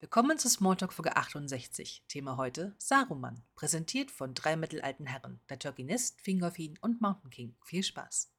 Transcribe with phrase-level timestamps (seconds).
[0.00, 2.04] Willkommen zu Smalltalk Folge 68.
[2.06, 7.56] Thema heute Saruman, präsentiert von drei mittelalten Herren, der Turkinist, Fingolfin und Mountain King.
[7.64, 8.30] Viel Spaß.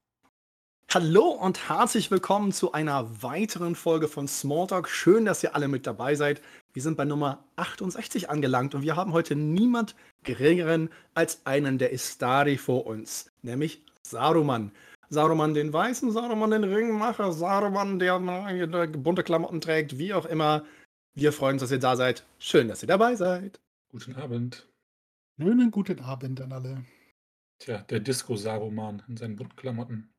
[0.93, 4.87] Hallo und herzlich willkommen zu einer weiteren Folge von Smalltalk.
[4.87, 6.41] Schön, dass ihr alle mit dabei seid.
[6.71, 11.91] Wir sind bei Nummer 68 angelangt und wir haben heute niemand geringeren als einen der
[11.91, 14.71] Istari vor uns, nämlich Saruman.
[15.09, 20.63] Saruman den Weißen, Saruman den Ringmacher, Saruman, der, der bunte Klamotten trägt, wie auch immer.
[21.15, 22.25] Wir freuen uns, dass ihr da seid.
[22.37, 23.59] Schön, dass ihr dabei seid.
[23.89, 24.67] Guten Abend.
[25.39, 26.85] Schönen guten Abend an alle.
[27.59, 30.13] Tja, der Disco-Saruman in seinen bunten Klamotten.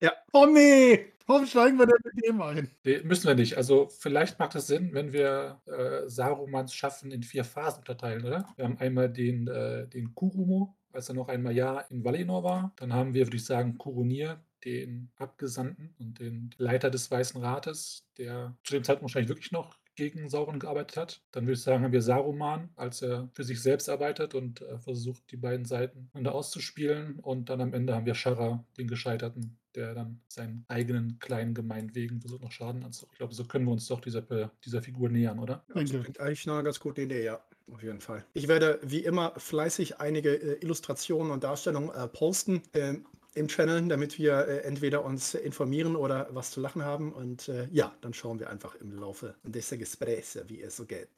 [0.00, 0.12] Ja.
[0.32, 1.12] Oh nee!
[1.26, 2.70] Warum steigen wir denn mit dem ein?
[2.84, 3.56] Nee, müssen wir nicht.
[3.56, 8.48] Also vielleicht macht es Sinn, wenn wir äh, Sarumans Schaffen in vier Phasen unterteilen, oder?
[8.56, 12.72] Wir haben einmal den, äh, den Kurumo, als er noch einmal Jahr in Valinor war.
[12.76, 18.08] Dann haben wir, würde ich sagen, Kurunir, den Abgesandten und den Leiter des Weißen Rates,
[18.16, 21.20] der zu dem Zeitpunkt wahrscheinlich wirklich noch gegen Sauron gearbeitet hat.
[21.32, 24.78] Dann würde ich sagen, haben wir Saruman, als er für sich selbst arbeitet und äh,
[24.78, 27.18] versucht, die beiden Seiten miteinander auszuspielen.
[27.18, 32.20] Und dann am Ende haben wir Shara, den Gescheiterten, der dann seinen eigenen kleinen Gemeinwegen
[32.20, 33.14] versucht, noch Schaden anzurichten.
[33.14, 34.22] Ich glaube, so können wir uns doch dieser,
[34.64, 35.64] dieser Figur nähern, oder?
[35.74, 37.40] Ja, das klingt eigentlich eine ganz gute Idee, ja.
[37.72, 38.24] Auf jeden Fall.
[38.32, 42.62] Ich werde wie immer fleißig einige äh, Illustrationen und Darstellungen äh, posten.
[42.72, 43.04] Ähm,
[43.38, 47.12] im Channel, damit wir äh, entweder uns informieren oder was zu lachen haben.
[47.12, 51.08] Und äh, ja, dann schauen wir einfach im Laufe des Gesprächs, wie es so geht.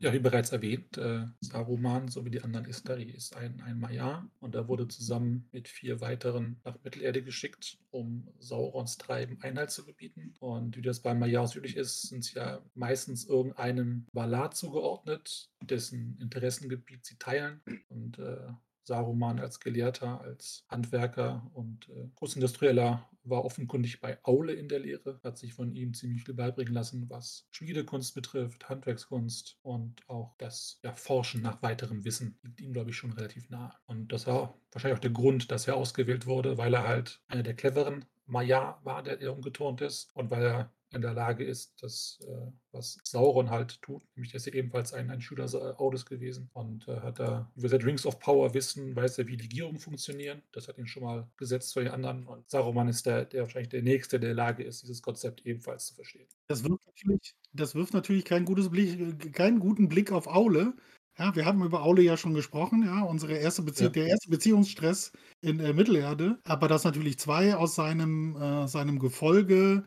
[0.00, 4.54] Ja, wie bereits erwähnt, äh, Saruman sowie die anderen Istari ist ein, ein Maya und
[4.54, 10.34] er wurde zusammen mit vier weiteren nach Mittelerde geschickt, um Saurons Treiben Einhalt zu gebieten.
[10.40, 16.18] Und wie das bei Mayas üblich ist, sind sie ja meistens irgendeinem Valar zugeordnet, dessen
[16.20, 17.60] Interessengebiet sie teilen.
[17.88, 18.48] Und äh,
[18.84, 25.18] Saruman als Gelehrter, als Handwerker und äh, Großindustrieller war offenkundig bei Aule in der Lehre,
[25.24, 30.78] hat sich von ihm ziemlich viel beibringen lassen, was Schmiedekunst betrifft, Handwerkskunst und auch das
[30.82, 33.72] ja, Forschen nach weiterem Wissen liegt ihm, glaube ich, schon relativ nahe.
[33.86, 37.42] Und das war wahrscheinlich auch der Grund, dass er ausgewählt wurde, weil er halt einer
[37.42, 41.82] der cleveren Maya war, der, der umgeturnt ist und weil er in der Lage ist,
[41.82, 44.02] das, äh, was Sauron halt tut.
[44.14, 45.44] Nämlich, dass er ebenfalls ein, ein Schüler
[45.80, 49.36] Audes gewesen und äh, hat da über sein Rings of Power Wissen, weiß er, wie
[49.36, 50.42] Legierungen funktionieren.
[50.52, 52.26] Das hat ihn schon mal gesetzt für die anderen.
[52.26, 55.44] Und Saruman ist der, der wahrscheinlich der Nächste, der in der Lage ist, dieses Konzept
[55.46, 56.26] ebenfalls zu verstehen.
[56.46, 60.74] Das wirft natürlich, das wirft natürlich keinen, gutes Blick, keinen guten Blick auf Aule.
[61.18, 63.90] Ja, wir haben über Aule ja schon gesprochen, ja, unsere erste Bezie ja.
[63.90, 69.84] der erste Beziehungsstress in äh, Mittelerde, aber dass natürlich zwei aus seinem, äh, seinem Gefolge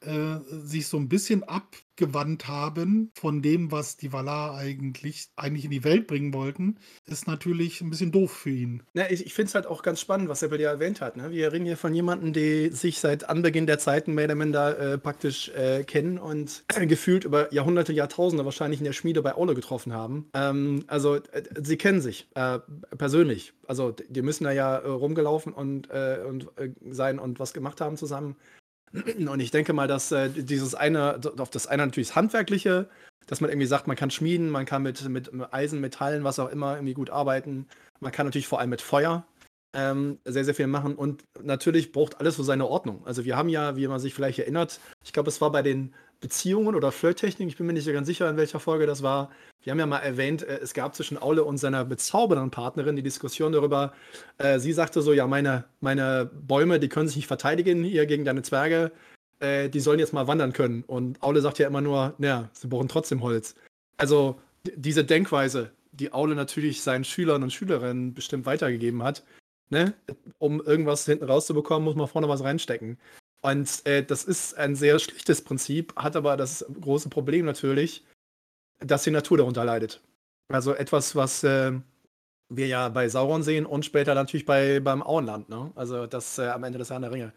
[0.00, 5.72] äh, sich so ein bisschen abgewandt haben von dem, was die Valar eigentlich, eigentlich in
[5.72, 6.76] die Welt bringen wollten,
[7.06, 8.84] ist natürlich ein bisschen doof für ihn.
[8.94, 11.16] Ja, ich ich finde es halt auch ganz spannend, was bei dir erwähnt hat.
[11.16, 11.30] Ne?
[11.30, 14.98] Wir reden hier von jemandem, die sich seit Anbeginn der Zeiten mehr oder minder äh,
[14.98, 19.92] praktisch äh, kennen und gefühlt über Jahrhunderte, Jahrtausende wahrscheinlich in der Schmiede bei Aule getroffen
[19.92, 20.28] haben.
[20.32, 22.60] Ähm, also äh, sie kennen sich äh,
[22.96, 23.52] persönlich.
[23.66, 26.46] Also die müssen da ja rumgelaufen und, und
[26.90, 28.36] sein und was gemacht haben zusammen.
[28.92, 32.88] Und ich denke mal, dass äh, dieses eine, auf das eine natürlich das Handwerkliche,
[33.26, 36.50] dass man irgendwie sagt, man kann schmieden, man kann mit, mit Eisen, Metallen, was auch
[36.50, 37.66] immer, irgendwie gut arbeiten.
[38.00, 39.26] Man kann natürlich vor allem mit Feuer
[39.74, 40.94] ähm, sehr, sehr viel machen.
[40.94, 43.02] Und natürlich braucht alles so seine Ordnung.
[43.06, 45.94] Also wir haben ja, wie man sich vielleicht erinnert, ich glaube, es war bei den
[46.20, 49.30] Beziehungen oder Flirttechnik, ich bin mir nicht ganz sicher, in welcher Folge das war.
[49.62, 53.02] Wir haben ja mal erwähnt, äh, es gab zwischen Aule und seiner bezaubernden Partnerin die
[53.02, 53.92] Diskussion darüber,
[54.38, 58.24] äh, sie sagte so, ja, meine, meine Bäume, die können sich nicht verteidigen hier gegen
[58.24, 58.92] deine Zwerge,
[59.40, 60.82] äh, die sollen jetzt mal wandern können.
[60.86, 63.54] Und Aule sagt ja immer nur, naja, sie brauchen trotzdem Holz.
[63.96, 64.40] Also
[64.74, 69.24] diese Denkweise, die Aule natürlich seinen Schülern und Schülerinnen bestimmt weitergegeben hat,
[69.70, 69.94] ne?
[70.38, 72.98] um irgendwas hinten rauszubekommen, muss man vorne was reinstecken.
[73.40, 78.04] Und äh, das ist ein sehr schlichtes Prinzip, hat aber das große Problem natürlich,
[78.80, 80.00] dass die Natur darunter leidet.
[80.48, 81.72] Also etwas, was äh,
[82.48, 85.48] wir ja bei Sauron sehen und später natürlich bei, beim Auenland.
[85.48, 85.70] Ne?
[85.74, 87.32] Also das äh, am Ende des Herrn der Ringe.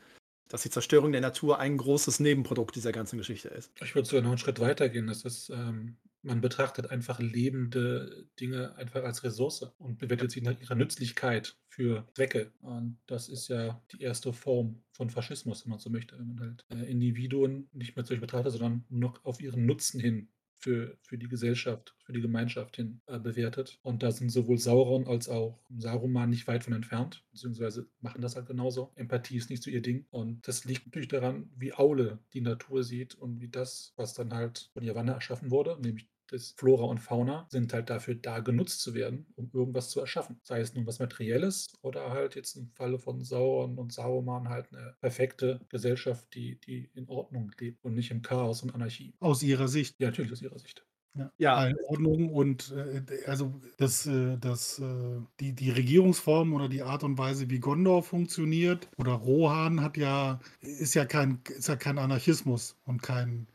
[0.47, 3.71] Dass die Zerstörung der Natur ein großes Nebenprodukt dieser ganzen Geschichte ist.
[3.81, 5.07] Ich würde sogar noch einen Schritt weiter gehen.
[5.07, 10.59] Das ist, ähm, man betrachtet einfach lebende Dinge einfach als Ressource und bewertet sie nach
[10.59, 12.51] ihrer Nützlichkeit für Zwecke.
[12.61, 16.39] Und das ist ja die erste Form von Faschismus, wenn man so möchte, wenn man
[16.39, 20.29] halt äh, Individuen nicht mehr solch betrachtet, sondern noch auf ihren Nutzen hin
[20.61, 23.79] für, für die Gesellschaft, für die Gemeinschaft hin äh, bewertet.
[23.81, 28.35] Und da sind sowohl Sauron als auch Saruman nicht weit von entfernt, beziehungsweise machen das
[28.35, 28.91] halt genauso.
[28.95, 30.05] Empathie ist nicht so ihr Ding.
[30.11, 34.33] Und das liegt natürlich daran, wie Aule die Natur sieht und wie das, was dann
[34.33, 38.81] halt von Yavanna erschaffen wurde, nämlich das Flora und Fauna sind halt dafür da, genutzt
[38.81, 40.39] zu werden, um irgendwas zu erschaffen.
[40.43, 44.73] Sei es nun was Materielles oder halt jetzt im Falle von Sauron und Sauron halt
[44.73, 49.13] eine perfekte Gesellschaft, die, die in Ordnung lebt und nicht im Chaos und Anarchie.
[49.19, 49.95] Aus Ihrer Sicht?
[49.99, 50.85] Ja, natürlich aus Ihrer Sicht.
[51.13, 51.57] Ja, Ja.
[51.57, 57.17] Einordnung und äh, also das, äh, das, äh, die, die Regierungsform oder die Art und
[57.17, 62.77] Weise, wie Gondor funktioniert oder Rohan hat ja, ist ja kein, ist ja kein Anarchismus
[62.85, 63.47] und kein,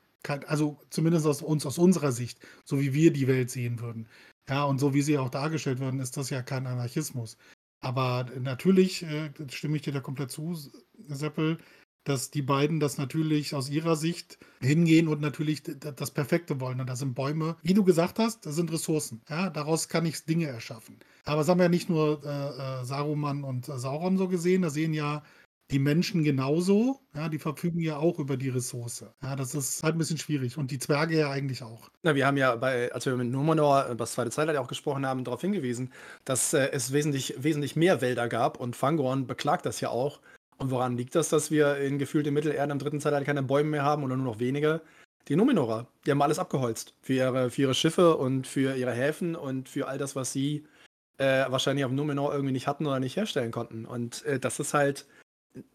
[0.47, 4.09] also zumindest aus uns, aus unserer Sicht, so wie wir die Welt sehen würden.
[4.49, 7.37] Ja, und so wie sie auch dargestellt werden, ist das ja kein Anarchismus.
[7.81, 10.57] Aber natürlich äh, stimme ich dir da komplett zu,
[11.09, 11.59] Seppel,
[12.07, 16.81] dass die beiden das natürlich aus ihrer Sicht hingehen und natürlich das Perfekte wollen.
[16.81, 19.23] Und das sind Bäume, wie du gesagt hast, das sind Ressourcen.
[19.29, 20.99] Ja, daraus kann ich Dinge erschaffen.
[21.25, 24.71] Aber es haben ja nicht nur äh, äh, Saruman und äh, Sauron so gesehen, da
[24.71, 25.25] sehen ja
[25.71, 29.05] die Menschen genauso, ja, die verfügen ja auch über die Ressource.
[29.23, 30.57] Ja, das ist halt ein bisschen schwierig.
[30.59, 31.91] Und die Zwerge ja eigentlich auch.
[32.03, 35.05] Na, wir haben ja bei, als wir mit Numenor über das zweite Zeitalter auch gesprochen
[35.05, 35.93] haben, darauf hingewiesen,
[36.25, 40.21] dass äh, es wesentlich, wesentlich mehr Wälder gab und Fangorn beklagt das ja auch,
[40.59, 43.83] und woran liegt das, dass wir in gefühlte Mittelerde im dritten Zeitalter keine Bäume mehr
[43.83, 44.81] haben oder nur noch wenige?
[45.29, 46.95] Die Numenorer, die haben alles abgeholzt.
[47.03, 50.65] Für ihre, für ihre Schiffe und für ihre Häfen und für all das, was sie
[51.19, 53.85] äh, wahrscheinlich auf Numenor irgendwie nicht hatten oder nicht herstellen konnten.
[53.85, 55.07] Und äh, das ist halt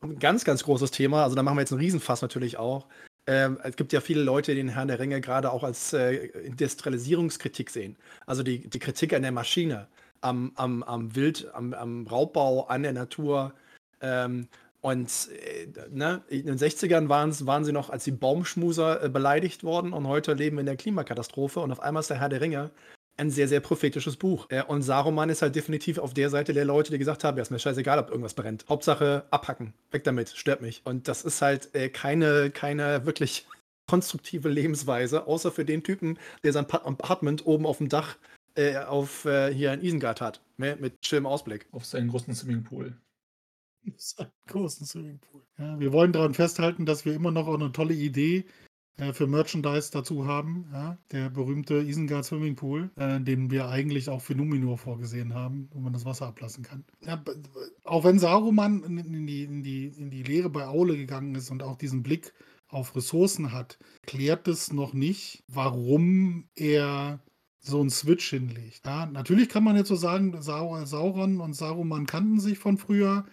[0.02, 1.24] ein ganz, ganz großes Thema.
[1.24, 2.88] Also da machen wir jetzt einen Riesenfass natürlich auch.
[3.28, 6.26] Ähm, es gibt ja viele Leute, die den Herrn der Ringe gerade auch als äh,
[6.26, 7.98] Industrialisierungskritik sehen.
[8.26, 9.88] Also die, die Kritik an der Maschine,
[10.22, 13.54] am, am, am Wild, am, am Raubbau, an der Natur.
[14.02, 14.48] Ähm,
[14.82, 19.94] und äh, ne, in den 60ern waren sie noch als die Baumschmuser äh, beleidigt worden
[19.94, 22.72] und heute leben wir in der Klimakatastrophe und auf einmal ist der Herr der Ringe
[23.22, 24.48] ein sehr, sehr prophetisches Buch.
[24.50, 27.44] Äh, und Saruman ist halt definitiv auf der Seite der Leute, die gesagt haben, ja,
[27.44, 28.66] ist mir scheißegal, ob irgendwas brennt.
[28.68, 30.82] Hauptsache abhacken, weg damit, stört mich.
[30.86, 33.46] Und das ist halt äh, keine, keine wirklich
[33.88, 38.18] konstruktive Lebensweise, außer für den Typen, der sein Apartment oben auf dem Dach
[38.56, 41.68] äh, auf äh, hier in Isengard hat, ne, mit schönem Ausblick.
[41.72, 42.98] Auf seinen großen Swimmingpool.
[44.18, 45.44] einen großen Swimmingpool.
[45.60, 48.46] Ja, wir wollen daran festhalten, dass wir immer noch auch eine tolle Idee
[49.02, 50.68] äh, für Merchandise dazu haben.
[50.72, 50.98] Ja?
[51.12, 55.92] Der berühmte Isengard Swimmingpool, äh, den wir eigentlich auch für Numenor vorgesehen haben, wo man
[55.92, 56.86] das Wasser ablassen kann.
[57.04, 57.22] Ja,
[57.84, 61.64] auch wenn Saruman in die, in, die, in die Lehre bei Aule gegangen ist und
[61.64, 62.34] auch diesen Blick
[62.68, 67.20] auf Ressourcen hat, klärt es noch nicht, warum er
[67.60, 68.86] so einen Switch hinlegt.
[68.86, 73.26] Ja, natürlich kann man jetzt so sagen, Sauron und Saruman kannten sich von früher.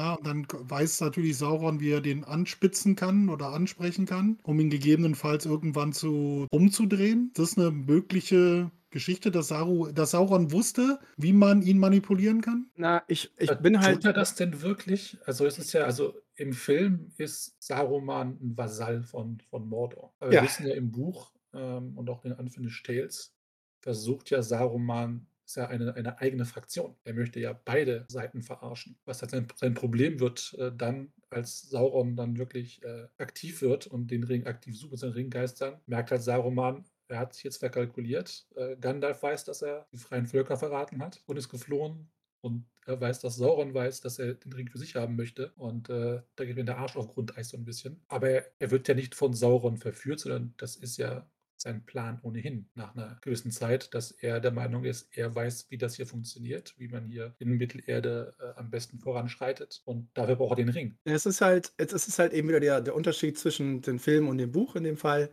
[0.00, 4.58] Ja, und dann weiß natürlich Sauron, wie er den anspitzen kann oder ansprechen kann, um
[4.58, 7.32] ihn gegebenenfalls irgendwann zu umzudrehen.
[7.34, 12.70] Das ist eine mögliche Geschichte, dass, Saru, dass Sauron wusste, wie man ihn manipulieren kann?
[12.76, 13.96] Na, ich, ich bin halt.
[13.96, 15.18] Tut er das denn wirklich?
[15.26, 20.14] Also es ist ja, also im Film ist Saruman ein Vasall von, von Mordor.
[20.18, 23.34] Aber wir wissen ja im Buch ähm, und auch in Unfinished Tales
[23.80, 26.96] versucht ja Saruman ist ja eine, eine eigene Fraktion.
[27.04, 28.96] Er möchte ja beide Seiten verarschen.
[29.04, 33.86] Was halt sein, sein Problem wird äh, dann, als Sauron dann wirklich äh, aktiv wird
[33.86, 37.58] und den Ring aktiv sucht mit seinen Ringgeistern, merkt halt Saruman, er hat sich jetzt
[37.58, 38.46] verkalkuliert.
[38.54, 42.08] Äh, Gandalf weiß, dass er die freien Völker verraten hat und ist geflohen.
[42.42, 45.52] Und er weiß, dass Sauron weiß, dass er den Ring für sich haben möchte.
[45.56, 48.00] Und äh, da geht mir der Arsch auf Grundeis so ein bisschen.
[48.08, 51.28] Aber er, er wird ja nicht von Sauron verführt, sondern das ist ja
[51.62, 55.78] sein Plan ohnehin nach einer gewissen Zeit, dass er der Meinung ist, er weiß, wie
[55.78, 60.58] das hier funktioniert, wie man hier in Mittelerde äh, am besten voranschreitet und dafür braucht
[60.58, 60.96] er den Ring.
[61.04, 64.38] Es ist halt, es ist halt eben wieder der, der Unterschied zwischen dem Film und
[64.38, 65.30] dem Buch in dem Fall.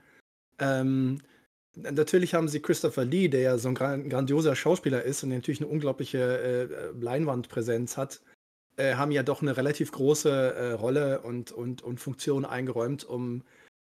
[0.60, 1.22] Ähm,
[1.76, 5.70] natürlich haben sie Christopher Lee, der ja so ein grandioser Schauspieler ist und natürlich eine
[5.70, 8.22] unglaubliche äh, Leinwandpräsenz hat,
[8.76, 13.44] äh, haben ja doch eine relativ große äh, Rolle und, und, und Funktion eingeräumt, um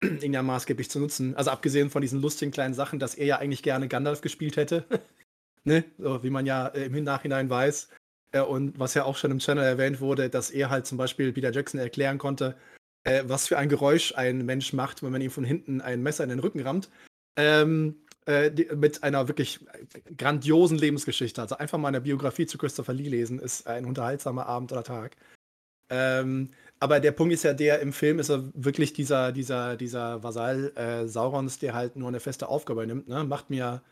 [0.02, 1.37] ja maßgeblich zu nutzen.
[1.37, 4.85] Also abgesehen von diesen lustigen kleinen Sachen, dass er ja eigentlich gerne Gandalf gespielt hätte.
[5.64, 5.85] ne?
[5.99, 7.88] So, wie man ja äh, im Nachhinein weiß.
[8.32, 11.32] Äh, und was ja auch schon im Channel erwähnt wurde, dass er halt zum Beispiel
[11.32, 12.56] Peter Jackson erklären konnte,
[13.04, 16.25] äh, was für ein Geräusch ein Mensch macht, wenn man ihm von hinten ein Messer
[16.25, 16.90] in den Rücken rammt.
[17.37, 19.61] Ähm, äh, die, mit einer wirklich
[20.16, 21.40] grandiosen Lebensgeschichte.
[21.40, 25.16] Also einfach mal eine Biografie zu Christopher Lee lesen, ist ein unterhaltsamer Abend oder Tag.
[25.90, 26.50] Ähm,
[26.83, 30.73] aber der Punkt ist ja der, im Film ist er wirklich dieser, dieser, dieser Vasall
[30.75, 33.07] äh, Saurons, der halt nur eine feste Aufgabe nimmt.
[33.07, 33.23] Ne?
[33.23, 33.83] Macht mir,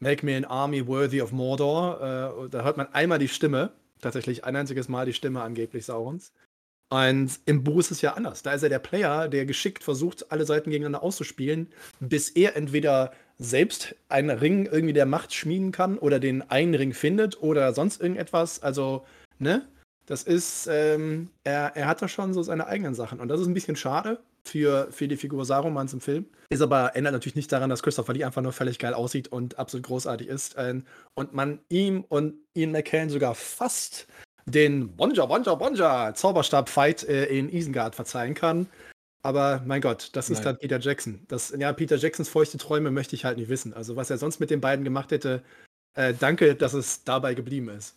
[0.00, 2.00] make me an army worthy of Mordor.
[2.00, 3.70] Äh, da hört man einmal die Stimme,
[4.00, 6.32] tatsächlich ein einziges Mal die Stimme angeblich Saurons.
[6.90, 8.42] Und im Buch ist es ja anders.
[8.42, 11.68] Da ist er der Player, der geschickt versucht, alle Seiten gegeneinander auszuspielen,
[12.00, 16.92] bis er entweder selbst einen Ring irgendwie der Macht schmieden kann oder den einen Ring
[16.92, 18.64] findet oder sonst irgendetwas.
[18.64, 19.06] Also,
[19.38, 19.64] ne?
[20.06, 23.20] Das ist, ähm, er, er hat da schon so seine eigenen Sachen.
[23.20, 26.26] Und das ist ein bisschen schade für, für die Figur Sarumans im Film.
[26.50, 29.58] Ist aber, ändert natürlich nicht daran, dass Christopher Lee einfach nur völlig geil aussieht und
[29.58, 30.56] absolut großartig ist.
[30.58, 34.06] Ähm, und man ihm und Ian McKellen sogar fast
[34.46, 38.66] den Bonja, Bonja, Bonja Zauberstab-Fight äh, in Isengard verzeihen kann.
[39.24, 40.44] Aber mein Gott, das ist Nein.
[40.44, 41.24] dann Peter Jackson.
[41.28, 43.72] Das, ja, Peter Jacksons feuchte Träume möchte ich halt nicht wissen.
[43.72, 45.42] Also was er sonst mit den beiden gemacht hätte,
[45.94, 47.94] äh, danke, dass es dabei geblieben ist.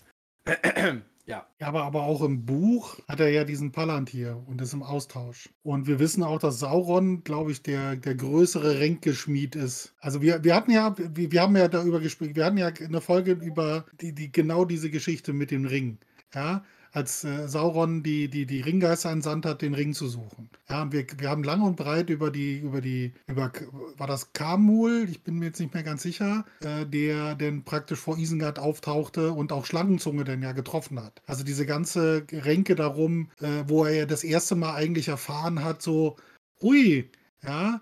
[1.25, 1.47] Ja.
[1.59, 5.49] Ja, aber, aber auch im Buch hat er ja diesen Palantir und ist im Austausch.
[5.63, 9.95] Und wir wissen auch, dass Sauron, glaube ich, der, der größere Ränkeschmied ist.
[9.99, 13.01] Also wir, wir hatten ja, wir, wir haben ja darüber gesprochen, wir hatten ja eine
[13.01, 15.97] Folge über die, die genau diese Geschichte mit dem Ring.
[16.33, 16.63] Ja,
[16.95, 20.49] als äh, Sauron die, die, die Ringgeister entsandt hat, den Ring zu suchen.
[20.69, 23.51] Ja, wir, wir haben lang und breit über die, über die, über,
[23.97, 27.99] war das Kamul, ich bin mir jetzt nicht mehr ganz sicher, äh, der denn praktisch
[27.99, 31.21] vor Isengard auftauchte und auch Schlangenzunge denn ja getroffen hat.
[31.27, 35.81] Also diese ganze Ränke darum, äh, wo er ja das erste Mal eigentlich erfahren hat,
[35.81, 36.15] so,
[36.61, 37.09] ui,
[37.43, 37.81] ja,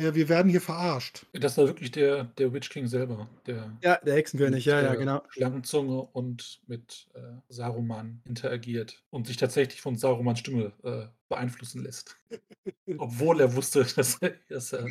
[0.00, 1.26] äh, wir werden hier verarscht.
[1.32, 5.00] Das war wirklich der, der Witch King selber, der Ja, der Hexenkönig, ja, ja, mit,
[5.00, 5.22] genau.
[5.28, 12.16] Schlangenzunge und mit äh, Saruman interagiert und sich tatsächlich von Sarumans Stimme äh, beeinflussen lässt.
[12.98, 14.86] Obwohl er wusste, dass er, dass er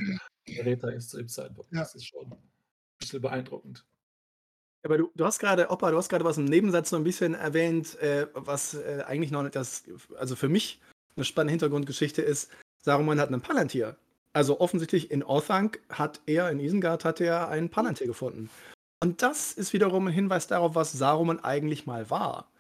[0.48, 1.72] der Räter ist zu dem Zeitpunkt.
[1.74, 1.80] Ja.
[1.80, 2.38] Das ist schon ein
[3.00, 3.86] bisschen beeindruckend.
[4.84, 7.34] Aber du, du hast gerade, Opa, du hast gerade was im Nebensatz so ein bisschen
[7.34, 9.84] erwähnt, äh, was äh, eigentlich noch nicht das,
[10.18, 10.80] also für mich
[11.16, 12.50] eine spannende Hintergrundgeschichte ist,
[12.82, 13.98] Saruman hat einen Palantir.
[14.34, 18.50] Also offensichtlich in Orthanc hat er, in Isengard hat er einen Palantir gefunden.
[19.02, 22.52] Und das ist wiederum ein Hinweis darauf, was Saruman eigentlich mal war.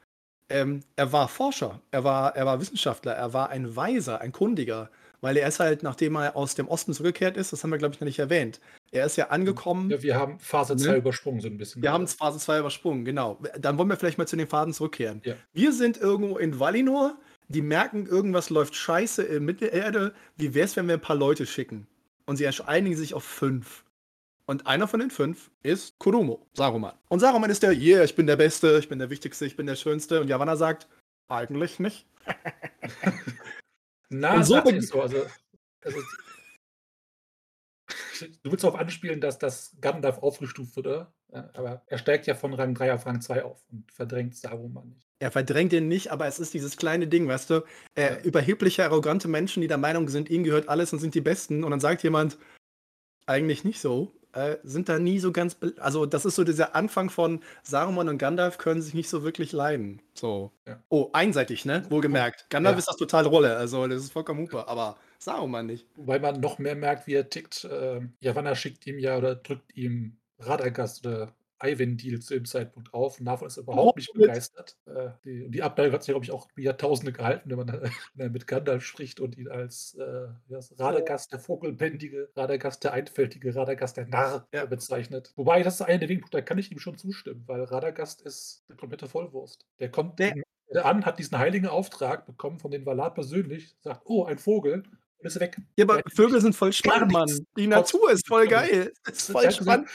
[0.49, 4.89] Ähm, er war Forscher, er war, er war Wissenschaftler, er war ein Weiser, ein Kundiger,
[5.21, 7.93] weil er ist halt, nachdem er aus dem Osten zurückgekehrt ist, das haben wir, glaube
[7.93, 8.59] ich, noch nicht erwähnt.
[8.91, 9.91] Er ist ja angekommen.
[9.91, 10.81] Ja, wir haben Phase Ne?
[10.81, 11.83] 2 übersprungen, so ein bisschen.
[11.83, 13.39] Wir haben Phase 2 übersprungen, genau.
[13.59, 15.21] Dann wollen wir vielleicht mal zu den Phasen zurückkehren.
[15.23, 15.35] Ja.
[15.53, 17.15] Wir sind irgendwo in Valinor,
[17.49, 20.13] die merken, irgendwas läuft scheiße in Mittelerde.
[20.37, 21.87] Wie wär's, wenn wir ein paar Leute schicken?
[22.25, 23.83] Und sie einigen sich auf fünf.
[24.45, 26.95] Und einer von den fünf ist Kurumo, Saruman.
[27.09, 29.65] Und Saruman ist der, yeah, ich bin der Beste, ich bin der Wichtigste, ich bin
[29.67, 30.21] der Schönste.
[30.21, 30.87] Und Yavanna sagt,
[31.27, 32.07] eigentlich nicht.
[34.09, 35.01] Na, Und so sagt er beginn- so.
[35.01, 35.25] Also,
[35.83, 35.99] also,
[38.43, 41.13] du willst darauf anspielen, dass das Gandalf aufgestuft wird, oder?
[41.31, 44.89] Ja, aber er steigt ja von Rang 3 auf Rang 2 auf und verdrängt Saruman
[44.89, 45.08] nicht.
[45.19, 47.55] Er verdrängt ihn nicht, aber es ist dieses kleine Ding, weißt du?
[47.95, 48.19] Äh, Ja.
[48.21, 51.63] Überhebliche, arrogante Menschen, die der Meinung sind, ihnen gehört alles und sind die Besten.
[51.63, 52.37] Und dann sagt jemand,
[53.25, 54.13] eigentlich nicht so.
[54.31, 55.57] Äh, sind da nie so ganz.
[55.79, 59.51] Also, das ist so dieser Anfang von Saruman und Gandalf können sich nicht so wirklich
[59.53, 60.03] leiden.
[60.13, 60.51] So.
[60.67, 60.81] Ja.
[60.89, 61.83] Oh, einseitig, ne?
[61.89, 62.47] Wohlgemerkt.
[62.51, 62.79] Gandalf Ja.
[62.79, 63.57] ist das total Rolle.
[63.57, 64.67] Also, das ist vollkommen super.
[64.67, 65.87] Aber Saruman nicht.
[65.95, 67.63] Wobei man noch mehr merkt, wie er tickt.
[67.65, 73.19] Äh, Yavanna schickt ihm ja oder drückt ihm Radagast oder Eyvindil zu dem Zeitpunkt auf.
[73.19, 74.27] Und davon ist er überhaupt nicht mit.
[74.27, 74.77] begeistert.
[74.85, 77.67] Äh, die, die Abteilung hat sich, glaube ich, auch Jahrtausende gehalten, wenn man
[78.17, 80.27] er mit Gandalf spricht und ihn als äh?
[80.77, 84.63] Radagast der Vogelbändige, Radagast der Einfältige, Radagast der Narr Ja.
[84.63, 85.33] äh, bezeichnet.
[85.35, 88.63] Wobei, das ist einer der Wegpunkte, da kann ich ihm schon zustimmen, weil Radagast ist
[88.69, 89.65] eine komplette Vollwurst.
[89.79, 90.35] Der kommt Der-
[90.83, 94.83] an, hat diesen heiligen Auftrag bekommen von den Valar persönlich, sagt, oh, ein Vogel,
[95.17, 95.57] und ist weg.
[95.75, 97.29] Ja, aber Vögel sind voll spannend, Mann.
[97.57, 98.93] Die Natur ist voll geil.
[99.05, 99.89] Ist voll spannend.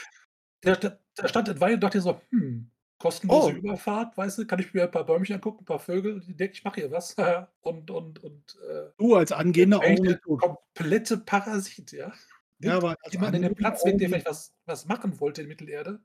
[0.63, 3.57] Der, der, der stand in Wein und dachte so, hm, kostenlose Oh.
[3.57, 6.53] Überfahrt, weißt du, kann ich mir ein paar Bäumchen angucken, ein paar Vögel, die denken,
[6.55, 7.15] ich mache hier was.
[7.61, 10.47] und, und, und, äh, Du als angehender der Ornithologe.
[10.47, 12.11] komplette Parasit, ja.
[12.59, 15.41] Ja, aber als Jemand, der den angehender Platz weg, der vielleicht was, was machen wollte
[15.41, 15.99] in Mittelerde.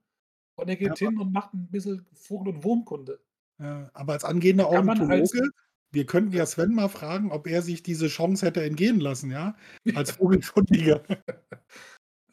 [0.56, 3.20] Und er geht Ja, hin und macht ein bisschen Vogel- und Wurmkunde.
[3.58, 5.48] Ja, aber als angehender Ornithologe,
[5.92, 9.54] wir könnten ja Sven mal fragen, ob er sich diese Chance hätte entgehen lassen, ja?
[9.94, 11.02] Als Vogelkundiger.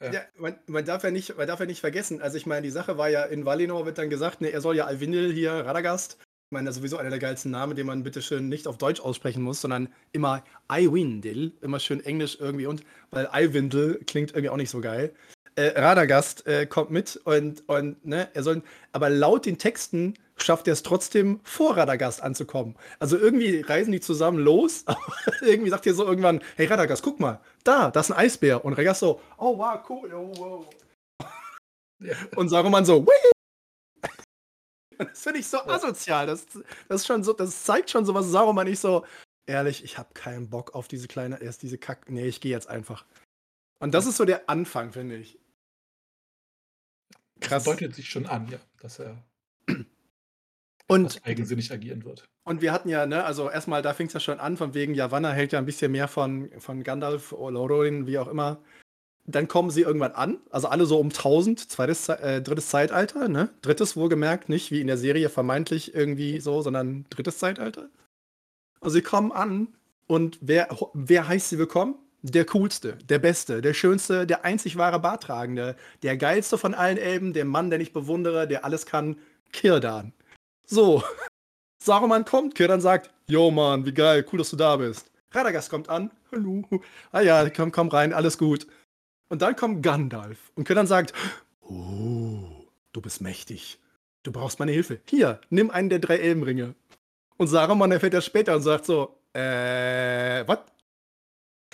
[0.02, 0.22] Ja.
[0.38, 2.98] Man, man, darf ja nicht, man darf ja nicht vergessen, also ich meine, die Sache
[2.98, 6.18] war ja, in Valinor wird dann gesagt, ne, er soll ja Alvindel hier, Radagast,
[6.50, 8.78] ich meine, das ist sowieso einer der geilsten Namen, den man bitte schön nicht auf
[8.78, 14.50] Deutsch aussprechen muss, sondern immer Iwindil, immer schön Englisch irgendwie und, weil Iwindel klingt irgendwie
[14.50, 15.14] auch nicht so geil.
[15.58, 18.62] Äh, Radagast äh, kommt mit und, und ne, er soll,
[18.92, 22.76] aber laut den Texten schafft er es trotzdem, vor Radagast anzukommen.
[23.00, 25.02] Also irgendwie reisen die zusammen los, aber
[25.42, 28.64] irgendwie sagt er so irgendwann, hey Radagast, guck mal, da, das ist ein Eisbär.
[28.64, 30.70] Und Radagast so, oh wow, cool, oh wow.
[32.02, 32.14] Ja.
[32.36, 33.32] Und Saruman so, Wii!
[35.00, 36.28] Das finde ich so asozial.
[36.28, 36.46] Das,
[36.88, 39.06] das, ist schon so, das zeigt schon so was Saruman nicht so,
[39.48, 42.12] ehrlich, ich habe keinen Bock auf diese kleine, erst diese Kack.
[42.12, 43.06] Nee, ich gehe jetzt einfach.
[43.80, 45.40] Und das ist so der Anfang, finde ich.
[47.40, 47.64] Das Krass.
[47.64, 49.24] deutet sich schon an, ja, dass er
[50.88, 52.24] Und, eigensinnig agieren wird.
[52.46, 54.94] und wir hatten ja, ne, also erstmal, da fing es ja schon an, von wegen,
[54.94, 58.64] Yavanna hält ja ein bisschen mehr von, von Gandalf oder Olorin, wie auch immer.
[59.26, 63.50] Dann kommen sie irgendwann an, also alle so um 1000, zweites, äh, drittes Zeitalter, ne?
[63.62, 67.90] Drittes wohlgemerkt, nicht wie in der Serie vermeintlich irgendwie so, sondern drittes Zeitalter.
[68.80, 69.76] Also sie kommen an
[70.08, 71.96] und wer, wer heißt sie willkommen?
[72.24, 77.34] Der coolste, der beste, der schönste, der einzig wahre Bartragende, der geilste von allen Elben,
[77.34, 79.18] der Mann, den ich bewundere, der alles kann,
[79.54, 80.14] Kirdan.
[80.66, 81.04] So,
[81.84, 85.12] Saruman kommt, Kirdan sagt, Yo Mann, wie geil, cool, dass du da bist.
[85.32, 86.12] Radagast kommt an.
[86.32, 86.64] Hallo.
[87.12, 88.66] Ah ja, komm, komm rein, alles gut.
[89.30, 90.52] Und dann kommt Gandalf.
[90.56, 91.14] Und Könnern sagt,
[91.62, 93.80] oh, du bist mächtig.
[94.24, 95.00] Du brauchst meine Hilfe.
[95.10, 96.76] Hier, nimm einen der drei Elbenringe.
[97.38, 100.60] Und Saruman erfährt das später und sagt so, äh, was?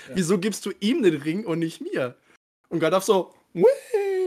[0.10, 0.16] Ja.
[0.16, 2.18] Wieso gibst du ihm den Ring und nicht mir?
[2.70, 4.26] Und Gandalf so, Whee!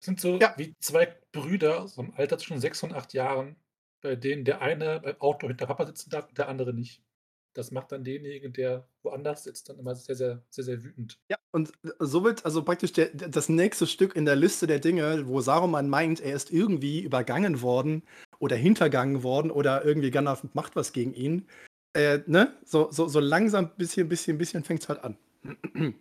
[0.00, 0.54] sind so Ja.
[0.56, 3.56] wie zwei Brüder, so im Alter zwischen sechs und acht Jahren,
[4.00, 7.02] bei denen der eine beim Auto hinter Papa sitzen darf und der andere nicht.
[7.54, 11.18] Das macht dann denjenigen, der woanders sitzt, dann immer sehr, sehr, sehr, sehr wütend.
[11.30, 15.26] Ja, und so wird also praktisch der, das nächste Stück in der Liste der Dinge,
[15.26, 18.02] wo Saruman meint, er ist irgendwie übergangen worden
[18.38, 21.48] oder hintergangen worden oder irgendwie Gandalf macht was gegen ihn.
[21.96, 22.52] Äh, ne?
[22.64, 25.16] So, so, so langsam, bisschen, bisschen, bisschen fängt es halt an.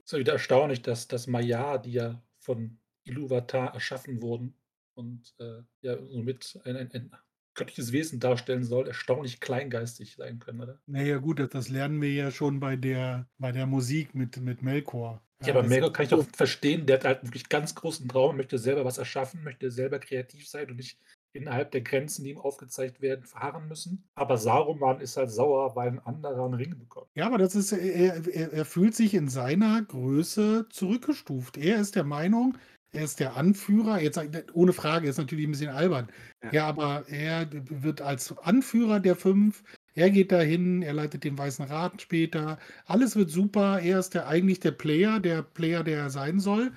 [0.04, 4.56] Es ist wieder erstaunlich, dass das Maya, die ja von Iluvatar erschaffen wurden
[4.96, 7.12] und äh, ja somit ein, ein, ein
[7.54, 10.82] göttliches Wesen darstellen soll, erstaunlich kleingeistig sein können, oder?
[10.86, 14.62] Naja, gut, das, das lernen wir ja schon bei der, bei der Musik mit, mit
[14.62, 15.22] Melkor.
[15.42, 18.36] Ja, aber das- Melkor kann ich doch verstehen, der hat halt wirklich ganz großen Traum,
[18.36, 21.00] möchte selber was erschaffen, möchte selber kreativ sein und nicht
[21.36, 24.04] innerhalb der Grenzen, die ihm aufgezeigt werden, verharren müssen.
[24.16, 27.08] Aber Saruman ist halt sauer, weil ein anderer einen Ring bekommt.
[27.16, 31.58] Ja, aber das ist, er, er, er fühlt sich in seiner Größe zurückgestuft.
[31.58, 32.58] Er ist der Meinung,
[32.96, 34.20] er ist der Anführer, jetzt
[34.54, 36.08] ohne Frage, ist natürlich ein bisschen albern.
[36.44, 36.52] Ja.
[36.54, 39.64] Ja, aber er wird als Anführer der fünf,
[39.94, 44.28] er geht dahin, er leitet den Weißen Rat später, alles wird super, er ist der
[44.28, 46.72] eigentlich der Player, der Player, der er sein soll.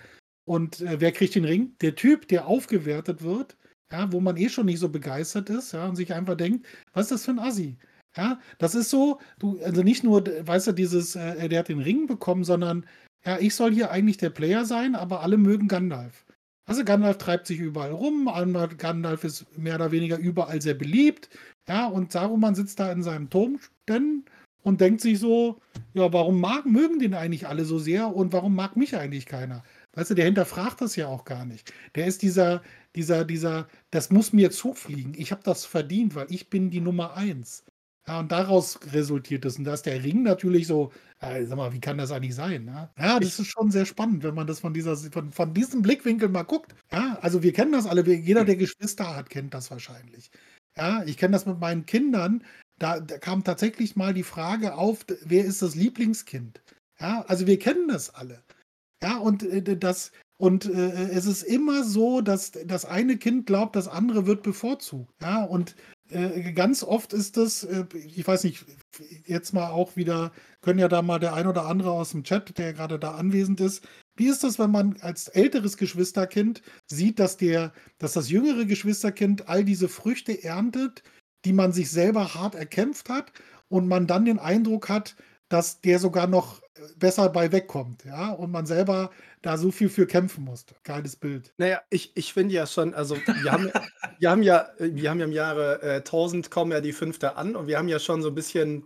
[0.44, 1.76] Und äh, wer kriegt den Ring?
[1.82, 3.57] Der Typ, der aufgewertet wird,
[3.92, 7.06] ja, wo man eh schon nicht so begeistert ist, ja, und sich einfach denkt, was
[7.06, 7.76] ist das für ein Assi?
[8.16, 11.80] Ja, das ist so, du, also nicht nur, weißt du, dieses, äh, der hat den
[11.80, 12.86] Ring bekommen, sondern,
[13.24, 16.24] ja, ich soll hier eigentlich der Player sein, aber alle mögen Gandalf.
[16.66, 21.30] Also Gandalf treibt sich überall rum, Gandalf- ist mehr oder weniger überall sehr beliebt,
[21.68, 23.58] ja, und Saruman sitzt da in seinem Turm
[24.62, 25.60] und denkt sich so,
[25.94, 29.62] ja, warum mag, mögen den eigentlich alle so sehr und warum mag mich eigentlich keiner?
[29.94, 31.72] Weißt du, der hinterfragt das ja auch gar nicht.
[31.94, 32.62] Der ist dieser,
[32.98, 35.14] dieser, dieser, das muss mir zufliegen.
[35.16, 37.64] Ich habe das verdient, weil ich bin die Nummer eins.
[38.08, 39.58] Ja, und daraus resultiert es.
[39.58, 42.66] Und da ist der Ring natürlich so, äh, sag mal, wie kann das eigentlich sein?
[42.66, 45.82] Ja, ja das ist schon sehr spannend, wenn man das von, dieser, von, von diesem
[45.82, 46.74] Blickwinkel mal guckt.
[46.90, 48.02] Ja, also wir kennen das alle.
[48.10, 50.30] Jeder, der Geschwister hat, kennt das wahrscheinlich.
[50.76, 52.42] Ja, ich kenne das mit meinen Kindern.
[52.78, 56.62] Da, da kam tatsächlich mal die Frage auf, wer ist das Lieblingskind?
[56.98, 58.42] Ja, also wir kennen das alle.
[59.02, 63.74] Ja, und äh, das, und äh, es ist immer so, dass das eine Kind glaubt,
[63.74, 65.12] das andere wird bevorzugt.
[65.20, 65.74] Ja, und
[66.10, 68.64] äh, ganz oft ist das, äh, ich weiß nicht,
[69.26, 72.56] jetzt mal auch wieder, können ja da mal der ein oder andere aus dem Chat,
[72.56, 73.86] der gerade da anwesend ist.
[74.16, 79.48] Wie ist das, wenn man als älteres Geschwisterkind sieht, dass der, dass das jüngere Geschwisterkind
[79.48, 81.02] all diese Früchte erntet,
[81.44, 83.32] die man sich selber hart erkämpft hat
[83.68, 85.16] und man dann den Eindruck hat,
[85.48, 89.10] dass der sogar noch äh, besser bei wegkommt, ja, und man selber
[89.42, 90.74] da so viel für kämpfen musste.
[90.84, 91.52] Geiles Bild.
[91.58, 93.70] Naja, ich, ich finde ja schon, also wir haben,
[94.18, 97.54] wir haben ja, wir haben ja im Jahre äh, 1000 kommen ja die Fünfte an
[97.56, 98.84] und wir haben ja schon so ein bisschen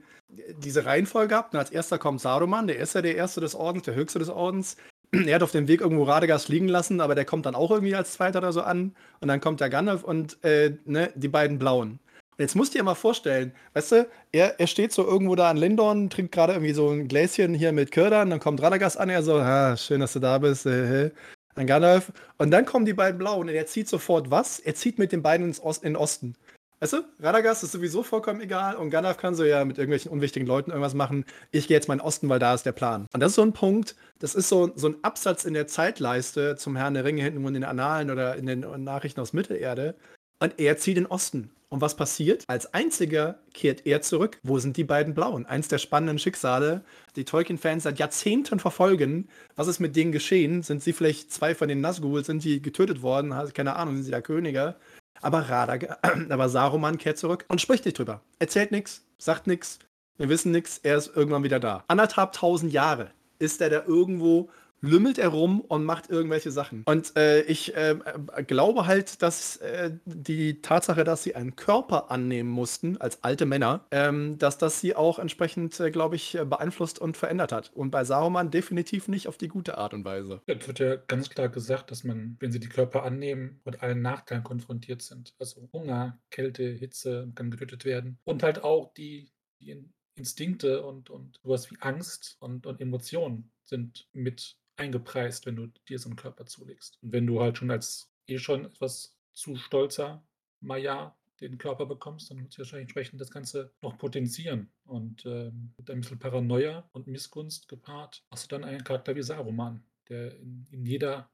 [0.59, 1.55] diese Reihenfolge gehabt.
[1.55, 4.29] Und als erster kommt Saruman, der ist ja der Erste des Ordens, der Höchste des
[4.29, 4.77] Ordens.
[5.27, 7.95] Er hat auf dem Weg irgendwo Radagast liegen lassen, aber der kommt dann auch irgendwie
[7.95, 8.97] als Zweiter oder so an.
[9.21, 11.99] Und dann kommt der Gandalf und äh, ne, die beiden Blauen.
[12.43, 15.49] Und jetzt musst du dir mal vorstellen, weißt du, er, er steht so irgendwo da
[15.51, 19.11] an Lindorn, trinkt gerade irgendwie so ein Gläschen hier mit Kördern, dann kommt Radagast an,
[19.11, 21.13] er so, ah, schön, dass du da bist, äh.
[21.55, 22.13] An Gandalf.
[22.39, 24.59] Und dann kommen die beiden Blauen und er zieht sofort was?
[24.59, 26.35] Er zieht mit den beiden ins Ost, in den Osten.
[26.81, 30.49] Weißt du, Radagast ist sowieso vollkommen egal und Gandalf kann so ja mit irgendwelchen unwichtigen
[30.49, 31.25] Leuten irgendwas machen.
[31.53, 33.07] Ich gehe jetzt mal in den Osten, weil da ist der Plan.
[33.13, 36.57] Und das ist so ein Punkt, das ist so, so ein Absatz in der Zeitleiste
[36.57, 39.95] zum Herrn der Ringe hinten in den Annalen oder in den Nachrichten aus Mittelerde.
[40.41, 41.53] Und er zieht in den Osten.
[41.73, 42.45] Und was passiert?
[42.49, 44.39] Als einziger kehrt er zurück.
[44.43, 45.47] Wo sind die beiden Blauen?
[45.47, 46.85] Eins der spannenden Schicksale,
[47.17, 49.31] die Tolkien-Fans seit Jahrzehnten verfolgen.
[49.57, 50.63] Was ist mit denen geschehen?
[50.63, 52.23] Sind sie vielleicht zwei von den Nazgul?
[52.27, 53.33] Sind die getötet worden?
[53.55, 54.77] Keine Ahnung, sind sie da Könige?
[55.23, 58.21] Aber Radag, aber Saruman kehrt zurück und spricht nicht drüber.
[58.39, 59.79] Erzählt nichts, sagt nichts.
[60.19, 60.77] Wir wissen nichts.
[60.83, 61.85] Er ist irgendwann wieder da.
[61.89, 64.51] Anderthalb tausend Jahre ist er da irgendwo
[64.83, 66.83] lümmelt er rum und macht irgendwelche Sachen.
[66.85, 72.11] Und äh, ich äh, äh, glaube halt, dass äh, die Tatsache, dass sie einen Körper
[72.11, 76.45] annehmen mussten, als alte Männer, ähm, dass das sie auch entsprechend, äh, glaube ich, äh,
[76.45, 77.73] beeinflusst und verändert hat.
[77.75, 80.43] Und bei Saruman definitiv nicht auf die gute Art und Weise.
[80.47, 84.03] Es wird ja ganz klar gesagt, dass man, wenn sie die Körper annehmen, mit allen
[84.03, 85.35] Nachteilen konfrontiert sind.
[85.39, 88.19] Also Hunger, Kälte, Hitze kann getötet werden.
[88.25, 93.51] Und halt auch die, die In- Instinkte und, und sowas wie Angst und, und Emotionen
[93.65, 96.99] sind mit eingepreist, wenn du dir so einen Körper zulegst.
[97.03, 100.25] Und wenn du halt schon als eh schon etwas zu stolzer
[100.61, 104.71] Maya den Körper bekommst, dann wird sich wahrscheinlich entsprechend das Ganze noch potenzieren.
[104.85, 109.23] Und ähm, mit ein bisschen Paranoia und Missgunst gepaart, hast du dann einen Charakter wie
[109.23, 111.29] Saruman, der in, in jeder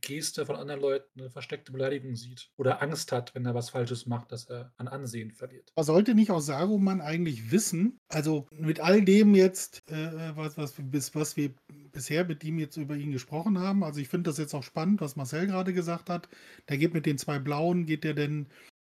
[0.00, 4.06] Geste von anderen Leuten eine versteckte Beleidigung sieht oder Angst hat, wenn er was Falsches
[4.06, 5.72] macht, dass er an Ansehen verliert.
[5.74, 10.74] Aber sollte nicht auch Saruman eigentlich wissen, also mit all dem jetzt, äh, was, was,
[10.78, 11.52] bis, was wir
[11.92, 15.00] bisher mit ihm jetzt über ihn gesprochen haben, also ich finde das jetzt auch spannend,
[15.00, 16.28] was Marcel gerade gesagt hat,
[16.68, 18.48] der geht mit den zwei Blauen, geht der denn,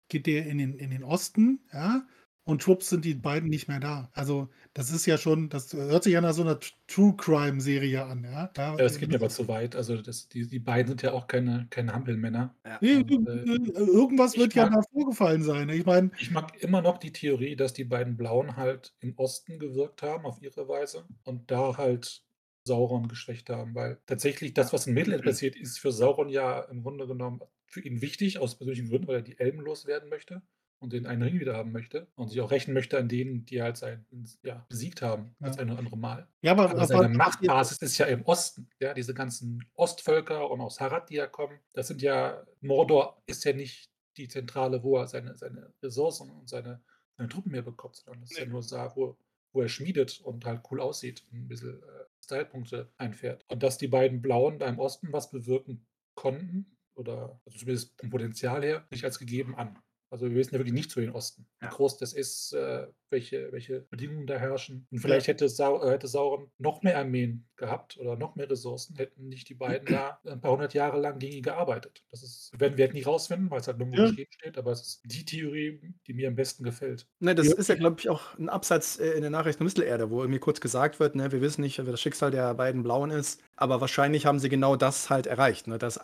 [0.09, 2.07] geht der in den, in den Osten, ja,
[2.47, 4.11] und schwupps sind die beiden nicht mehr da.
[4.13, 8.25] Also, das ist ja schon, das hört sich ja nach so einer True Crime-Serie an,
[8.25, 8.51] ja.
[8.53, 9.75] Da, ja, das geht mir aber zu weit.
[9.75, 12.55] Also, das, die, die beiden sind ja auch keine, keine Hampelmänner.
[12.67, 12.79] Ja.
[12.83, 15.71] Nee, und, äh, irgendwas wird mag, ja da vorgefallen sein.
[15.71, 16.11] Ich meine.
[16.19, 20.27] Ich mag immer noch die Theorie, dass die beiden Blauen halt im Osten gewirkt haben,
[20.27, 22.23] auf ihre Weise, und da halt
[22.67, 26.83] Sauron geschwächt haben, weil tatsächlich das, was in Mittelerde passiert, ist für Sauron ja im
[26.83, 30.43] Grunde genommen für ihn wichtig, aus persönlichen Gründen, weil er die Elben loswerden möchte
[30.79, 33.63] und den einen Ring wieder haben möchte und sich auch rächen möchte an denen, die
[33.63, 34.07] halt sein,
[34.43, 35.49] ja, besiegt haben, ja.
[35.49, 36.29] das eine oder andere Mal.
[36.43, 38.69] Ja, aber, aber seine Machtbasis ist ja im Osten.
[38.81, 43.45] Ja, diese ganzen Ostvölker und aus Harad, die ja kommen, das sind ja, Mordor ist
[43.45, 46.83] ja nicht die Zentrale, wo er seine, seine Ressourcen und seine,
[47.17, 49.17] seine Truppen mehr bekommt, sondern das ist ja nur da, wo,
[49.53, 51.83] wo er schmiedet und halt cool aussieht und ein bisschen
[52.25, 53.45] Stylepunkte einfährt.
[53.49, 58.11] Und dass die beiden Blauen da im Osten was bewirken konnten, oder also zumindest vom
[58.11, 59.79] Potenzial her, nicht als gegeben an.
[60.11, 61.73] Also wir wissen ja wirklich nicht zu den Osten, wie ja.
[61.73, 64.87] groß das ist, äh, welche, welche Bedingungen da herrschen.
[64.91, 65.33] Und vielleicht ja.
[65.33, 69.49] hätte, Sau äh, hätte Sauron noch mehr Armeen gehabt oder noch mehr Ressourcen, hätten nicht
[69.49, 72.05] die beiden da ein paar hundert Jahre lang gegen ihn gearbeitet.
[72.11, 74.09] Das ist, werden wir halt nicht rausfinden, weil es halt nirgendwo ja.
[74.09, 77.07] geschrieben steht, aber es ist die Theorie, die mir am besten gefällt.
[77.21, 80.11] Ne, das ist ja, glaube ich, auch ein Absatz äh, in der Nachricht der Mittelerde,
[80.11, 83.11] wo irgendwie kurz gesagt wird, ne, wir wissen nicht, wer das Schicksal der beiden Blauen
[83.11, 85.99] ist, aber wahrscheinlich haben sie genau das halt erreicht, ne, dass,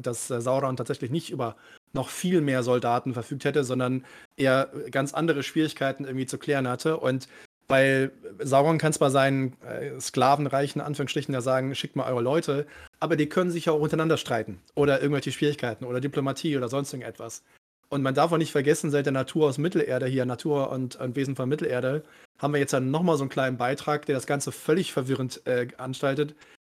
[0.00, 1.56] dass Sauron tatsächlich nicht über
[1.94, 4.04] noch viel mehr Soldaten verfügt hätte, sondern
[4.36, 6.98] er ganz andere Schwierigkeiten irgendwie zu klären hatte.
[6.98, 7.28] Und
[7.68, 12.66] weil Sauron kann zwar seinen äh, Sklavenreichen, Anführungsstrichen, da sagen, schickt mal eure Leute,
[13.00, 16.92] aber die können sich ja auch untereinander streiten oder irgendwelche Schwierigkeiten oder Diplomatie oder sonst
[16.92, 17.42] irgendetwas.
[17.88, 21.16] Und man darf auch nicht vergessen, seit der Natur aus Mittelerde hier, Natur und, und
[21.16, 22.02] Wesen von Mittelerde,
[22.38, 25.68] haben wir jetzt dann nochmal so einen kleinen Beitrag, der das Ganze völlig verwirrend äh,
[25.78, 26.34] anstaltet.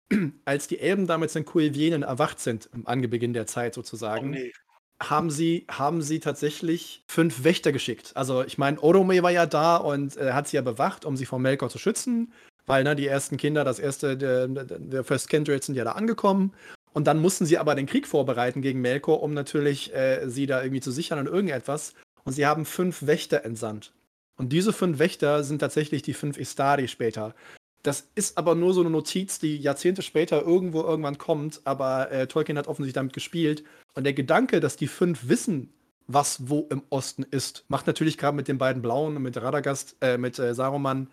[0.46, 4.67] Als die Elben damals in Kuevienen erwacht sind, am Anbeginn der Zeit sozusagen, oh
[5.02, 8.12] haben sie, haben sie tatsächlich fünf Wächter geschickt.
[8.16, 11.26] Also ich meine, Orome war ja da und äh, hat sie ja bewacht, um sie
[11.26, 12.34] vor Melkor zu schützen,
[12.66, 16.54] weil ne, die ersten Kinder, das erste, der, der First Kindred sind ja da angekommen.
[16.94, 20.64] Und dann mussten sie aber den Krieg vorbereiten gegen Melkor, um natürlich äh, sie da
[20.64, 21.94] irgendwie zu sichern und irgendetwas.
[22.24, 23.94] Und sie haben fünf Wächter entsandt.
[24.36, 27.36] Und diese fünf Wächter sind tatsächlich die fünf Istari später.
[27.84, 32.28] Das ist aber nur so eine Notiz, die Jahrzehnte später irgendwo irgendwann kommt, aber äh,
[32.28, 33.64] Tolkien hat offensichtlich damit gespielt.
[33.94, 35.74] Und der Gedanke, dass die fünf wissen,
[36.08, 39.96] was wo im Osten ist, macht natürlich gerade mit den beiden Blauen und mit Radagast,
[40.02, 41.10] äh, mit äh, Saruman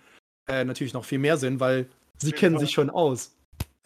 [0.47, 3.37] äh, natürlich noch viel mehr Sinn, weil sie ja, kennen sich schon aus.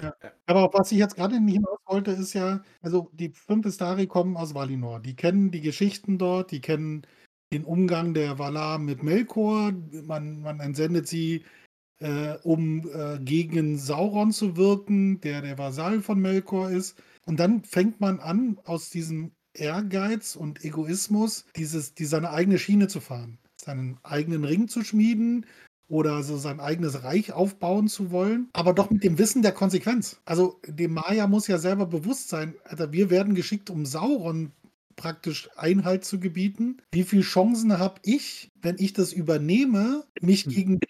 [0.01, 0.14] Ja.
[0.47, 4.37] Aber was ich jetzt gerade nicht hinaus wollte, ist ja, also die fünf Istari kommen
[4.37, 5.01] aus Valinor.
[5.01, 7.03] Die kennen die Geschichten dort, die kennen
[7.53, 9.73] den Umgang der Valar mit Melkor.
[10.05, 11.45] Man, man entsendet sie
[12.01, 17.01] äh, um äh, gegen Sauron zu wirken, der der Vasall von Melkor ist.
[17.27, 22.89] Und dann fängt man an, aus diesem Ehrgeiz und Egoismus dieses, die seine eigene Schiene
[22.89, 25.47] zu fahren, seinen eigenen Ring zu schmieden
[25.89, 30.21] oder so sein eigenes Reich aufbauen zu wollen, aber doch mit dem Wissen der Konsequenz.
[30.27, 34.53] Also dem Maya muss ja selber bewusst sein, Alter, wir werden geschickt, um Sauron
[34.97, 36.79] praktisch Einhalt zu gebieten.
[36.93, 40.81] Wie viele Chancen habe ich, wenn ich das übernehme, mich gegen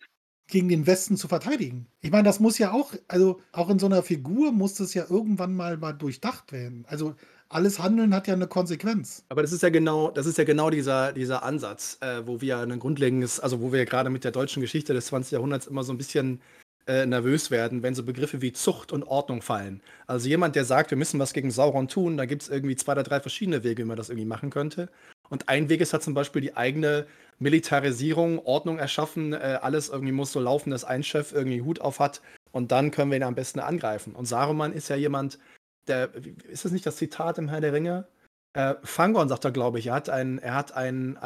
[0.48, 1.86] gegen den Westen zu verteidigen.
[2.00, 5.04] Ich meine, das muss ja auch, also auch in so einer Figur muss das ja
[5.08, 6.84] irgendwann mal, mal durchdacht werden.
[6.88, 7.14] Also
[7.50, 9.24] alles Handeln hat ja eine Konsequenz.
[9.28, 12.58] Aber das ist ja genau, das ist ja genau dieser, dieser Ansatz, äh, wo wir
[12.58, 15.32] ein grundlegendes, also wo wir gerade mit der deutschen Geschichte des 20.
[15.32, 16.40] Jahrhunderts immer so ein bisschen
[16.86, 19.82] äh, nervös werden, wenn so Begriffe wie Zucht und Ordnung fallen.
[20.06, 22.92] Also jemand, der sagt, wir müssen was gegen Sauron tun, da gibt es irgendwie zwei
[22.92, 24.88] oder drei verschiedene Wege, wie man das irgendwie machen könnte.
[25.30, 27.06] Und ein Weg ist halt zum Beispiel die eigene
[27.38, 32.00] Militarisierung, Ordnung erschaffen, äh, alles irgendwie muss so laufen, dass ein Chef irgendwie Hut auf
[32.00, 34.14] hat und dann können wir ihn am besten angreifen.
[34.14, 35.38] Und Saruman ist ja jemand,
[35.86, 36.10] der,
[36.50, 38.06] ist das nicht das Zitat im Herr der Ringe?
[38.54, 41.16] Äh, Fangorn sagt er, glaube ich, er hat einen, er hat einen,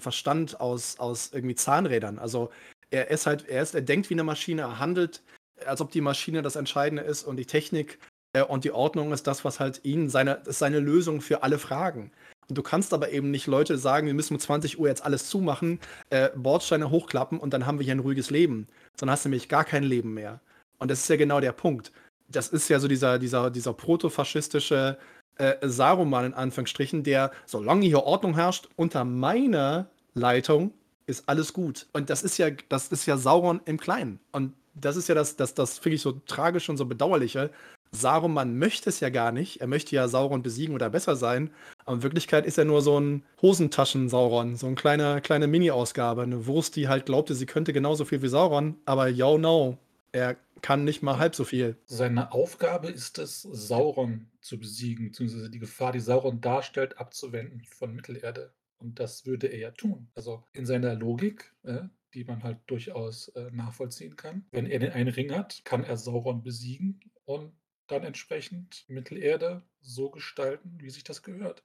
[0.00, 2.18] Verstand aus, aus irgendwie Zahnrädern.
[2.18, 2.50] Also
[2.90, 5.22] er ist halt, er ist, er denkt wie eine Maschine, er handelt,
[5.64, 7.98] als ob die Maschine das Entscheidende ist und die Technik
[8.34, 11.58] äh, und die Ordnung ist das, was halt ihn, seine, ist seine Lösung für alle
[11.58, 12.12] Fragen.
[12.48, 15.28] Und du kannst aber eben nicht Leute sagen, wir müssen um 20 Uhr jetzt alles
[15.28, 18.66] zumachen, äh, Bordsteine hochklappen und dann haben wir hier ein ruhiges Leben.
[18.96, 20.40] Sondern hast du nämlich gar kein Leben mehr.
[20.78, 21.92] Und das ist ja genau der Punkt.
[22.28, 24.98] Das ist ja so dieser, dieser, dieser protofaschistische,
[25.36, 30.72] äh, Saruman in Anführungsstrichen, der, solange hier Ordnung herrscht, unter meiner Leitung
[31.06, 31.86] ist alles gut.
[31.92, 34.20] Und das ist ja, das ist ja Sauron im Kleinen.
[34.32, 37.50] Und das ist ja das, das, das finde ich so tragisch und so bedauerliche.
[37.94, 39.60] Saruman möchte es ja gar nicht.
[39.60, 41.50] Er möchte ja Sauron besiegen oder besser sein.
[41.84, 44.56] Aber in Wirklichkeit ist er nur so ein Hosentaschen-Sauron.
[44.56, 46.22] So eine kleine, kleine Mini-Ausgabe.
[46.22, 48.76] Eine Wurst, die halt glaubte, sie könnte genauso viel wie Sauron.
[48.86, 49.78] Aber yo, no.
[50.12, 51.76] Er kann nicht mal halb so viel.
[51.86, 57.94] Seine Aufgabe ist es, Sauron zu besiegen, beziehungsweise die Gefahr, die Sauron darstellt, abzuwenden von
[57.94, 58.52] Mittelerde.
[58.78, 60.08] Und das würde er ja tun.
[60.14, 61.82] Also in seiner Logik, äh,
[62.14, 64.44] die man halt durchaus äh, nachvollziehen kann.
[64.50, 67.52] Wenn er den einen Ring hat, kann er Sauron besiegen und
[67.92, 71.62] dann entsprechend Mittelerde so gestalten, wie sich das gehört.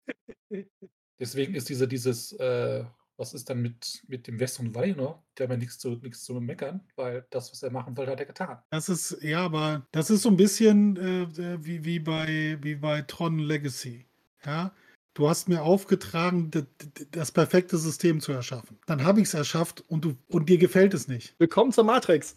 [1.19, 2.83] Deswegen ist diese, dieses, äh,
[3.17, 5.23] was ist dann mit, mit dem West und Valinor?
[5.37, 8.19] Der hat ja nichts zu, nichts zu meckern, weil das, was er machen wollte, hat
[8.19, 8.59] er getan.
[8.69, 12.75] Das ist, ja, aber das ist so ein bisschen äh, äh wie, wie, bei, wie
[12.75, 14.05] bei Tron Legacy.
[14.45, 14.71] Ja,
[15.15, 16.65] du hast mir aufgetragen, das,
[17.11, 18.77] das perfekte System zu erschaffen.
[18.85, 21.33] Dann habe ich es erschafft und, du, und dir gefällt es nicht.
[21.39, 22.35] Willkommen zur Matrix.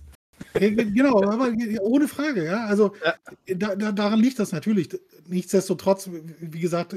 [0.54, 2.66] Genau, aber ohne Frage, ja.
[2.66, 3.14] Also ja.
[3.56, 4.88] Da, da, daran liegt das natürlich.
[5.26, 6.96] Nichtsdestotrotz, wie gesagt,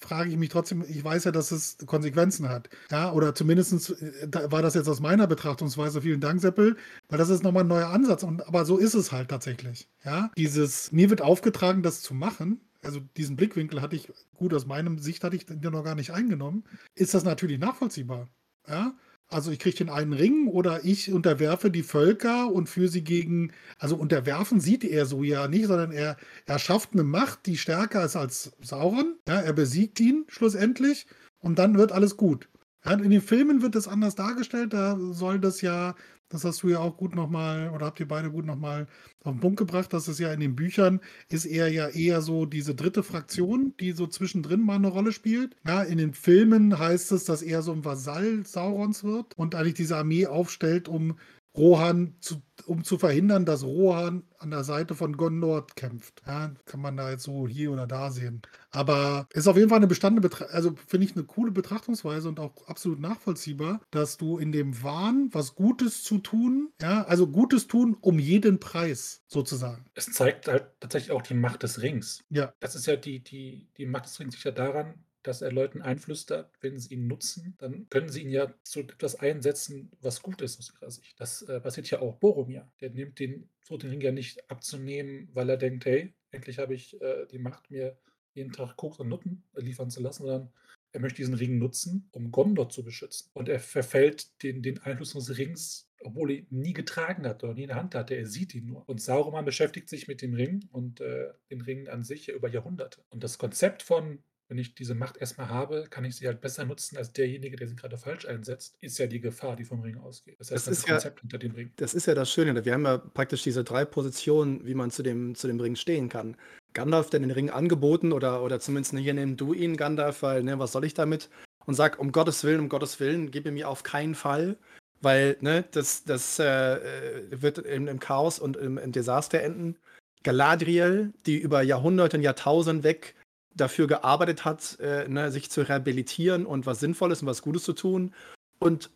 [0.00, 2.68] frage ich mich trotzdem, ich weiß ja, dass es Konsequenzen hat.
[2.90, 3.94] Ja, oder zumindest
[4.26, 6.02] da war das jetzt aus meiner Betrachtungsweise.
[6.02, 6.76] Vielen Dank, Seppel,
[7.08, 8.22] weil das ist nochmal ein neuer Ansatz.
[8.22, 9.88] Und, aber so ist es halt tatsächlich.
[10.04, 14.66] Ja, dieses, mir wird aufgetragen, das zu machen also diesen Blickwinkel hatte ich, gut, aus
[14.66, 18.28] meinem Sicht hatte ich den noch gar nicht eingenommen, ist das natürlich nachvollziehbar.
[18.68, 18.94] Ja?
[19.34, 23.50] Also ich kriege den einen Ring oder ich unterwerfe die Völker und führe sie gegen,
[23.80, 26.16] also unterwerfen sieht er so ja nicht, sondern er,
[26.46, 29.16] er schafft eine Macht, die stärker ist als Sauron.
[29.26, 31.08] Ja, er besiegt ihn schlussendlich
[31.40, 32.48] und dann wird alles gut.
[32.84, 35.96] Ja, in den Filmen wird das anders dargestellt, da soll das ja
[36.28, 38.86] das hast du ja auch gut nochmal, oder habt ihr beide gut nochmal
[39.22, 42.46] auf den Punkt gebracht, dass es ja in den Büchern ist er ja eher so
[42.46, 45.56] diese dritte Fraktion, die so zwischendrin mal eine Rolle spielt.
[45.66, 49.74] Ja, in den Filmen heißt es, dass er so ein Vasall Saurons wird und eigentlich
[49.74, 51.16] diese Armee aufstellt, um
[51.56, 56.22] Rohan, zu, um zu verhindern, dass Rohan an der Seite von Gondor kämpft.
[56.26, 58.42] Ja, kann man da jetzt so hier oder da sehen.
[58.70, 62.40] Aber ist auf jeden Fall eine bestandene, Betra also finde ich eine coole Betrachtungsweise und
[62.40, 67.68] auch absolut nachvollziehbar, dass du in dem Wahn, was Gutes zu tun, ja, also Gutes
[67.68, 69.84] tun um jeden Preis sozusagen.
[69.94, 72.24] Es zeigt halt tatsächlich auch die Macht des Rings.
[72.30, 72.52] Ja.
[72.60, 75.82] Das ist ja die, die, die Macht des Rings sich ja daran, dass er Leuten
[75.82, 80.42] einflüstert, wenn sie ihn nutzen, dann können sie ihn ja zu etwas einsetzen, was gut
[80.42, 81.18] ist aus ihrer Sicht.
[81.18, 82.70] Das äh, passiert ja auch Boromir.
[82.80, 86.74] Der nimmt den, so den Ring ja nicht abzunehmen, weil er denkt, hey, endlich habe
[86.74, 87.98] ich äh, die Macht, mir
[88.34, 90.52] jeden Tag Koks und Nutten liefern zu lassen, sondern
[90.92, 93.30] er möchte diesen Ring nutzen, um Gondor zu beschützen.
[93.32, 97.54] Und er verfällt den, den Einfluss des Rings, obwohl er ihn nie getragen hat oder
[97.54, 98.14] nie in der Hand hatte.
[98.14, 98.88] Er sieht ihn nur.
[98.88, 103.02] Und Sauron beschäftigt sich mit dem Ring und äh, den Ring an sich über Jahrhunderte.
[103.08, 106.64] Und das Konzept von wenn ich diese Macht erstmal habe, kann ich sie halt besser
[106.64, 109.96] nutzen als derjenige, der sie gerade falsch einsetzt, ist ja die Gefahr, die vom Ring
[109.96, 110.36] ausgeht.
[110.38, 111.72] Das heißt, das, das Konzept ja, hinter dem Ring.
[111.76, 112.64] Das ist ja das Schöne.
[112.64, 116.08] Wir haben ja praktisch diese drei Positionen, wie man zu dem, zu dem Ring stehen
[116.08, 116.36] kann.
[116.74, 120.58] Gandalf, der den Ring angeboten oder, oder zumindest hier nimm du ihn, Gandalf, weil, ne,
[120.58, 121.30] was soll ich damit?
[121.66, 124.56] Und sag, um Gottes Willen, um Gottes Willen, gib mir auf keinen Fall,
[125.00, 129.76] weil, ne, das, das äh, wird im, im, Chaos und im, im Desaster enden.
[130.24, 133.14] Galadriel, die über Jahrhunderte und Jahrtausende weg
[133.54, 137.72] dafür gearbeitet hat, äh, ne, sich zu rehabilitieren und was Sinnvolles und was Gutes zu
[137.72, 138.12] tun
[138.58, 138.90] und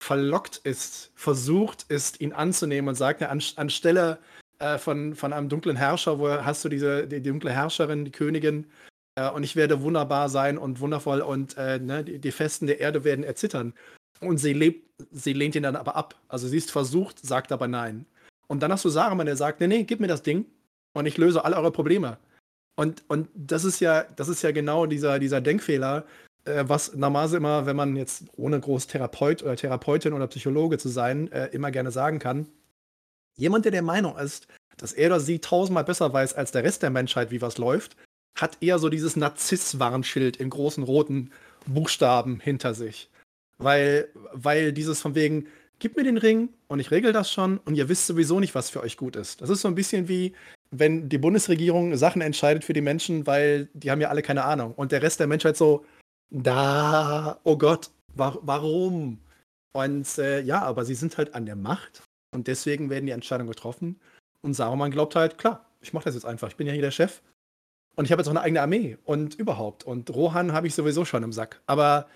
[0.00, 4.18] verlockt ist, versucht ist, ihn anzunehmen und sagt, ne, an, anstelle
[4.58, 8.66] äh, von, von einem dunklen Herrscher, wo hast du diese die, dunkle Herrscherin, die Königin,
[9.18, 12.80] äh, und ich werde wunderbar sein und wundervoll und äh, ne, die, die Festen der
[12.80, 13.74] Erde werden erzittern.
[14.20, 16.16] Und sie, lebt, sie lehnt ihn dann aber ab.
[16.28, 18.06] Also sie ist versucht, sagt aber nein.
[18.48, 20.46] Und dann hast du Saruman, der sagt, nee, nee, gib mir das Ding
[20.94, 22.18] und ich löse alle eure Probleme.
[22.78, 26.04] Und, und das ist ja, das ist ja genau dieser, dieser Denkfehler,
[26.44, 30.88] äh, was normalerweise immer, wenn man jetzt ohne groß Therapeut oder Therapeutin oder Psychologe zu
[30.88, 32.46] sein, äh, immer gerne sagen kann.
[33.36, 36.84] Jemand, der der Meinung ist, dass er oder sie tausendmal besser weiß als der Rest
[36.84, 37.96] der Menschheit, wie was läuft,
[38.36, 41.32] hat eher so dieses Narziss-Warnschild in großen roten
[41.66, 43.10] Buchstaben hinter sich.
[43.58, 47.74] Weil, weil dieses von wegen, gib mir den Ring und ich regel das schon und
[47.76, 49.40] ihr wisst sowieso nicht, was für euch gut ist.
[49.40, 50.34] Das ist so ein bisschen wie,
[50.70, 54.74] wenn die Bundesregierung Sachen entscheidet für die Menschen, weil die haben ja alle keine Ahnung.
[54.74, 55.84] Und der Rest der Menschheit so,
[56.30, 59.18] da, oh Gott, wa warum?
[59.72, 62.02] Und äh, ja, aber sie sind halt an der Macht
[62.34, 64.00] und deswegen werden die Entscheidungen getroffen.
[64.42, 66.48] Und Saruman glaubt halt, klar, ich mache das jetzt einfach.
[66.48, 67.20] Ich bin ja hier der Chef.
[67.96, 69.84] Und ich habe jetzt auch eine eigene Armee und überhaupt.
[69.84, 71.60] Und Rohan habe ich sowieso schon im Sack.
[71.66, 72.06] Aber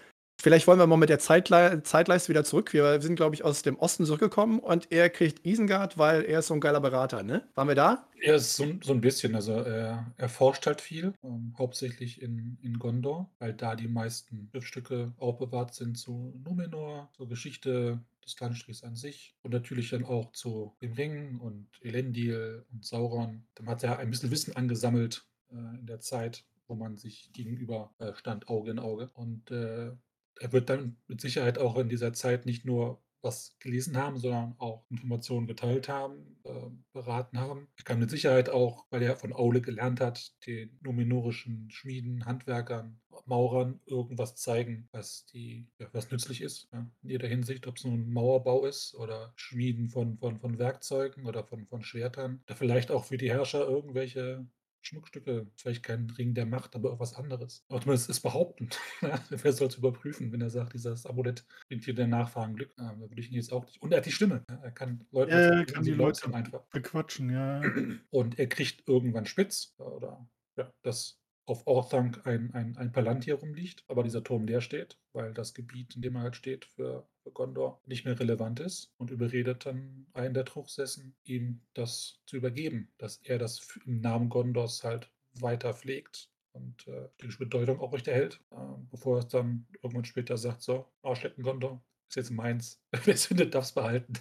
[0.42, 2.72] Vielleicht wollen wir mal mit der Zeitle Zeitleiste wieder zurück.
[2.72, 6.48] Wir sind, glaube ich, aus dem Osten zurückgekommen und er kriegt Isengard, weil er ist
[6.48, 7.46] so ein geiler Berater, ne?
[7.54, 8.08] Waren wir da?
[8.20, 12.58] Er ist so, so ein bisschen, also er, er forscht halt viel, ähm, hauptsächlich in,
[12.60, 18.82] in Gondor, weil da die meisten Schriftstücke aufbewahrt sind zu Numenor, zur Geschichte des Landstrichs
[18.82, 23.44] an sich und natürlich dann auch zu dem Ring und Elendil und Sauron.
[23.54, 27.92] Dann hat er ein bisschen Wissen angesammelt äh, in der Zeit, wo man sich gegenüber
[28.00, 29.08] äh, stand, Auge in Auge.
[29.14, 29.92] Und äh,
[30.40, 34.54] er wird dann mit Sicherheit auch in dieser Zeit nicht nur was gelesen haben, sondern
[34.58, 37.68] auch Informationen geteilt haben, äh, beraten haben.
[37.76, 43.00] Er kann mit Sicherheit auch, weil er von Aule gelernt hat, den numenorischen Schmieden, Handwerkern,
[43.26, 46.68] Maurern irgendwas zeigen, was die, ja, was nützlich ist.
[46.72, 51.26] Ja, in jeder Hinsicht, ob es nun Mauerbau ist oder Schmieden von, von, von Werkzeugen
[51.26, 52.42] oder von, von Schwertern.
[52.46, 54.46] Oder vielleicht auch für die Herrscher irgendwelche
[54.82, 57.64] Schmuckstücke, vielleicht kein Ring der Macht, aber auch was anderes.
[57.68, 58.78] Aber zumindest ist behauptend.
[59.30, 62.74] Wer soll es überprüfen, wenn er sagt, dieses Amulett bringt dir der Nachfahren Glück?
[62.76, 63.80] Ja, da würde ich ihn jetzt auch nicht.
[63.80, 64.44] Und er hat die Stimme.
[64.50, 67.62] Ja, er kann Leute, ja, er kann die Leute einfach bequatschen, ja.
[68.10, 73.84] Und er kriegt irgendwann spitz oder ja, das auf Orthanc ein, ein, ein Palantir rumliegt,
[73.88, 77.32] aber dieser Turm leer steht, weil das Gebiet, in dem er halt steht, für, für
[77.32, 82.92] Gondor nicht mehr relevant ist und überredet dann einen der Truchsessen, ihm das zu übergeben,
[82.98, 88.08] dass er das im Namen Gondors halt weiter pflegt und äh, die Bedeutung auch recht
[88.08, 88.56] erhält, äh,
[88.90, 93.26] bevor er es dann irgendwann später sagt, so, Arschlecken Gondor ist jetzt meins, wer es
[93.26, 94.12] findet, darf es behalten.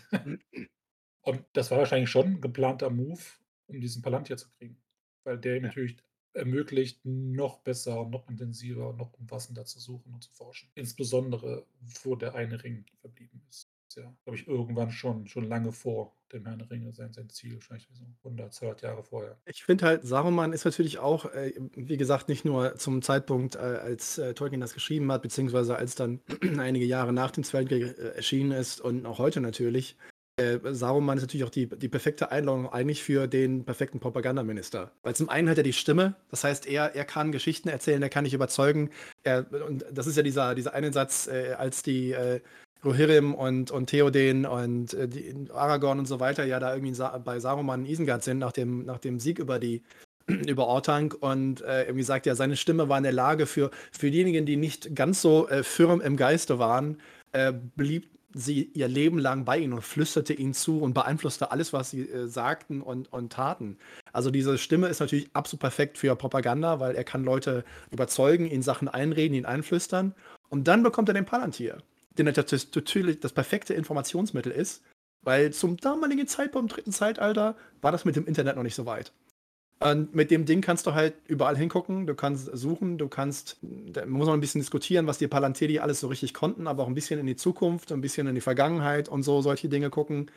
[1.21, 3.21] und das war wahrscheinlich schon ein geplanter Move,
[3.67, 4.81] um diesen Palantir zu kriegen,
[5.23, 5.61] weil der ja.
[5.61, 5.97] natürlich
[6.33, 10.69] ermöglicht, noch besser, noch intensiver, noch umfassender zu suchen und zu forschen.
[10.75, 11.65] Insbesondere,
[12.03, 13.69] wo der eine Ring verblieben ist.
[13.95, 17.87] ja, glaube ich, irgendwann schon, schon lange vor dem Herrn Ringe sein, sein Ziel, wahrscheinlich
[17.91, 19.37] so 100, 200 Jahre vorher.
[19.45, 23.59] Ich finde halt, Saruman ist natürlich auch, äh, wie gesagt, nicht nur zum Zeitpunkt, äh,
[23.59, 26.21] als äh, Tolkien das geschrieben hat, beziehungsweise als dann
[26.57, 29.97] einige Jahre nach dem Zweiten Krieg äh, erschienen ist und auch heute natürlich,
[30.41, 34.91] äh, Saruman ist natürlich auch die, die perfekte Einladung eigentlich für den perfekten Propagandaminister.
[35.03, 38.09] Weil zum einen hat er die Stimme, das heißt, er, er kann Geschichten erzählen, er
[38.09, 38.89] kann dich überzeugen.
[39.23, 42.39] Er, und das ist ja dieser, dieser eine Satz, äh, als die äh,
[42.83, 47.17] Rohirrim und, und Theoden und äh, die, Aragorn und so weiter ja da irgendwie Sa
[47.19, 49.83] bei Saruman in Isengard sind, nach dem, nach dem Sieg über die
[50.27, 54.11] über Ortank und äh, irgendwie sagt ja, seine Stimme war in der Lage für, für
[54.11, 56.97] diejenigen, die nicht ganz so äh, firm im Geiste waren,
[57.33, 61.73] äh, blieb sie ihr Leben lang bei ihnen und flüsterte ihnen zu und beeinflusste alles,
[61.73, 63.77] was sie äh, sagten und, und taten.
[64.13, 68.63] Also diese Stimme ist natürlich absolut perfekt für Propaganda, weil er kann Leute überzeugen, ihnen
[68.63, 70.13] Sachen einreden, ihnen einflüstern.
[70.49, 71.77] Und dann bekommt er den Palantir,
[72.17, 74.83] der natürlich das perfekte Informationsmittel ist,
[75.23, 78.85] weil zum damaligen Zeitpunkt im dritten Zeitalter war das mit dem Internet noch nicht so
[78.85, 79.13] weit.
[79.83, 84.05] Und mit dem Ding kannst du halt überall hingucken, du kannst suchen, du kannst, da
[84.05, 86.93] muss man ein bisschen diskutieren, was die Palanteri alles so richtig konnten, aber auch ein
[86.93, 90.29] bisschen in die Zukunft, ein bisschen in die Vergangenheit und so solche Dinge gucken.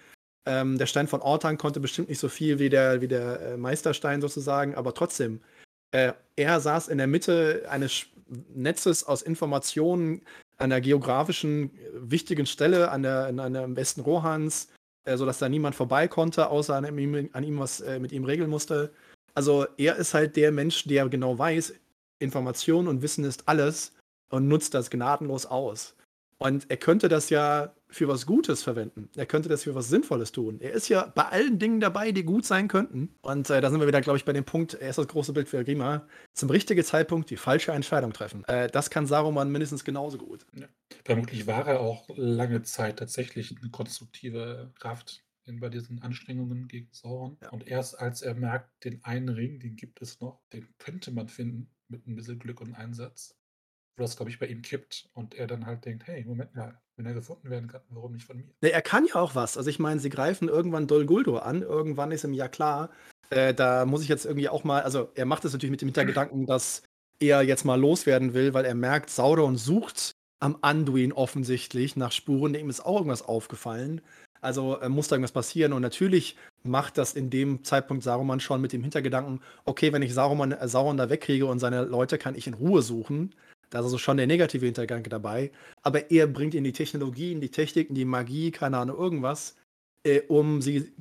[0.47, 3.57] Ähm, der Stein von Ortan konnte bestimmt nicht so viel wie der, wie der äh,
[3.59, 5.41] Meisterstein sozusagen, aber trotzdem,
[5.93, 8.07] äh, er saß in der Mitte eines
[8.55, 10.23] Netzes aus Informationen
[10.57, 14.69] an der geografischen äh, wichtigen Stelle, an der, an der am Westen Rohans,
[15.05, 18.25] äh, sodass da niemand vorbei konnte, außer an ihm, an ihm was äh, mit ihm
[18.25, 18.91] regeln musste.
[19.35, 21.75] Also er ist halt der Mensch, der genau weiß,
[22.19, 23.93] Information und Wissen ist alles
[24.31, 25.95] und nutzt das gnadenlos aus.
[26.39, 29.09] Und er könnte das ja für was Gutes verwenden.
[29.17, 30.61] Er könnte das für was Sinnvolles tun.
[30.61, 33.15] Er ist ja bei allen Dingen dabei, die gut sein könnten.
[33.23, 35.33] Und äh, da sind wir wieder, glaube ich, bei dem Punkt, er ist das große
[35.33, 38.45] Bild für Grima, zum richtigen Zeitpunkt die falsche Entscheidung treffen.
[38.45, 40.45] Äh, das kann Saruman mindestens genauso gut.
[40.55, 40.67] Ja.
[41.05, 46.89] Vermutlich war er auch lange Zeit tatsächlich eine konstruktive Kraft in, bei diesen Anstrengungen gegen
[46.93, 47.37] Sauron.
[47.43, 47.51] Ja.
[47.51, 51.29] Und erst als er merkt, den einen Ring, den gibt es noch, den könnte man
[51.29, 53.37] finden mit ein bisschen Glück und Einsatz,
[53.97, 56.81] wo das, glaube ich, bei ihm kippt und er dann halt denkt, hey, Moment mal,
[56.97, 58.55] wenn er gefunden werden kann, warum nicht von mir?
[58.63, 59.57] Ja, er kann ja auch was.
[59.57, 62.91] Also ich meine, sie greifen irgendwann Dol Guldur an, irgendwann ist ihm ja klar,
[63.31, 65.89] äh, da muss ich jetzt irgendwie auch mal, also er macht es natürlich mit dem
[65.89, 66.83] Hintergedanken, dass
[67.21, 72.53] er jetzt mal loswerden will, weil er merkt, Sauron sucht am Anduin offensichtlich nach Spuren,
[72.53, 74.03] dem ist auch irgendwas aufgefallen.
[74.45, 75.73] Also äh, muss da irgendwas passieren.
[75.73, 80.15] Und natürlich macht das in dem Zeitpunkt Saruman schon mit dem Hintergedanken, okay, wenn ich
[80.15, 83.35] Saruman, äh, Sauron da wegkriege und seine Leute, kann ich in Ruhe suchen.
[83.71, 85.51] Da ist also schon der negative Hintergedanke dabei.
[85.83, 89.57] Aber er bringt in die Technologien, die Techniken, die Magie, keine Ahnung, irgendwas,
[90.05, 90.93] äh, um sie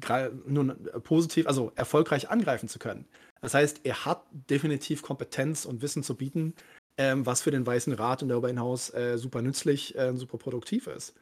[0.48, 3.06] nun äh, positiv, also erfolgreich angreifen zu können.
[3.42, 6.56] Das heißt, er hat definitiv Kompetenz und Wissen zu bieten,
[6.98, 10.88] ähm, was für den Weißen Rat und darüber hinaus äh, super nützlich, äh, super produktiv
[10.88, 11.14] ist.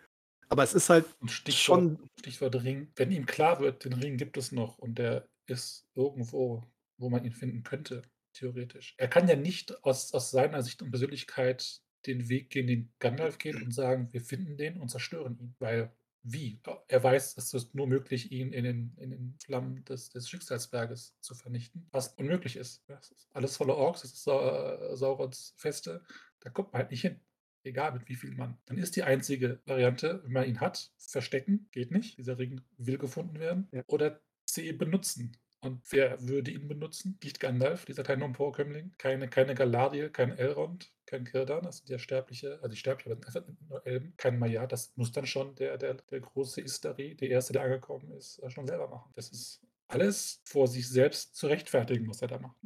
[0.52, 2.10] Aber es ist halt Stichwort, schon.
[2.20, 2.92] Stichwort Ring.
[2.98, 6.62] Wenn ihm klar wird, den Ring gibt es noch und der ist irgendwo,
[6.98, 8.02] wo man ihn finden könnte,
[8.34, 8.94] theoretisch.
[8.98, 13.38] Er kann ja nicht aus, aus seiner Sicht und Persönlichkeit den Weg gehen, den Gandalf
[13.38, 15.56] geht und sagen, wir finden den und zerstören ihn.
[15.60, 16.60] Weil wie?
[16.90, 21.16] Er weiß, es ist nur möglich, ihn in den, in den Flammen des, des Schicksalsberges
[21.22, 22.84] zu vernichten, was unmöglich ist.
[22.88, 26.04] Das ist alles voller Orks, das ist Sa Saurons Feste,
[26.42, 27.22] da kommt man halt nicht hin.
[27.64, 28.58] Egal mit wie viel Mann.
[28.66, 32.18] Dann ist die einzige Variante, wenn man ihn hat, verstecken, geht nicht.
[32.18, 33.68] Dieser Ring will gefunden werden.
[33.72, 33.84] Ja.
[33.88, 35.38] Oder sie benutzen.
[35.64, 37.20] Und wer würde ihn benutzen?
[37.24, 38.94] Nicht Gandalf, dieser kleine Emporkömmling.
[38.98, 41.64] Keine, keine Galadriel, kein Elrond, kein Kirdan.
[41.64, 44.14] Das sind ja Sterbliche, also die Sterbliche, aber einfach nur Elben.
[44.18, 44.66] Kein Maya.
[44.66, 48.50] Das muss dann schon der, der, der große Istari, der Erste, der angekommen ist, äh,
[48.50, 49.12] schon selber machen.
[49.16, 52.58] Das ist alles vor sich selbst zu rechtfertigen, was er da macht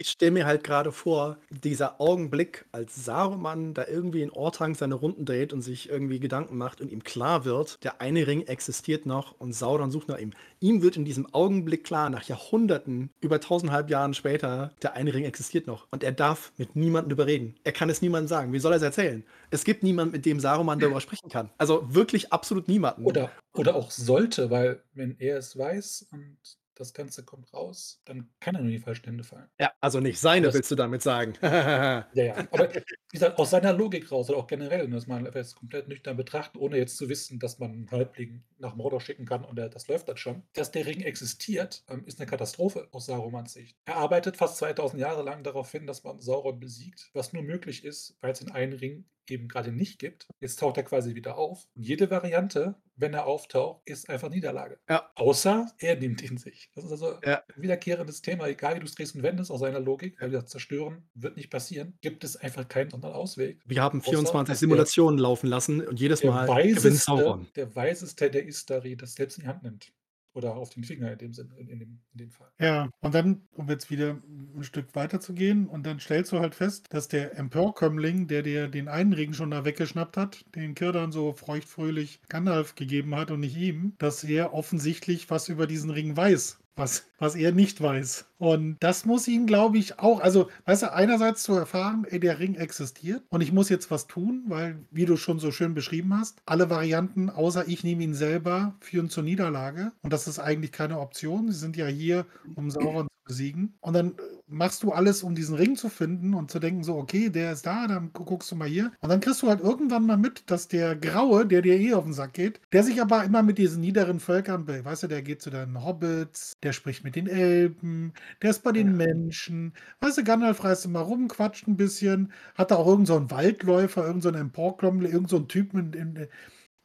[0.00, 4.94] ich stelle mir halt gerade vor, dieser Augenblick, als Saruman da irgendwie in Ortang seine
[4.94, 9.04] Runden dreht und sich irgendwie Gedanken macht und ihm klar wird, der eine Ring existiert
[9.04, 10.32] noch und Sauron sucht nach ihm.
[10.58, 15.24] Ihm wird in diesem Augenblick klar, nach Jahrhunderten, über tausendhalb Jahren später, der eine Ring
[15.24, 15.86] existiert noch.
[15.90, 17.56] Und er darf mit niemandem überreden.
[17.64, 18.54] Er kann es niemandem sagen.
[18.54, 19.22] Wie soll er es erzählen?
[19.50, 21.50] Es gibt niemanden, mit dem Saruman darüber sprechen kann.
[21.58, 23.04] Also wirklich absolut niemanden.
[23.04, 26.38] Oder, oder auch sollte, weil wenn er es weiß und
[26.80, 29.48] das Ganze kommt raus, dann kann er nur in die falschen Hände fallen.
[29.58, 31.34] Ja, also nicht seine, das, willst du damit sagen.
[31.42, 32.34] ja, ja.
[32.50, 36.16] Aber wie gesagt, aus seiner Logik raus oder auch generell, dass man es komplett nüchtern
[36.16, 39.88] betrachtet, ohne jetzt zu wissen, dass man einen Halbling nach Mordor schicken kann und das
[39.88, 40.42] läuft dann schon.
[40.54, 43.76] Dass der Ring existiert, ähm, ist eine Katastrophe aus Sarumans Sicht.
[43.84, 47.84] Er arbeitet fast 2000 Jahre lang darauf hin, dass man Sauron besiegt, was nur möglich
[47.84, 50.26] ist, weil es in einen Ring eben gerade nicht gibt.
[50.40, 51.66] Jetzt taucht er quasi wieder auf.
[51.74, 54.78] Und jede Variante, wenn er auftaucht, ist einfach Niederlage.
[54.88, 55.10] Ja.
[55.14, 56.70] Außer er nimmt ihn sich.
[56.74, 57.42] Das ist also ja.
[57.54, 60.46] ein wiederkehrendes Thema, egal wie du es drehst und wendest, aus seiner Logik, weil das
[60.46, 63.60] Zerstören wird nicht passieren, gibt es einfach keinen anderen Ausweg.
[63.64, 67.48] Wir haben 24 Simulationen laufen lassen und jedes Mal gewinnt Sauron.
[67.56, 69.92] Der weiseste der Istari das selbst in die Hand nimmt.
[70.32, 72.48] Oder auf den Finger in dem Sinne, in, dem, in dem Fall.
[72.60, 74.20] Ja, und dann, um jetzt wieder
[74.56, 78.42] ein Stück weiter zu gehen, und dann stellst du halt fest, dass der Emporkömmling, der
[78.42, 83.30] dir den einen Ring schon da weggeschnappt hat, den Kirdan so feuchtfröhlich Gandalf gegeben hat
[83.30, 87.80] und nicht ihm, dass er offensichtlich was über diesen Ring weiß was, was er nicht
[87.80, 88.26] weiß.
[88.38, 92.40] Und das muss ihn, glaube ich, auch, also, weißt du, einerseits zu erfahren, ey, der
[92.40, 96.18] Ring existiert und ich muss jetzt was tun, weil, wie du schon so schön beschrieben
[96.18, 99.92] hast, alle Varianten, außer ich nehme ihn selber, führen zur Niederlage.
[100.02, 101.52] Und das ist eigentlich keine Option.
[101.52, 103.74] Sie sind ja hier, um Sauron zu besiegen.
[103.80, 106.96] Und dann äh, machst du alles, um diesen Ring zu finden und zu denken, so,
[106.96, 108.90] okay, der ist da, dann guckst du mal hier.
[109.00, 112.02] Und dann kriegst du halt irgendwann mal mit, dass der Graue, der dir eh auf
[112.02, 115.42] den Sack geht, der sich aber immer mit diesen niederen Völkern, weißt du, der geht
[115.42, 118.12] zu den Hobbits, der spricht mit den Elben,
[118.42, 119.72] der ist bei den Menschen.
[120.00, 124.04] Weißt du, Gandalf reist immer rum, quatscht ein bisschen, hat da auch irgendeinen so Waldläufer,
[124.04, 126.28] irgendeinen so Emporklommel, irgendeinen so Typen in, in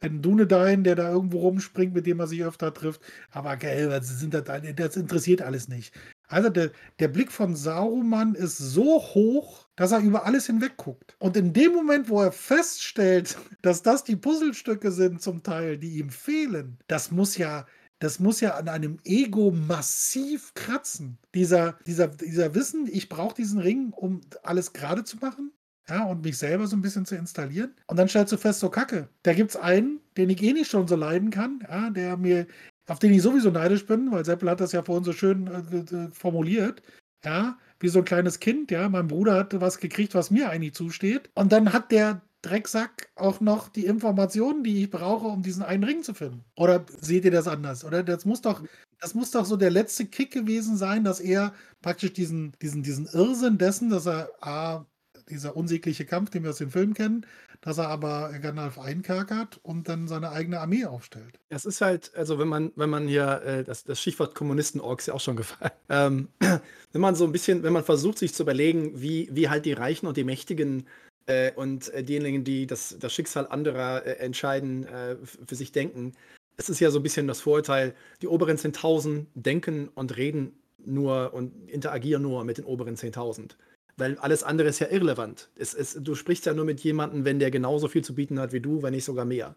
[0.00, 3.00] ein Dunedain, der da irgendwo rumspringt, mit dem er sich öfter trifft.
[3.30, 4.44] Aber geil, sind das,
[4.76, 5.94] das interessiert alles nicht.
[6.28, 11.16] Also der, der Blick von Saruman ist so hoch, dass er über alles hinweg guckt.
[11.18, 15.98] Und in dem Moment, wo er feststellt, dass das die Puzzlestücke sind zum Teil, die
[15.98, 17.66] ihm fehlen, das muss ja,
[17.98, 21.18] das muss ja an einem Ego massiv kratzen.
[21.34, 25.52] Dieser, dieser, dieser Wissen, ich brauche diesen Ring, um alles gerade zu machen.
[25.88, 27.72] Ja, und mich selber so ein bisschen zu installieren.
[27.86, 29.08] Und dann stellst du fest, so kacke.
[29.22, 32.48] Da gibt es einen, den ich eh nicht schon so leiden kann, ja, der mir
[32.88, 36.08] auf den ich sowieso neidisch bin, weil Seppel hat das ja vorhin so schön äh,
[36.12, 36.82] formuliert.
[37.24, 38.88] Ja, wie so ein kleines Kind, ja.
[38.88, 41.30] Mein Bruder hat was gekriegt, was mir eigentlich zusteht.
[41.34, 45.82] Und dann hat der Drecksack auch noch die Informationen, die ich brauche, um diesen einen
[45.82, 46.44] Ring zu finden.
[46.56, 47.84] Oder seht ihr das anders?
[47.84, 48.62] Oder das muss doch,
[49.00, 53.06] das muss doch so der letzte Kick gewesen sein, dass er praktisch diesen, diesen, diesen
[53.06, 54.86] Irrsinn dessen, dass er A,
[55.28, 57.26] dieser unsägliche Kampf, den wir aus dem Film kennen,
[57.60, 61.38] dass er aber Gandalf einkerkert und dann seine eigene Armee aufstellt.
[61.48, 65.14] Es ist halt, also wenn man, wenn man hier, äh, das, das Stichwort Kommunisten-Orks ja
[65.14, 66.28] auch schon gefallen, ähm,
[66.92, 69.72] wenn man so ein bisschen, wenn man versucht, sich zu überlegen, wie, wie halt die
[69.72, 70.86] Reichen und die Mächtigen
[71.26, 76.12] äh, und äh, diejenigen, die das, das Schicksal anderer äh, entscheiden, äh, für sich denken,
[76.56, 81.34] es ist ja so ein bisschen das Vorurteil, die oberen 10.000 denken und reden nur
[81.34, 83.56] und interagieren nur mit den oberen 10.000.
[83.98, 85.48] Weil alles andere ist ja irrelevant.
[85.56, 88.52] Es, es, du sprichst ja nur mit jemandem, wenn der genauso viel zu bieten hat
[88.52, 89.54] wie du, wenn nicht sogar mehr.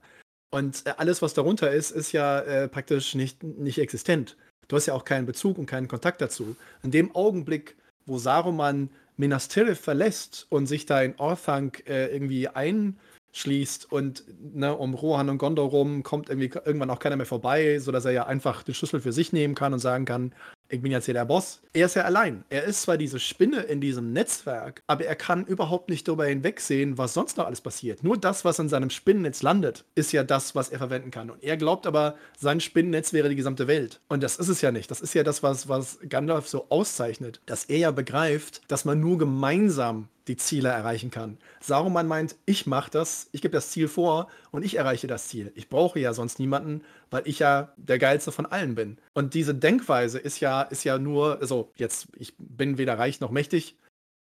[0.51, 4.37] Und äh, alles, was darunter ist, ist ja äh, praktisch nicht, nicht existent.
[4.67, 6.55] Du hast ja auch keinen Bezug und keinen Kontakt dazu.
[6.83, 7.75] In dem Augenblick,
[8.05, 14.23] wo Saruman Minas Tirith verlässt und sich da in Orthanc äh, irgendwie einschließt und
[14.55, 18.11] ne, um Rohan und Gondor rum kommt irgendwie irgendwann auch keiner mehr vorbei, sodass er
[18.11, 20.33] ja einfach den Schlüssel für sich nehmen kann und sagen kann,
[20.69, 21.61] ich bin jetzt hier der Boss.
[21.73, 22.43] Er ist ja allein.
[22.49, 26.97] Er ist zwar diese Spinne in diesem Netzwerk, aber er kann überhaupt nicht darüber hinwegsehen,
[26.97, 28.03] was sonst noch alles passiert.
[28.03, 31.31] Nur das, was in seinem Spinnennetz landet, ist ja das, was er verwenden kann.
[31.31, 33.99] Und er glaubt aber, sein Spinnennetz wäre die gesamte Welt.
[34.07, 34.91] Und das ist es ja nicht.
[34.91, 38.99] Das ist ja das, was, was Gandalf so auszeichnet, dass er ja begreift, dass man
[38.99, 41.37] nur gemeinsam die Ziele erreichen kann.
[41.59, 45.51] Saruman meint, ich mache das, ich gebe das Ziel vor und ich erreiche das Ziel.
[45.55, 48.97] Ich brauche ja sonst niemanden, weil ich ja der geilste von allen bin.
[49.13, 53.31] Und diese Denkweise ist ja, ist ja nur, also jetzt, ich bin weder reich noch
[53.31, 53.75] mächtig,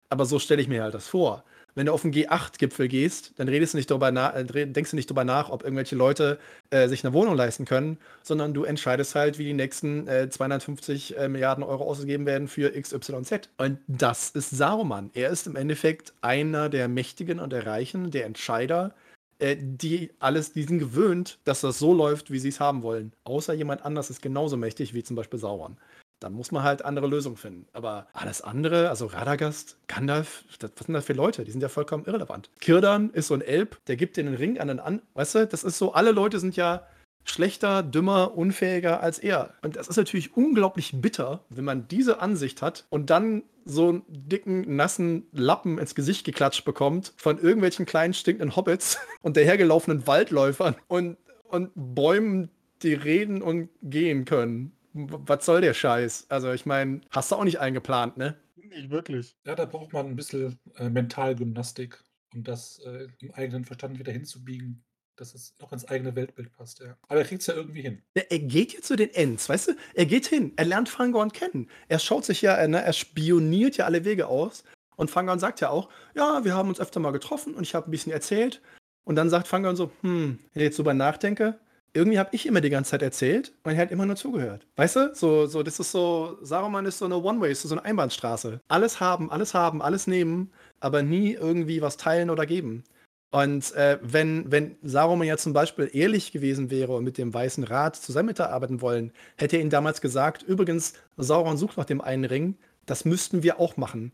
[0.10, 1.44] aber so stelle ich mir halt das vor
[1.78, 4.96] wenn du auf den G8-Gipfel gehst, dann redest du nicht darüber nach, äh, denkst du
[4.96, 6.40] nicht darüber nach, ob irgendwelche Leute
[6.72, 11.16] äh, sich eine Wohnung leisten können, sondern du entscheidest halt, wie die nächsten äh, 250
[11.16, 13.50] äh, Milliarden Euro ausgegeben werden für XYZ.
[13.58, 15.12] Und das ist Saruman.
[15.14, 18.96] Er ist im Endeffekt einer der Mächtigen und der Reichen, der Entscheider,
[19.38, 23.14] äh, die alles, die sind gewöhnt, dass das so läuft, wie sie es haben wollen.
[23.24, 25.78] Außer jemand anders ist genauso mächtig wie zum Beispiel Sauron.
[26.20, 27.68] Dann muss man halt andere Lösungen finden.
[27.74, 31.44] Aber alles andere, also Radagast, Gandalf, das, was sind das für Leute?
[31.44, 32.50] Die sind ja vollkommen irrelevant.
[32.60, 35.02] Kirdan ist so ein Elb, der gibt den Ring an den an.
[35.14, 36.88] Weißt du, das ist so, alle Leute sind ja
[37.24, 39.54] schlechter, dümmer, unfähiger als er.
[39.62, 44.04] Und das ist natürlich unglaublich bitter, wenn man diese Ansicht hat und dann so einen
[44.08, 50.76] dicken, nassen Lappen ins Gesicht geklatscht bekommt von irgendwelchen kleinen, stinkenden Hobbits und dahergelaufenen Waldläufern
[50.88, 51.18] und,
[51.50, 52.50] und Bäumen,
[52.82, 56.28] die reden und gehen können was soll der Scheiß?
[56.30, 58.36] Also ich meine, hast du auch nicht eingeplant, ne?
[58.56, 59.36] Nicht wirklich.
[59.46, 64.12] Ja, da braucht man ein bisschen äh, Mentalgymnastik, um das äh, im eigenen Verstand wieder
[64.12, 64.84] hinzubiegen,
[65.16, 66.98] dass es noch ins eigene Weltbild passt, ja.
[67.08, 68.02] Aber er kriegt es ja irgendwie hin.
[68.16, 69.72] Ja, er geht jetzt zu den Ends, weißt du?
[69.94, 71.70] Er geht hin, er lernt Fangorn kennen.
[71.88, 74.64] Er schaut sich ja, äh, ne, er spioniert ja alle Wege aus.
[74.96, 77.88] Und Fangorn sagt ja auch, ja, wir haben uns öfter mal getroffen und ich habe
[77.88, 78.62] ein bisschen erzählt.
[79.04, 81.60] Und dann sagt Fangorn so, hm, wenn ich jetzt drüber nachdenke,
[81.98, 84.66] irgendwie habe ich immer die ganze Zeit erzählt und er hat immer nur zugehört.
[84.76, 85.12] Weißt du?
[85.14, 88.62] So, so, das ist so, Saruman ist so eine One-Way, so eine Einbahnstraße.
[88.68, 92.84] Alles haben, alles haben, alles nehmen, aber nie irgendwie was teilen oder geben.
[93.32, 97.64] Und äh, wenn, wenn Saruman ja zum Beispiel ehrlich gewesen wäre und mit dem Weißen
[97.66, 102.26] Rat zusammen mitarbeiten wollen, hätte er ihnen damals gesagt, übrigens, Sauron sucht nach dem einen
[102.26, 104.14] Ring, das müssten wir auch machen.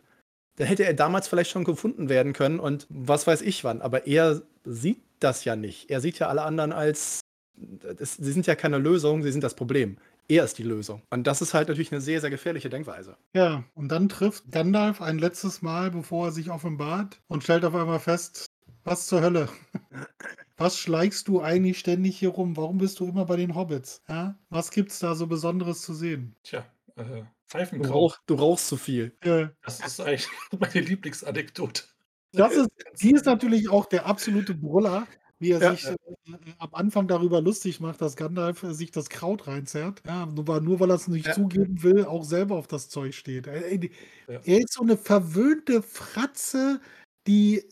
[0.56, 3.82] Dann hätte er damals vielleicht schon gefunden werden können und was weiß ich wann.
[3.82, 5.90] Aber er sieht das ja nicht.
[5.90, 7.20] Er sieht ja alle anderen als
[7.56, 9.98] das, sie sind ja keine Lösung, sie sind das Problem.
[10.28, 11.02] Er ist die Lösung.
[11.10, 13.18] Und das ist halt natürlich eine sehr, sehr gefährliche Denkweise.
[13.36, 17.76] Ja, und dann trifft Gandalf ein letztes Mal, bevor er sich offenbart und stellt auf
[17.76, 18.46] einmal fest,
[18.84, 19.50] was zur Hölle?
[20.58, 22.56] Was schleichst du eigentlich ständig hier rum?
[22.56, 24.04] Warum bist du immer bei den Hobbits?
[24.08, 24.38] Ja?
[24.50, 26.36] Was gibt's da so Besonderes zu sehen?
[26.44, 26.64] Tja,
[26.96, 27.92] äh, Du, Pfeifenkraut.
[27.94, 29.16] rauch, du rauchst zu viel.
[29.22, 30.28] Äh, Das ist eigentlich
[30.60, 31.84] meine Lieblingsanekdote.
[32.34, 32.70] das ist,
[33.02, 35.08] die ist natürlich auch der absolute Brüller,
[35.44, 35.76] wie er Ja.
[35.76, 35.96] sich äh,
[36.58, 40.02] am Anfang darüber lustig macht, dass Gandalf äh, sich das Kraut reinzerrt.
[40.08, 41.34] Ja, nur, weil- nur weil er es nicht Ja.
[41.34, 43.46] zugeben will, auch selber auf das Zeug steht.
[43.48, 44.40] Er, er, Ja.
[44.44, 46.82] er ist so eine verwöhnte Fratze,
[47.28, 47.64] die.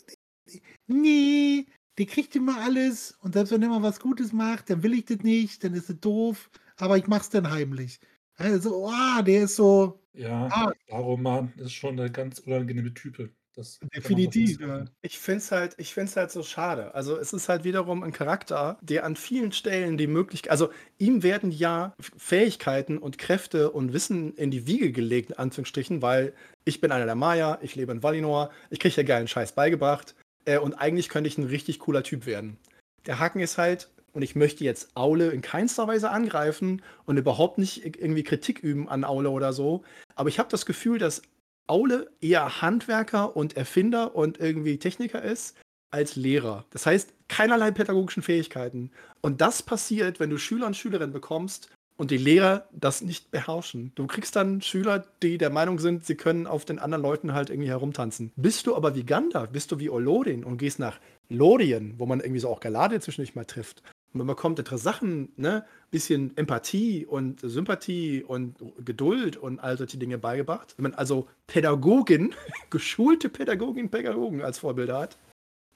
[0.87, 1.65] Nee,
[1.97, 3.17] die kriegt immer alles.
[3.21, 5.89] Und selbst wenn er mal was Gutes macht, dann will ich das nicht, dann ist
[5.89, 6.49] es doof.
[6.77, 7.99] Aber ich mach's dann heimlich.
[8.35, 9.99] Also, oh, der ist so.
[10.13, 10.71] Ja, Ah.
[10.89, 13.29] Saruman ist schon eine ganz unangenehme Type.
[13.53, 14.89] Das Definitiv, festhalten.
[15.01, 16.95] Ich finde es halt, ich find's halt so schade.
[16.95, 21.21] Also es ist halt wiederum ein Charakter, der an vielen Stellen die Möglichkeit, also ihm
[21.21, 26.33] werden ja Fähigkeiten und Kräfte und Wissen in die Wiege gelegt, in Anführungsstrichen, weil
[26.63, 30.15] ich bin einer der Maya, ich lebe in Valinor, ich kriege ja geilen Scheiß beigebracht
[30.45, 32.57] äh, und eigentlich könnte ich ein richtig cooler Typ werden.
[33.05, 37.57] Der Haken ist halt, und ich möchte jetzt Aule in keinster Weise angreifen und überhaupt
[37.57, 39.83] nicht irgendwie Kritik üben an Aule oder so,
[40.15, 41.21] aber ich habe das Gefühl, dass
[41.67, 45.57] Aule eher Handwerker und Erfinder und irgendwie Techniker ist
[45.91, 46.65] als Lehrer.
[46.71, 48.91] Das heißt, keinerlei pädagogischen Fähigkeiten.
[49.21, 53.91] Und das passiert, wenn du Schüler und Schülerinnen bekommst und die Lehrer das nicht beherrschen.
[53.95, 57.49] Du kriegst dann Schüler, die der Meinung sind, sie können auf den anderen Leuten halt
[57.49, 58.31] irgendwie herumtanzen.
[58.35, 60.99] Bist du aber wie Gandalf, bist du wie Olodin und gehst nach
[61.29, 63.83] Lorien, wo man irgendwie so auch Galadriel zwischendurch mal trifft.
[64.13, 65.65] Und man bekommt interessante Sachen, ne?
[65.91, 70.73] Bisschen Empathie und Sympathie und Geduld und all solche Dinge beigebracht.
[70.77, 72.33] Wenn man also Pädagogin,
[72.69, 75.17] geschulte Pädagogin, Pädagogen als Vorbilder hat,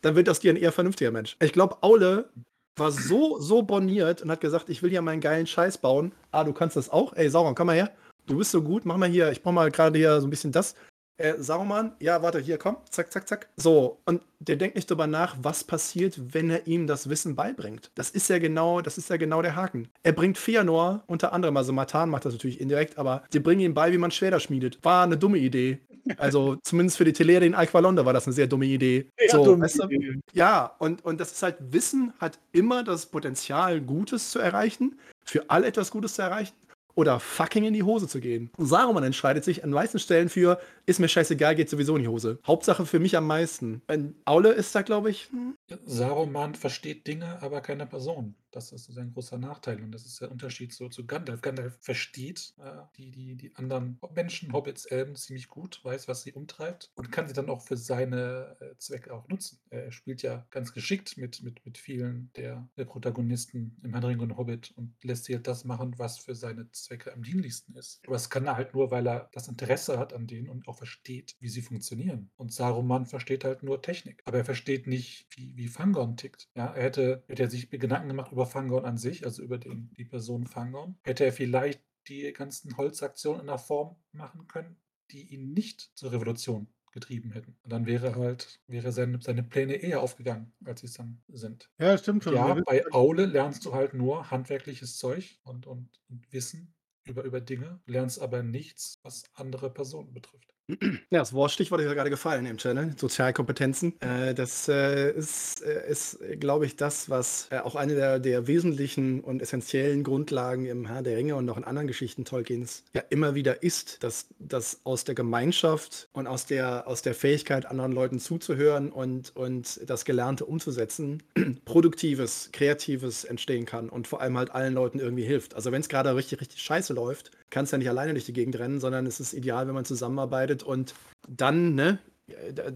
[0.02, 1.36] dann wird das dir ein eher vernünftiger Mensch.
[1.42, 2.30] Ich glaube, Aule
[2.78, 6.12] war so, so borniert und hat gesagt, ich will hier meinen geilen Scheiß bauen.
[6.32, 7.14] Ah, du kannst das auch?
[7.14, 7.92] Ey, Sauron, komm mal her.
[8.26, 10.52] Du bist so gut, mach mal hier, ich brauch mal gerade hier so ein bisschen
[10.52, 10.76] das.
[11.18, 13.48] Äh, Sauron, ja, warte, hier, komm, zack, zack, zack.
[13.56, 17.92] So, und der denkt nicht drüber nach, was passiert, wenn er ihm das Wissen beibringt.
[17.96, 19.88] Das ist ja genau, das ist ja genau der Haken.
[20.04, 23.74] Er bringt Feanor unter anderem, also Matan macht das natürlich indirekt, aber die bringen ihm
[23.74, 24.80] bei, wie man Schwerter schmiedet.
[24.84, 25.80] War eine dumme Idee.
[26.18, 29.10] Also zumindest für die Teleri in Aqualonda war das eine sehr dumme Idee.
[29.30, 29.90] so, weißt du?
[30.34, 35.50] Ja, und, und das ist halt, Wissen hat immer das Potenzial, Gutes zu erreichen, für
[35.50, 36.54] alle etwas Gutes zu erreichen
[36.96, 38.50] oder fucking in die Hose zu gehen.
[38.58, 42.08] Und Saruman entscheidet sich an meisten Stellen für, ist mir scheißegal, geht sowieso in die
[42.08, 42.40] Hose.
[42.46, 43.82] Hauptsache für mich am meisten.
[43.88, 45.56] Und Aule ist da, glaube ich, hm,
[45.86, 48.36] Saruman versteht Dinge, aber keine Person.
[48.52, 51.42] Das ist sein großer Nachteil und das ist der Unterschied so zu Gandalf.
[51.42, 56.32] Gandalf versteht äh, die, die, die anderen Menschen, Hobbits, Elben ziemlich gut, weiß, was sie
[56.32, 59.60] umtreibt und kann sie dann auch für seine äh, Zwecke auch nutzen.
[59.72, 64.12] Er spielt ja ganz geschickt mit, mit, mit vielen der, der Protagonisten im Herr der
[64.12, 67.76] Ringe und Hobbit und lässt sie halt das machen, was für seine Zwecke am dienlichsten
[67.76, 68.00] ist.
[68.06, 70.75] Aber das kann er halt nur, weil er das Interesse hat an denen und auch
[70.76, 72.32] versteht, wie sie funktionieren.
[72.36, 74.22] Und Saruman versteht halt nur Technik.
[74.26, 76.50] Aber er versteht nicht, wie, wie Fangorn tickt.
[76.56, 79.92] Ja, er hätte, hätte er sich Gedanken gemacht über Fangorn an sich, also über den,
[79.98, 84.78] die Person Fangorn, hätte er vielleicht die ganzen Holzaktionen in einer Form machen können,
[85.12, 87.58] die ihn nicht zur Revolution getrieben hätten.
[87.62, 91.70] Und dann wäre halt, wäre seine, seine Pläne eher aufgegangen, als sie es dann sind.
[91.78, 92.36] Ja, stimmt schon.
[92.36, 96.74] Ja, bei Aule lernst du halt nur handwerkliches Zeug und, und, und Wissen
[97.04, 100.55] über, über Dinge, lernst aber nichts, was andere Personen betrifft.
[100.68, 104.02] Ja, das Wortstichwort ist ja gerade gefallen im Channel, Sozialkompetenzen.
[104.02, 108.48] Äh, das äh, ist, äh, ist glaube ich, das, was äh, auch eine der, der
[108.48, 113.04] wesentlichen und essentiellen Grundlagen im Herr der Ringe und auch in anderen Geschichten Tolkiens ja
[113.10, 117.92] immer wieder ist, dass das aus der Gemeinschaft und aus der, aus der Fähigkeit, anderen
[117.92, 121.22] Leuten zuzuhören und, und das Gelernte umzusetzen,
[121.66, 125.54] produktives, kreatives entstehen kann und vor allem halt allen Leuten irgendwie hilft.
[125.54, 128.34] Also wenn es gerade richtig, richtig scheiße läuft, kannst du ja nicht alleine durch die
[128.34, 130.94] Gegend rennen, sondern es ist ideal, wenn man zusammenarbeitet und
[131.28, 132.00] dann, ne,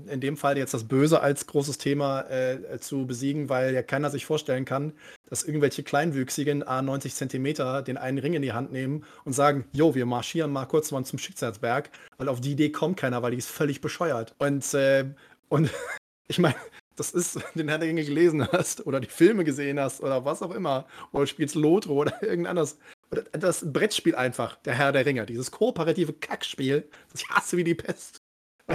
[0.07, 4.11] in dem Fall jetzt das Böse als großes Thema äh, zu besiegen, weil ja keiner
[4.11, 4.93] sich vorstellen kann,
[5.27, 9.95] dass irgendwelche Kleinwüchsigen A90 Zentimeter den einen Ring in die Hand nehmen und sagen, jo,
[9.95, 13.38] wir marschieren mal kurz mal zum Schicksalsberg, weil auf die Idee kommt keiner, weil die
[13.38, 14.36] ist völlig bescheuert.
[14.38, 15.05] Und, äh,
[15.49, 15.71] und
[16.27, 16.55] ich meine,
[16.95, 20.43] das ist, den Herr der Ringe gelesen hast oder die Filme gesehen hast oder was
[20.43, 22.77] auch immer, oder spielst Lotro oder irgendein anderes.
[23.12, 27.64] Oder das Brettspiel einfach, der Herr der Ringe, dieses kooperative Kackspiel, das ich hasse wie
[27.64, 28.22] die Pest.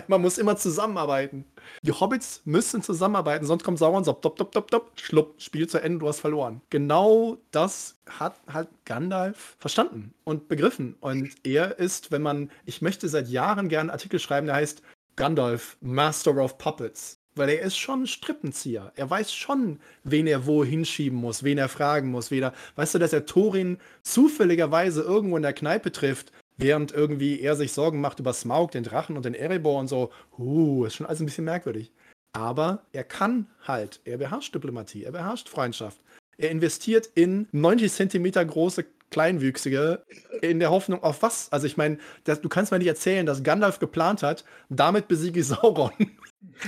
[0.09, 1.45] Man muss immer zusammenarbeiten.
[1.82, 5.80] Die Hobbits müssen zusammenarbeiten, sonst kommt Sauron, so, dop, dop, dop, dop, schlupp, Spiel zu
[5.80, 6.61] Ende, du hast verloren.
[6.70, 10.97] Genau das hat halt Gandalf verstanden und begriffen.
[11.01, 14.82] Und er ist, wenn man, ich möchte seit Jahren gerne einen Artikel schreiben, der heißt
[15.16, 17.20] Gandalf, Master of Puppets.
[17.37, 18.93] Weil er ist schon ein Strippenzieher.
[18.95, 22.95] Er weiß schon, wen er wo hinschieben muss, wen er fragen muss, wen er, weißt
[22.95, 28.01] du, dass er Thorin zufälligerweise irgendwo in der Kneipe trifft, während irgendwie er sich Sorgen
[28.01, 30.12] macht über Smaug, den Drachen und den Erebor und so.
[30.39, 31.93] Uh, ist schon alles ein bisschen merkwürdig.
[32.32, 36.01] Aber er kann halt, er beherrscht Diplomatie, er beherrscht Freundschaft.
[36.37, 40.03] Er investiert in 90 Zentimeter große Kleinwüchsige
[40.43, 41.53] in der Hoffnung auf was?
[41.53, 45.47] Also ich meine, du kannst mir nicht erzählen, dass Gandalf geplant hat, damit besiege ich
[45.47, 45.93] Sauron.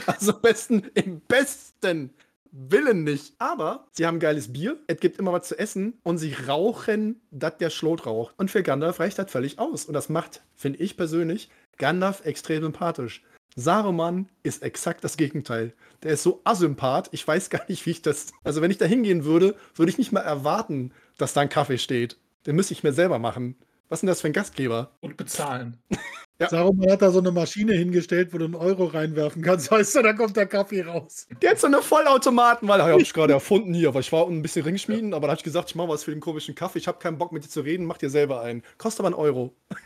[0.07, 2.11] Also besten, im besten
[2.53, 3.35] Willen nicht.
[3.39, 7.59] Aber sie haben geiles Bier, es gibt immer was zu essen und sie rauchen, dass
[7.59, 8.35] der Schlot raucht.
[8.39, 9.85] Und für Gandalf reicht das völlig aus.
[9.85, 13.23] Und das macht, finde ich persönlich, Gandalf extrem sympathisch.
[13.59, 15.73] Saruman ist exakt das Gegenteil.
[16.03, 18.29] Der ist so asympath, ich weiß gar nicht, wie ich das.
[18.45, 21.79] Also, wenn ich da hingehen würde, würde ich nicht mal erwarten, dass da ein Kaffee
[21.79, 22.19] steht.
[22.47, 23.57] Den müsste ich mir selber machen.
[23.89, 24.91] Was ist denn das für ein Gastgeber?
[25.01, 25.79] Und bezahlen.
[26.39, 26.51] Ja.
[26.51, 29.71] Saruman hat da so eine Maschine hingestellt, wo du einen Euro reinwerfen kannst.
[29.71, 31.27] Weißt du, da kommt der Kaffee raus.
[31.41, 34.43] Der hat so eine Vollautomaten, weil habe ich gerade erfunden hier, weil ich war ein
[34.43, 36.79] bisschen Ringschmieden, aber da habe ich gesagt, ich mache was für den komischen Kaffee.
[36.79, 38.63] Ich habe keinen Bock mit dir zu reden, mach dir selber einen.
[38.77, 39.55] Kostet aber einen Euro.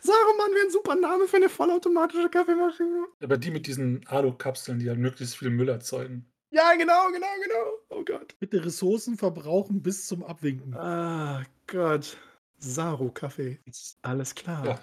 [0.00, 3.06] Saruman wäre ein super Name für eine vollautomatische Kaffeemaschine.
[3.22, 6.26] Aber die mit diesen Alu-Kapseln, die halt möglichst viel Müll erzeugen.
[6.50, 7.72] Ja, genau, genau, genau.
[7.88, 8.36] Oh Gott.
[8.38, 10.74] Bitte Ressourcen verbrauchen bis zum Abwinken.
[10.74, 12.18] Ah Gott.
[12.58, 13.58] Saru-Kaffee.
[14.02, 14.66] Alles klar.
[14.66, 14.80] Ja.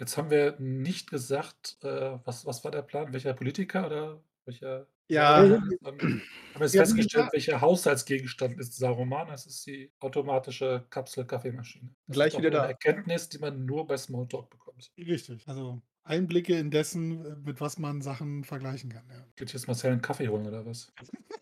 [0.00, 3.12] Jetzt haben wir nicht gesagt, äh, was, was war der Plan?
[3.12, 4.86] Welcher Politiker oder welcher.
[5.08, 5.44] Ja.
[5.44, 6.22] Ähm, haben
[6.54, 7.32] wir jetzt Ja, festgestellt, ja.
[7.32, 9.28] welcher Haushaltsgegenstand ist Saruman?
[9.28, 11.90] Das ist die automatische Kapsel-Kaffeemaschine.
[12.08, 12.66] Gleich wieder eine da.
[12.66, 14.90] Erkenntnis, die man nur bei Smalltalk bekommt.
[14.96, 15.46] Richtig.
[15.46, 19.04] Also Einblicke in dessen, äh, mit was man Sachen vergleichen kann.
[19.10, 19.26] Ja.
[19.36, 20.90] Geht jetzt Marcel einen Kaffee holen oder was?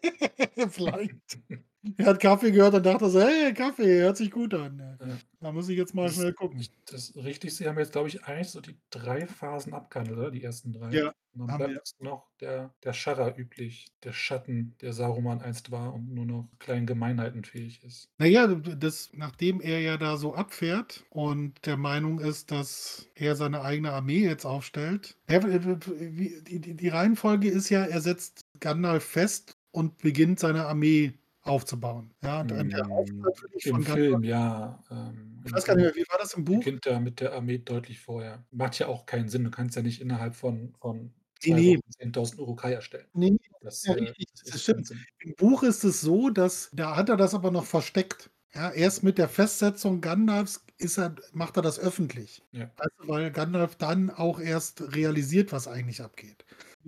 [0.70, 1.38] Vielleicht.
[1.96, 4.78] Er hat Kaffee gehört und dachte so, hey, Kaffee, hört sich gut an.
[5.00, 5.16] Ja.
[5.40, 6.64] Da muss ich jetzt mal Das- schnell gucken.
[6.90, 10.30] Das ist richtig, Sie haben jetzt, glaube ich, eigentlich so die drei Phasen abgehandelt, oder?
[10.30, 10.90] Die ersten drei.
[10.90, 11.76] Ja, Und dann haben bleibt wir.
[11.76, 16.48] jetzt noch der, der Scharrer üblich, der Schatten, der Saruman einst war und nur noch
[16.58, 18.10] kleinen Gemeinheiten fähig ist.
[18.18, 23.62] Naja, das, nachdem er ja da so abfährt und der Meinung ist, dass er seine
[23.62, 25.16] eigene Armee jetzt aufstellt.
[25.28, 31.12] Er, die, die Reihenfolge ist ja, er setzt Gandalf fest und beginnt seine Armee
[31.48, 32.12] aufzubauen.
[32.22, 34.82] Ja, und an der natürlich Im Film, ja.
[34.90, 36.58] Ähm, Ich weiß gar nicht mehr, wie war das im Buch?
[36.58, 38.44] beginnt er mit der Armee deutlich vorher.
[38.50, 39.44] Macht ja auch keinen Sinn.
[39.44, 41.12] Du kannst ja nicht innerhalb von, von
[41.44, 41.76] Nee, nee.
[41.78, 43.06] Wochen 10.000 Urukai erstellen.
[43.14, 44.12] Nee, nee, Das, Ja, äh,
[44.44, 44.90] das stimmt.
[45.20, 48.30] Im Buch ist es so, dass da hat er das aber noch versteckt.
[48.54, 50.64] Ja, erst mit der Festsetzung Gandalfs
[50.96, 52.42] er, macht er das öffentlich.
[52.52, 52.70] Ja.
[52.98, 56.44] Du, weil Gandalf dann auch erst realisiert, was eigentlich abgeht.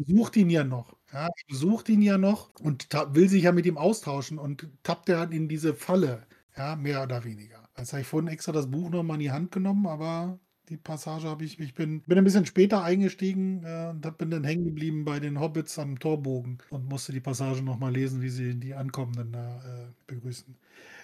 [0.06, 0.96] Besucht ihn ja noch.
[1.12, 5.30] Ja, besucht ihn ja noch und will sich ja mit ihm austauschen und tappt er
[5.30, 6.26] in diese Falle.
[6.56, 7.68] Ja, mehr oder weniger.
[7.76, 10.38] Jetzt habe ich vorhin extra das Buch nochmal in die Hand genommen, aber
[10.70, 14.44] die Passage habe ich, ich bin, bin ein bisschen später eingestiegen äh, und bin dann
[14.44, 18.54] hängen geblieben bei den Hobbits am Torbogen und musste die Passage nochmal lesen, wie sie
[18.54, 20.56] die Ankommenden da äh, begrüßen.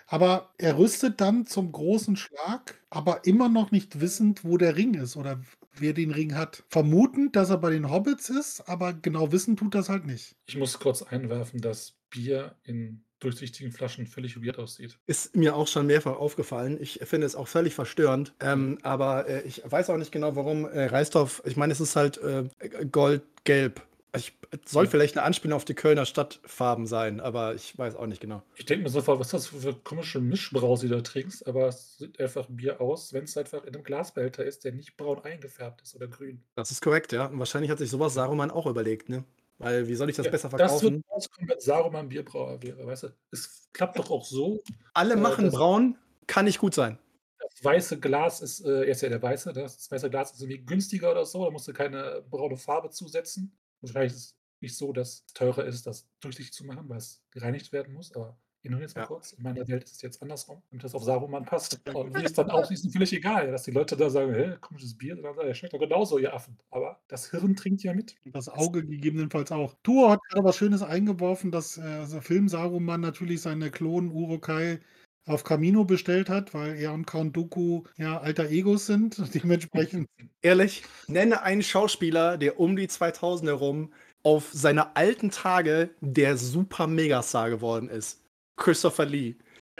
[0.06, 4.94] Aber er rüstet dann zum großen Schlag, aber immer noch nicht wissend, wo der Ring
[4.94, 5.40] ist oder
[5.80, 6.64] wer den Ring hat.
[6.68, 10.36] Vermutend, dass er bei den Hobbits ist, aber genau wissen tut das halt nicht.
[10.46, 14.98] Ich muss kurz einwerfen, dass Bier in durchsichtigen Flaschen völlig weird aussieht.
[15.06, 16.78] Ist mir auch schon mehrfach aufgefallen.
[16.80, 18.34] Ich finde es auch völlig verstörend.
[18.40, 21.96] Ähm, aber äh, ich weiß auch nicht genau, warum äh, Reisdorf, ich meine, es ist
[21.96, 22.44] halt äh,
[22.90, 23.82] goldgelb.
[24.16, 24.32] Ich,
[24.64, 28.20] es soll vielleicht eine Anspielung auf die Kölner Stadtfarben sein, aber ich weiß auch nicht
[28.20, 28.42] genau.
[28.56, 31.98] Ich denke mir sofort, was ist das für komische Mischbrause, die du trinkst, aber es
[31.98, 35.82] sieht einfach Bier aus, wenn es einfach in einem Glasbehälter ist, der nicht braun eingefärbt
[35.82, 36.42] ist oder grün.
[36.54, 37.26] Das ist korrekt, ja.
[37.26, 39.24] Und wahrscheinlich hat sich sowas Saruman auch überlegt, ne?
[39.58, 40.94] Weil wie soll ich das Ja, besser Das verkaufen?
[40.96, 43.08] wird rauskommen, wenn Saruman Bierbrauer wäre, weißt du?
[43.30, 44.62] Es klappt doch auch so.
[44.92, 45.96] Alle äh, machen das- braun,
[46.26, 46.98] kann nicht gut sein.
[47.38, 50.40] Das weiße Glas ist, äh, er ist ja der weiße, das, das weiße Glas ist
[50.42, 53.56] irgendwie günstiger oder so, da musst du keine braune Farbe zusetzen.
[53.82, 57.22] Wahrscheinlich ist es nicht so, dass es teurer ist, das durchsichtig zu machen, weil es
[57.30, 59.06] gereinigt werden muss, aber ignorieren jetzt mal Ja.
[59.06, 59.32] kurz.
[59.32, 61.80] In meiner Welt ist es jetzt andersrum, damit das auf Saruman passt.
[61.94, 64.56] Und wie es dann aussieht, ist mir völlig egal, dass die Leute da sagen, hä,
[64.60, 66.58] komisches Bier, sondern der schmeckt doch genauso, ihr Affen.
[66.70, 68.16] Aber das Hirn trinkt ja mit.
[68.24, 69.74] Und das Auge gegebenenfalls auch.
[69.84, 74.80] Tuo hat gerade was Schönes eingeworfen, dass äh, der Film Saruman natürlich seine Klonen Urukai
[75.26, 79.16] auf Camino bestellt hat, weil er und Count Dooku ja alter Egos sind.
[79.34, 80.08] Dementsprechend
[80.42, 86.86] Ehrlich, nenne einen Schauspieler, der um die 2000 herum auf seine alten Tage der super
[86.86, 88.22] Megastar geworden ist.
[88.56, 89.34] Christopher Lee.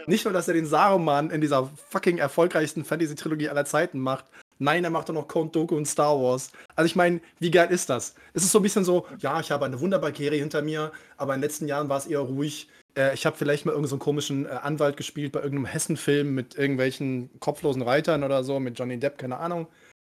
[0.06, 4.26] Nicht nur, dass er den Saruman in dieser fucking erfolgreichsten Fantasy-Trilogie aller Zeiten macht.
[4.58, 6.50] Nein, er macht auch noch Count Dooku und Star Wars.
[6.74, 8.14] Also ich meine, wie geil ist das?
[8.32, 11.34] Es ist so ein bisschen so, ja, ich habe eine wunderbare Karriere hinter mir, aber
[11.34, 12.68] in den letzten Jahren war es eher ruhig.
[12.96, 16.56] Äh, ich habe vielleicht mal irgendeinen so komischen äh, Anwalt gespielt bei irgendeinem Hessen-Film mit
[16.56, 19.68] irgendwelchen kopflosen Reitern oder so, mit Johnny Depp, keine Ahnung.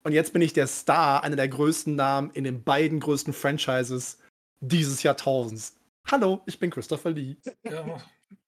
[0.04, 4.20] Und jetzt bin ich der Star, einer der größten Namen in den beiden größten Franchises
[4.62, 5.76] dieses Jahrtausends.
[6.10, 7.36] Hallo, ich bin Christopher Lee.
[7.64, 8.02] Ja,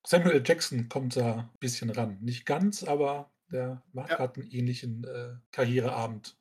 [0.06, 0.42] Samuel.
[0.46, 2.18] Jackson kommt da ein bisschen ran.
[2.22, 4.20] Nicht ganz, aber der macht Ja.
[4.20, 6.38] hat einen ähnlichen äh, Karriereabend.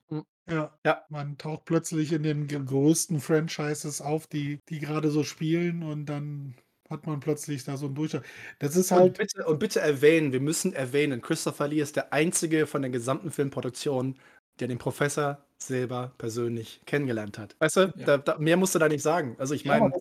[0.48, 1.04] Ja, Ja.
[1.08, 6.54] man taucht plötzlich in den größten Franchises auf, die, die gerade so spielen und dann
[6.90, 8.24] hat man plötzlich da so einen Durchschlag.
[8.58, 12.12] Das ist Und halt, bitte, und bitte erwähnen, wir müssen erwähnen, Christopher Lee ist der
[12.12, 14.18] einzige von der gesamten Filmproduktion,
[14.60, 17.56] der den Professor Silber persönlich kennengelernt hat.
[17.58, 18.06] Weißt du, Ja.
[18.06, 19.36] da, da, mehr musst du da nicht sagen.
[19.38, 19.92] Also ich meine,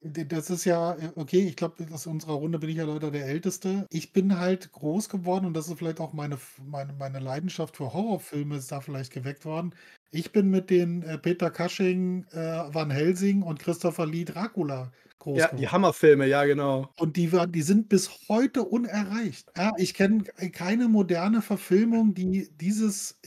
[0.00, 3.26] das, ist, ja, äh, okay, ich glaube, aus unserer Runde bin ich ja leider der
[3.26, 3.86] Älteste.
[3.90, 7.92] Ich bin halt groß geworden und das ist vielleicht auch meine, meine, meine Leidenschaft für
[7.92, 9.74] Horrorfilme ist da vielleicht geweckt worden.
[10.10, 12.36] Ich bin mit den äh, Peter Cushing, äh,
[12.74, 15.60] Van Helsing und Christopher Lee Dracula groß ja, geworden.
[15.60, 16.88] die Hammerfilme, ja, genau.
[16.98, 19.50] Und die, war- die sind bis heute unerreicht.
[19.56, 23.20] Ja, ich kenne keine moderne Verfilmung, die dieses.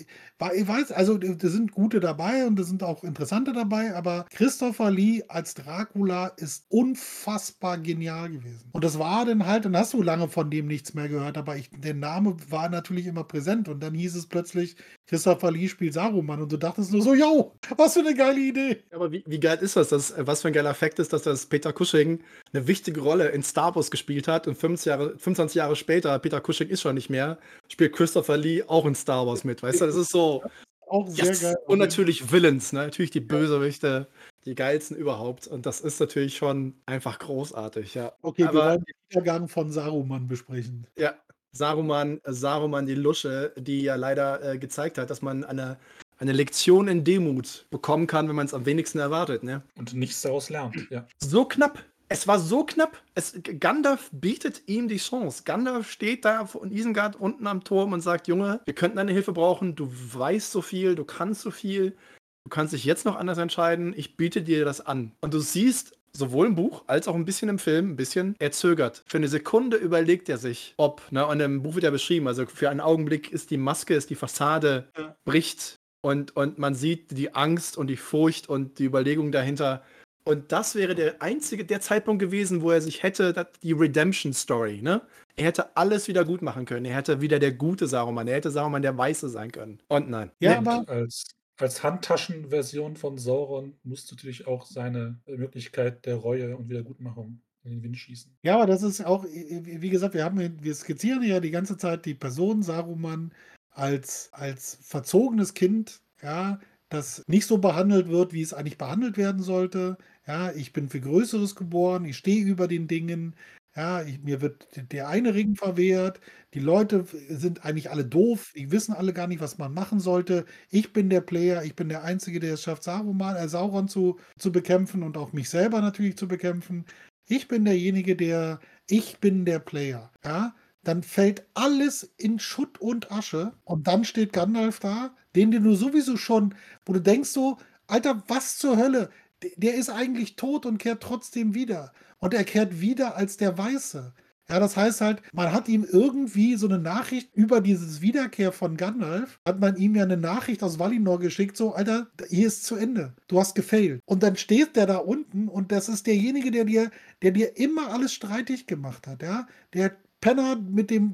[0.55, 4.89] Ich weiß, also da sind gute dabei und da sind auch interessante dabei, aber Christopher
[4.89, 8.69] Lee als Dracula ist unfassbar genial gewesen.
[8.71, 11.55] Und das war dann halt, dann hast du lange von dem nichts mehr gehört, aber
[11.57, 14.75] ich, der Name war natürlich immer präsent und dann hieß es plötzlich,
[15.07, 18.83] Christopher Lee spielt Saruman und du dachtest nur so, yo, was für eine geile Idee.
[18.91, 19.89] Aber wie, wie geil ist das?
[19.89, 20.13] das?
[20.17, 22.23] Was für ein geiler Fakt ist, dass das Peter Cushing
[22.53, 26.41] eine wichtige Rolle in Star Wars gespielt hat und 25 Jahre, 25 Jahre später, Peter
[26.41, 27.37] Cushing ist schon nicht mehr,
[27.67, 29.61] spielt Christopher Lee auch in Star Wars mit.
[29.63, 30.43] Weißt du, das ist so.
[30.87, 31.41] Auch sehr Yes.
[31.41, 31.55] geil.
[31.67, 32.79] Und natürlich Villains, ne?
[32.81, 34.07] natürlich die Bösewichte,
[34.45, 35.47] die geilsten überhaupt.
[35.47, 38.11] Und das ist natürlich schon einfach großartig, ja.
[38.21, 40.87] Okay, wir Aber- wollen den Niedergang von Saruman besprechen.
[40.97, 41.13] Ja,
[41.53, 45.77] Saruman, Saruman die Lusche, die ja leider äh, gezeigt hat, dass man eine,
[46.17, 49.43] eine Lektion in Demut bekommen kann, wenn man es am wenigsten erwartet.
[49.43, 49.61] Ne?
[49.77, 50.87] Und nichts daraus lernt.
[50.89, 51.05] Ja.
[51.21, 51.83] So knapp.
[52.07, 53.01] Es war so knapp.
[53.15, 55.43] Es, Gandalf bietet ihm die Chance.
[55.45, 59.31] Gandalf steht da von Isengard unten am Turm und sagt, Junge, wir könnten deine Hilfe
[59.31, 59.75] brauchen.
[59.75, 61.95] Du weißt so viel, du kannst so viel.
[62.43, 63.93] Du kannst dich jetzt noch anders entscheiden.
[63.95, 65.11] Ich biete dir das an.
[65.21, 68.51] Und du siehst sowohl im Buch als auch ein bisschen im Film, ein bisschen, er
[68.51, 69.03] zögert.
[69.05, 72.45] Für eine Sekunde überlegt er sich, ob, ne, und im Buch wird ja beschrieben, also
[72.45, 75.15] für einen Augenblick ist die Maske, ist die Fassade, Ja.
[75.23, 79.83] bricht und, und man sieht die Angst und die Furcht und die Überlegung dahinter.
[80.25, 84.81] Und das wäre der einzige, der Zeitpunkt gewesen, wo er sich hätte, die Redemption Story,
[84.81, 85.01] ne?
[85.37, 86.85] Er hätte alles wieder gut machen können.
[86.85, 88.27] Er hätte wieder der gute Saruman.
[88.27, 89.79] Er hätte Saruman der Weiße sein können.
[89.87, 90.29] Und nein.
[90.41, 90.67] Ja, Nee.
[90.67, 91.23] aber Als
[91.57, 97.83] als Handtaschenversion von Sauron muss natürlich auch seine Möglichkeit der Reue und Wiedergutmachung in den
[97.83, 98.35] Wind schießen.
[98.41, 102.05] Ja, aber das ist auch, wie gesagt, wir haben, wir skizzieren ja die ganze Zeit
[102.05, 103.31] die Person Saruman
[103.69, 109.41] als, als verzogenes Kind, ja, das nicht so behandelt wird, wie es eigentlich behandelt werden
[109.41, 109.97] sollte.
[110.27, 113.35] Ja, ich bin für Größeres geboren, ich stehe über den Dingen,
[113.75, 116.19] ja, ich, mir wird der eine Ring verwehrt,
[116.53, 120.45] die Leute sind eigentlich alle doof, die wissen alle gar nicht, was man machen sollte.
[120.69, 124.19] Ich bin der Player, ich bin der Einzige, der es schafft, Saruman, äh, Sauron zu,
[124.37, 126.85] zu bekämpfen und auch mich selber natürlich zu bekämpfen.
[127.27, 128.59] Ich bin derjenige, der,
[128.89, 130.11] ich bin der Player.
[130.25, 130.53] Ja,
[130.83, 136.17] dann fällt alles in Schutt und Asche und dann steht Gandalf da, den du sowieso
[136.17, 136.55] schon,
[136.85, 137.57] wo du denkst so,
[137.87, 139.09] Alter, was zur Hölle?
[139.57, 141.93] Der ist eigentlich tot und kehrt trotzdem wieder.
[142.19, 144.13] Und er kehrt wieder als der Weiße.
[144.49, 148.75] Ja, das heißt halt, man hat ihm irgendwie so eine Nachricht über dieses Wiederkehr von
[148.75, 152.75] Gandalf, hat man ihm ja eine Nachricht aus Valinor geschickt, so, Alter, hier ist zu
[152.75, 153.13] Ende.
[153.29, 154.01] Du hast gefailt.
[154.05, 157.93] Und dann steht der da unten und das ist derjenige, der dir, der dir immer
[157.93, 159.47] alles streitig gemacht hat, ja.
[159.73, 161.13] Der Penner mit dem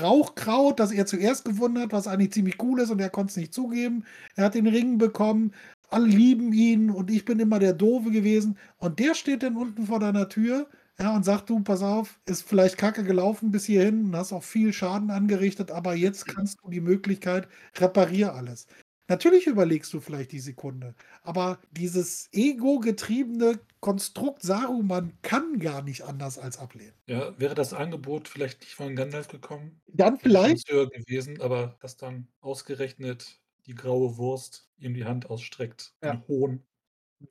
[0.00, 3.36] Rauchkraut, das er zuerst gewonnen hat, was eigentlich ziemlich cool ist und er konnte es
[3.36, 4.04] nicht zugeben.
[4.34, 5.52] Er hat den Ring bekommen,
[5.90, 8.58] alle lieben ihn und ich bin immer der Doofe gewesen.
[8.78, 10.68] Und der steht dann unten vor deiner Tür
[10.98, 14.42] ja, und sagt, du, pass auf, ist vielleicht kacke gelaufen bis hierhin und hast auch
[14.44, 18.66] viel Schaden angerichtet, aber jetzt kannst du die Möglichkeit, reparier alles.
[19.08, 26.38] Natürlich überlegst du vielleicht die Sekunde, aber dieses ego-getriebene Konstrukt Saruman kann gar nicht anders
[26.38, 26.94] als ablehnen.
[27.06, 29.80] Ja, wäre das Angebot vielleicht nicht von Gandalf gekommen?
[29.86, 30.68] Dann vielleicht.
[30.68, 35.94] höher gewesen, aber dass dann ausgerechnet die graue Wurst ihm die Hand ausstreckt.
[36.02, 36.12] Ja.
[36.12, 36.62] Ein Hohn.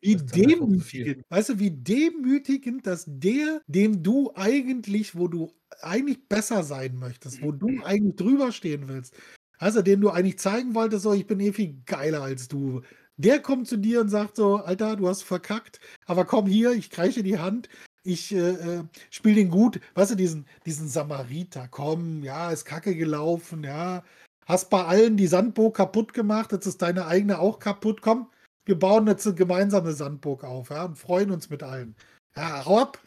[0.01, 6.63] Wie demütigend, weißt du, wie demütigend, dass der, dem du eigentlich, wo du eigentlich besser
[6.63, 9.15] sein möchtest, wo du eigentlich drüber stehen willst,
[9.59, 12.81] also den du eigentlich zeigen wolltest, so, ich bin eh viel geiler als du.
[13.17, 16.89] Der kommt zu dir und sagt so, Alter, du hast verkackt, aber komm hier, ich
[16.89, 17.69] kreische die Hand,
[18.03, 19.79] ich äh, äh spiele den gut.
[19.93, 24.03] Weißt du, diesen, diesen Samariter, komm, ja, ist kacke gelaufen, ja.
[24.45, 28.01] Hast bei allen die Sandburg kaputt gemacht, jetzt ist deine eigene auch kaputt.
[28.01, 28.29] Komm,
[28.65, 31.95] wir bauen jetzt eine gemeinsame Sandburg auf, ja, und freuen uns mit allen.
[32.35, 32.99] Ja, hau ab.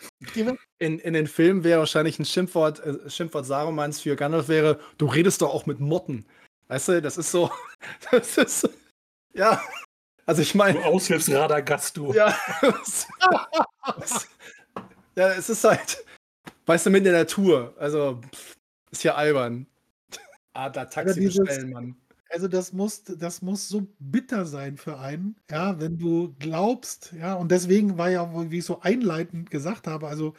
[0.78, 5.06] In, in den Filmen wäre wahrscheinlich ein Schimpfwort, äh, Schimpfwort Sarumans für Gandalf wäre, du
[5.06, 6.26] redest doch auch mit Motten.
[6.68, 7.50] Weißt du, das ist so,
[8.10, 8.68] das ist,
[9.34, 9.62] ja,
[10.26, 10.78] also ich meine.
[10.78, 12.12] Du Aushilfsradagast, du.
[12.12, 12.36] Ja,
[15.16, 16.04] ja, es ist halt,
[16.66, 18.20] weißt du, mit der Natur, also
[18.90, 19.66] ist ja albern.
[20.58, 21.96] Ah, da Taxi dieses, bestellen, Mann.
[22.30, 27.34] Also das muss, das muss so bitter sein für einen, ja, wenn du glaubst, ja,
[27.34, 30.34] und deswegen war ja, wie ich so einleitend gesagt habe, also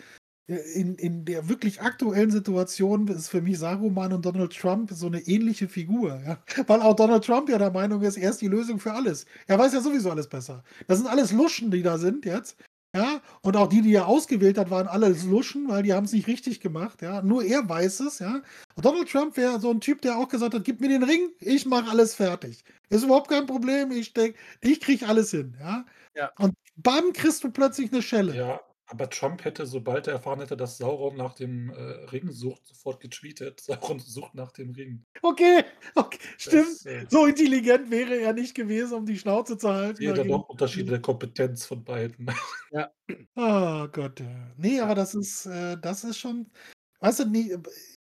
[0.48, 5.08] äh, in, in der wirklich aktuellen Situation ist für mich Saruman und Donald Trump so
[5.08, 6.38] eine ähnliche Figur, ja.
[6.68, 9.26] Weil auch Donald Trump ja der Meinung ist, er ist die Lösung für alles.
[9.48, 10.66] Er weiß ja sowieso alles besser.
[10.88, 12.58] Das sind alles Luschen, die da sind jetzt.
[12.96, 16.14] Ja, und auch die, die er ausgewählt hat, waren alle Luschen, weil die haben es
[16.14, 17.04] nicht richtig gemacht.
[17.04, 18.18] Ja, nur er weiß es.
[18.18, 18.42] Ja,
[18.76, 21.30] und Donald Trump wäre so ein Typ, der auch gesagt hat: Gib mir den Ring,
[21.40, 22.64] ich mache alles fertig.
[22.90, 23.92] Ist überhaupt kein Problem.
[23.92, 25.56] Ich denke, ich kriege alles hin.
[25.60, 25.86] Ja,
[26.16, 26.32] ja.
[26.40, 28.36] und bam, kriegst du plötzlich eine Schelle.
[28.36, 28.60] Ja,
[28.92, 31.74] aber Trump hätte, sobald er erfahren hätte, dass Sauron nach dem äh,
[32.12, 35.06] Ring sucht, sofort getweetet: Sauron sucht nach dem Ring.
[35.22, 35.64] Okay,
[35.96, 36.68] okay stimmt.
[36.68, 40.02] Das, äh, so intelligent wäre er nicht gewesen, um die Schnauze zu halten.
[40.02, 42.30] Ja, dann noch Unterschiede der Kompetenz von beiden.
[42.72, 42.92] Ja.
[43.36, 44.22] Oh Gott.
[44.58, 46.52] Nee, aber das ist, äh, das ist schon.
[47.00, 47.58] Weißt du, nee,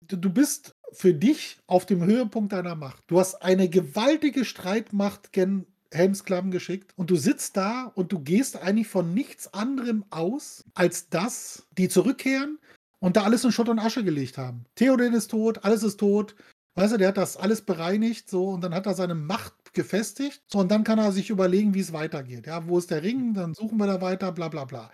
[0.00, 3.04] du, du bist für dich auf dem Höhepunkt deiner Macht.
[3.06, 8.56] Du hast eine gewaltige Streitmacht gen Helmsklamm geschickt und du sitzt da und du gehst
[8.56, 12.58] eigentlich von nichts anderem aus, als dass die zurückkehren
[13.00, 14.64] und da alles in Schutt und Asche gelegt haben.
[14.74, 16.34] Theoden ist tot, alles ist tot.
[16.74, 20.42] Weißt du, der hat das alles bereinigt, so, und dann hat er seine Macht gefestigt.
[20.46, 22.46] So, und dann kann er sich überlegen, wie es weitergeht.
[22.46, 23.34] Ja, wo ist der Ring?
[23.34, 24.90] Dann suchen wir da weiter, bla bla bla.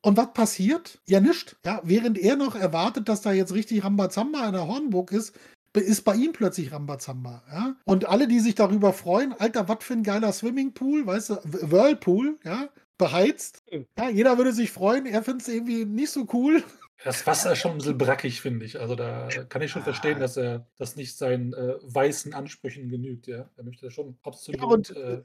[0.00, 1.00] Und was passiert?
[1.06, 1.56] Ja, nichts.
[1.64, 5.34] Ja, während er noch erwartet, dass da jetzt richtig Rambazamba in der Hornburg ist,
[5.80, 7.42] ist bei ihm plötzlich Rambazamba.
[7.50, 7.76] Ja?
[7.84, 12.38] Und alle, die sich darüber freuen, Alter, was für ein geiler Swimmingpool, weißt du, Whirlpool,
[12.44, 12.68] ja,
[12.98, 13.62] beheizt.
[13.98, 16.62] Ja, jeder würde sich freuen, er findet es irgendwie nicht so cool.
[17.04, 18.78] Das Wasser ist schon ein bisschen brackig, finde ich.
[18.78, 23.26] Also da kann ich schon verstehen, dass er das nicht seinen äh, weißen Ansprüchen genügt.
[23.26, 23.50] Ja?
[23.56, 25.22] Er möchte schon absolut ja, und, äh,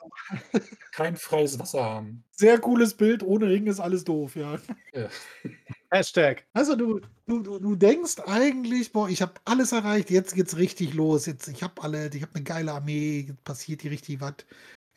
[0.92, 2.24] kein freies Wasser haben.
[2.32, 4.58] Sehr cooles Bild, ohne Ring ist alles doof, ja.
[4.94, 5.08] ja.
[5.90, 6.46] Hashtag.
[6.54, 11.26] Also du, du, du denkst eigentlich, boah, ich habe alles erreicht, jetzt geht's richtig los.
[11.26, 14.36] Jetzt, ich habe alle, ich habe eine geile Armee, passiert hier richtig was.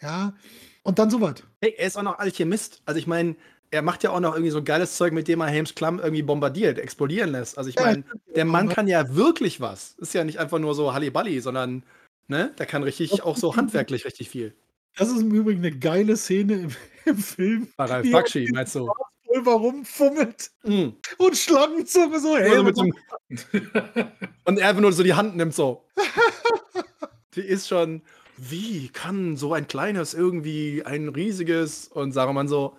[0.01, 0.35] Ja.
[0.83, 1.43] Und dann so was.
[1.61, 2.83] Hey, er ist auch noch Alchemist.
[2.87, 3.37] Also ich meine,
[3.71, 6.23] er macht ja auch noch irgendwie so geiles Zeug, mit dem er Helms Klamm irgendwie
[6.23, 7.57] bombardiert, explodieren lässt.
[7.57, 9.95] Also ich meine, der Mann kann ja wirklich was.
[9.99, 11.85] Ist ja nicht einfach nur so Halliballi, sondern
[12.27, 14.55] ne, der kann richtig auch so handwerklich richtig viel.
[14.97, 16.71] Das ist im Übrigen eine geile Szene im,
[17.05, 17.69] im Film.
[17.77, 18.91] Bei Ralf Bakshi, meinst du?
[19.33, 20.89] Pulver rumfummelt Mm.
[21.19, 22.95] und Schlangenzunge so, hey, Also mit dem,
[24.45, 25.85] und er einfach nur so die Hand nimmt so.
[27.37, 28.03] Die ist schon,
[28.37, 32.77] wie kann so ein kleines irgendwie ein riesiges und Saruman so.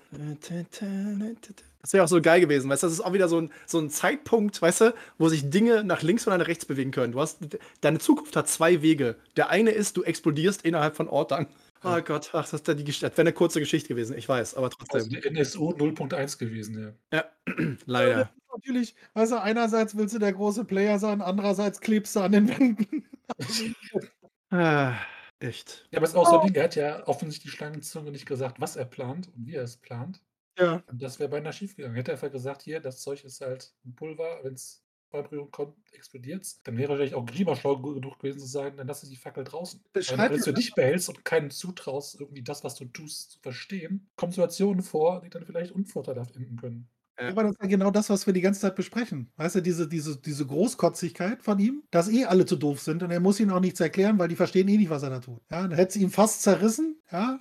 [1.82, 2.88] Das wäre auch so geil gewesen, weißt du?
[2.88, 6.02] Das ist auch wieder so ein, so ein Zeitpunkt, weißt du, wo sich Dinge nach
[6.02, 7.14] links oder nach rechts bewegen können.
[7.14, 7.40] Du hast,
[7.80, 9.16] deine Zukunft hat zwei Wege.
[9.38, 11.48] Der eine ist, du explodierst innerhalb von Ortang.
[11.84, 14.68] Oh Gott, ach, das, ist da die wäre eine kurze Geschichte gewesen, ich weiß, aber
[14.68, 15.22] Also trotzdem.
[15.22, 17.18] die NSU 0.1 gewesen, ja.
[17.18, 17.32] Ja,
[17.86, 18.32] leider.
[18.54, 22.48] Natürlich, weißt du, einerseits willst du der große Player sein, andererseits klebst du an den
[22.50, 23.06] Wänden.
[24.54, 24.98] Ah,
[25.40, 25.88] echt.
[25.92, 28.26] Ja, aber es ist auch so ein Ding, er hat ja offensichtlich die Schlangenzunge nicht
[28.26, 30.22] gesagt, was er plant und wie er es plant.
[30.60, 30.84] Ja.
[30.88, 31.96] Und das wäre beinahe schief gegangen.
[31.96, 34.81] Hätte er einfach gesagt, hier, das Zeug ist halt ein Pulver, wenn es
[35.12, 38.88] bei Berührung kommt, explodiert Dann wäre wahrscheinlich auch Grima schlau genug gewesen zu sagen, dann
[38.88, 39.84] lass die Fackel draußen.
[39.94, 44.32] Wenn du dich behältst und keinen zutraust, irgendwie das, was du tust, zu verstehen, kommen
[44.32, 46.90] Situationen vor, die dann vielleicht unvorteilhaft enden können.
[47.20, 49.32] Ja, aber das ist ja genau das, was wir die ganze Zeit besprechen.
[49.36, 53.12] Weißt du, diese, diese, diese Großkotzigkeit von ihm, dass eh alle zu doof sind und
[53.12, 55.42] er muss ihnen auch nichts erklären, weil die verstehen eh nicht, was er da tut.
[55.52, 57.38] Ja, dann hätte es ihn fast zerrissen, ja,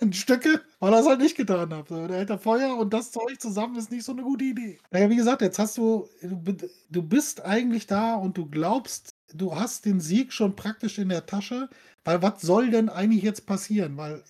[0.00, 1.90] in Stücke, weil er es halt nicht getan hat.
[1.90, 4.78] Der hätte Feuer und das Zeug zusammen ist nicht so eine gute Idee.
[4.90, 9.84] Naja, wie gesagt, jetzt hast du, du bist eigentlich da und du glaubst, du hast
[9.84, 11.68] den Sieg schon praktisch in der Tasche,
[12.04, 13.96] weil was soll denn eigentlich jetzt passieren?
[13.96, 14.22] Weil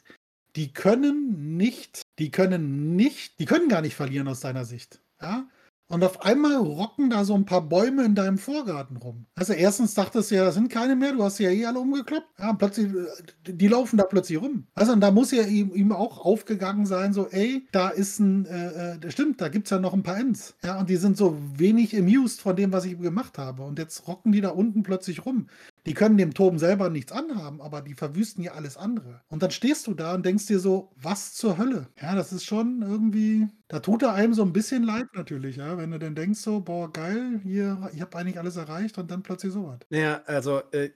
[0.56, 5.00] die können nicht, die können nicht, die können gar nicht verlieren aus deiner Sicht.
[5.20, 5.48] Ja?
[5.91, 9.24] Und auf einmal rocken da so ein paar Bäume in deinem Vorgarten rum.
[9.34, 11.78] Also erstens dachtest du ja, das sind keine mehr, du hast sie ja eh alle
[11.78, 12.28] umgekloppt.
[12.39, 14.66] Ja, und plötzlich, äh, die laufen da plötzlich rum.
[14.74, 18.45] Also und da muss ja ihm, ihm auch aufgegangen sein, so, ey, da ist ein,
[18.45, 20.57] äh, äh, stimmt, da gibt es ja noch ein paar Ents.
[20.62, 23.62] Ja, und die sind so wenig amused von dem, was ich gemacht habe.
[23.62, 25.47] Und jetzt rocken die da unten plötzlich rum.
[25.86, 29.20] Die können dem Toben selber nichts anhaben, aber die verwüsten ja alles andere.
[29.28, 31.88] Und dann stehst du da und denkst dir so, was zur Hölle?
[32.00, 35.78] Ja, das ist schon irgendwie, da tut er einem so ein bisschen leid natürlich, ja,
[35.78, 39.22] wenn du dann denkst so, boah, geil, hier, ich habe eigentlich alles erreicht und dann
[39.22, 39.78] plötzlich sowas.
[39.90, 40.90] Naja, also, äh,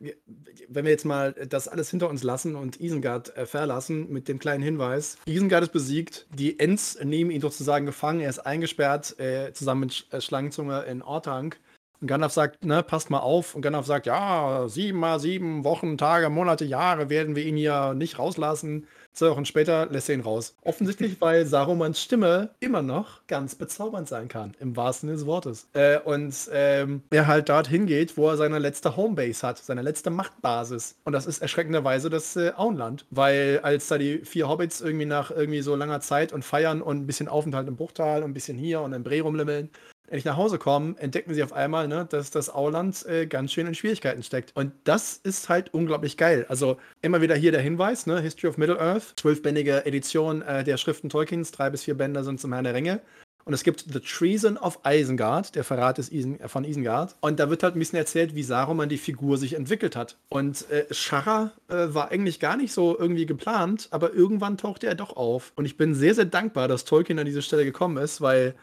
[0.68, 4.38] wenn wir jetzt mal das alles hinter uns lassen und Isengard äh, verlassen mit dem
[4.38, 9.52] kleinen Hinweis: Isengard ist besiegt, die Ents nehmen ihn sozusagen gefangen, er ist eingesperrt, äh,
[9.52, 11.58] zusammen mit äh, Schlangenzunge in Orthanc.
[12.02, 13.54] Und Gandalf sagt, ne, passt mal auf.
[13.54, 17.94] Und Gandalf sagt, ja, sieben mal sieben Wochen, Tage, Monate, Jahre werden wir ihn hier
[17.94, 18.88] nicht rauslassen.
[19.12, 20.56] Zwei Wochen später lässt er ihn raus.
[20.62, 25.68] Offensichtlich, weil Sarumans Stimme immer noch ganz bezaubernd sein kann, im wahrsten Sinne des Wortes.
[25.74, 30.10] Äh, und ähm, er halt dort hingeht, wo er seine letzte Homebase hat, seine letzte
[30.10, 30.96] Machtbasis.
[31.04, 33.04] Und das ist erschreckenderweise das äh, Auenland.
[33.10, 36.96] Weil als da die vier Hobbits irgendwie nach irgendwie so langer Zeit und Feiern und
[36.96, 39.70] ein bisschen Aufenthalt im Bruchtal und ein bisschen hier und im Bre rumlimmeln,
[40.12, 43.66] endlich nach Hause kommen, entdecken sie auf einmal, ne, dass das Auland äh, ganz schön
[43.66, 44.54] in Schwierigkeiten steckt.
[44.54, 46.44] Und das ist halt unglaublich geil.
[46.50, 51.08] Also immer wieder hier der Hinweis, ne, History of Middle-earth, zwölfbändige Edition äh, der Schriften
[51.08, 53.00] Tolkiens, drei bis vier Bänder sind zum Herrn der Ringe.
[53.44, 57.16] Und es gibt The Treason of Isengard, der Verrat des Isen, äh, von Isengard.
[57.22, 60.18] Und da wird halt ein bisschen erzählt, wie Saruman die Figur sich entwickelt hat.
[60.28, 64.94] Und äh, Shara äh, war eigentlich gar nicht so irgendwie geplant, aber irgendwann tauchte er
[64.94, 65.52] doch auf.
[65.56, 68.54] Und ich bin sehr, sehr dankbar, dass Tolkien an diese Stelle gekommen ist, weil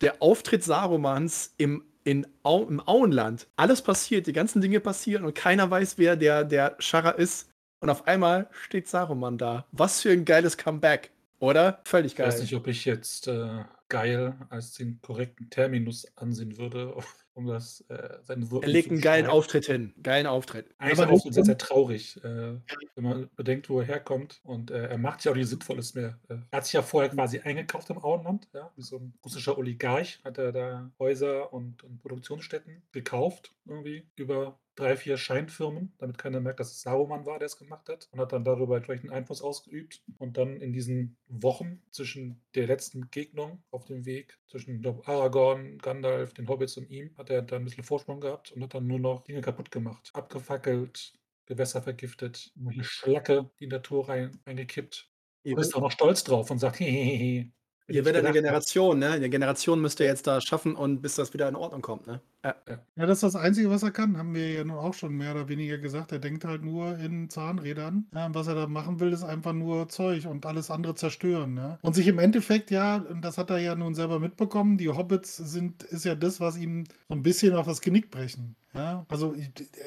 [0.00, 5.34] der Auftritt Sarumans im, in Au, im Auenland, alles passiert, die ganzen Dinge passieren und
[5.34, 7.48] keiner weiß, wer der, der Shara ist.
[7.80, 9.66] Und auf einmal steht Saruman da.
[9.72, 11.80] Was für ein geiles Comeback, oder?
[11.84, 12.28] Völlig Ich geil.
[12.28, 16.96] weiß nicht, ob ich jetzt äh, geil als den korrekten Terminus ansehen würde,
[17.36, 19.26] um das äh, seine Wirkung Er legt einen geilen.
[19.26, 19.92] Auftritt hin.
[20.02, 20.74] Geilen Auftritt.
[20.78, 22.58] Aber ist er auch nicht sehr, sehr traurig, äh,
[22.94, 24.40] wenn man bedenkt, wo er herkommt.
[24.42, 26.18] Und äh, er macht ja auch nichts Sinnvolles mehr.
[26.28, 30.20] Er hat sich ja vorher quasi eingekauft im Auenland, ja, wie so ein russischer Oligarch
[30.24, 36.40] hat er da Häuser und, und Produktionsstätten gekauft, irgendwie über drei, vier Scheinfirmen, damit keiner
[36.40, 38.08] merkt, dass es Saruman war, der es gemacht hat.
[38.12, 40.02] Und hat dann darüber entsprechend Einfluss ausgeübt.
[40.18, 46.34] Und dann in diesen Wochen zwischen der letzten Begegnung auf dem Weg, zwischen Aragorn, Gandalf,
[46.34, 48.98] den Hobbits und ihm, hat er dann ein bisschen Vorsprung gehabt und hat dann nur
[48.98, 50.10] noch Dinge kaputt gemacht.
[50.12, 51.14] Abgefackelt,
[51.46, 55.08] Gewässer vergiftet, eine Schlacke, die in der Natur rein, reingekippt.
[55.44, 57.50] Ihr, Und ist auch noch stolz drauf und sagt, hehehe.
[57.88, 59.12] ihr werdet eine Generation, ne?
[59.12, 62.20] Eine Generation müsst ihr jetzt da schaffen und bis das wieder in Ordnung kommt, ne?
[62.46, 62.78] Ja.
[62.94, 65.48] Das ist das Einzige, was er kann, haben wir ja nun auch schon mehr oder
[65.48, 66.12] weniger gesagt.
[66.12, 68.06] Er denkt halt nur in Zahnrädern.
[68.14, 71.56] Ja, was er da machen will, ist einfach nur Zeug und alles andere zerstören.
[71.56, 71.78] Ja?
[71.82, 75.82] Und sich im Endeffekt, ja, das hat er ja nun selber mitbekommen, die Hobbits sind,
[75.82, 78.54] ist ja das, was ihm so ein bisschen auf das Genick brechen.
[78.74, 79.34] Ja, also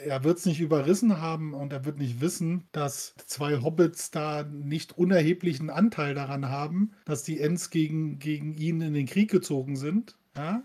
[0.04, 4.44] er wird es nicht überrissen haben und er wird nicht wissen, dass zwei Hobbits da
[4.44, 9.76] nicht unerheblichen Anteil daran haben, dass die Ents gegen, gegen ihn in den Krieg gezogen
[9.76, 10.18] sind.
[10.36, 10.64] Ja,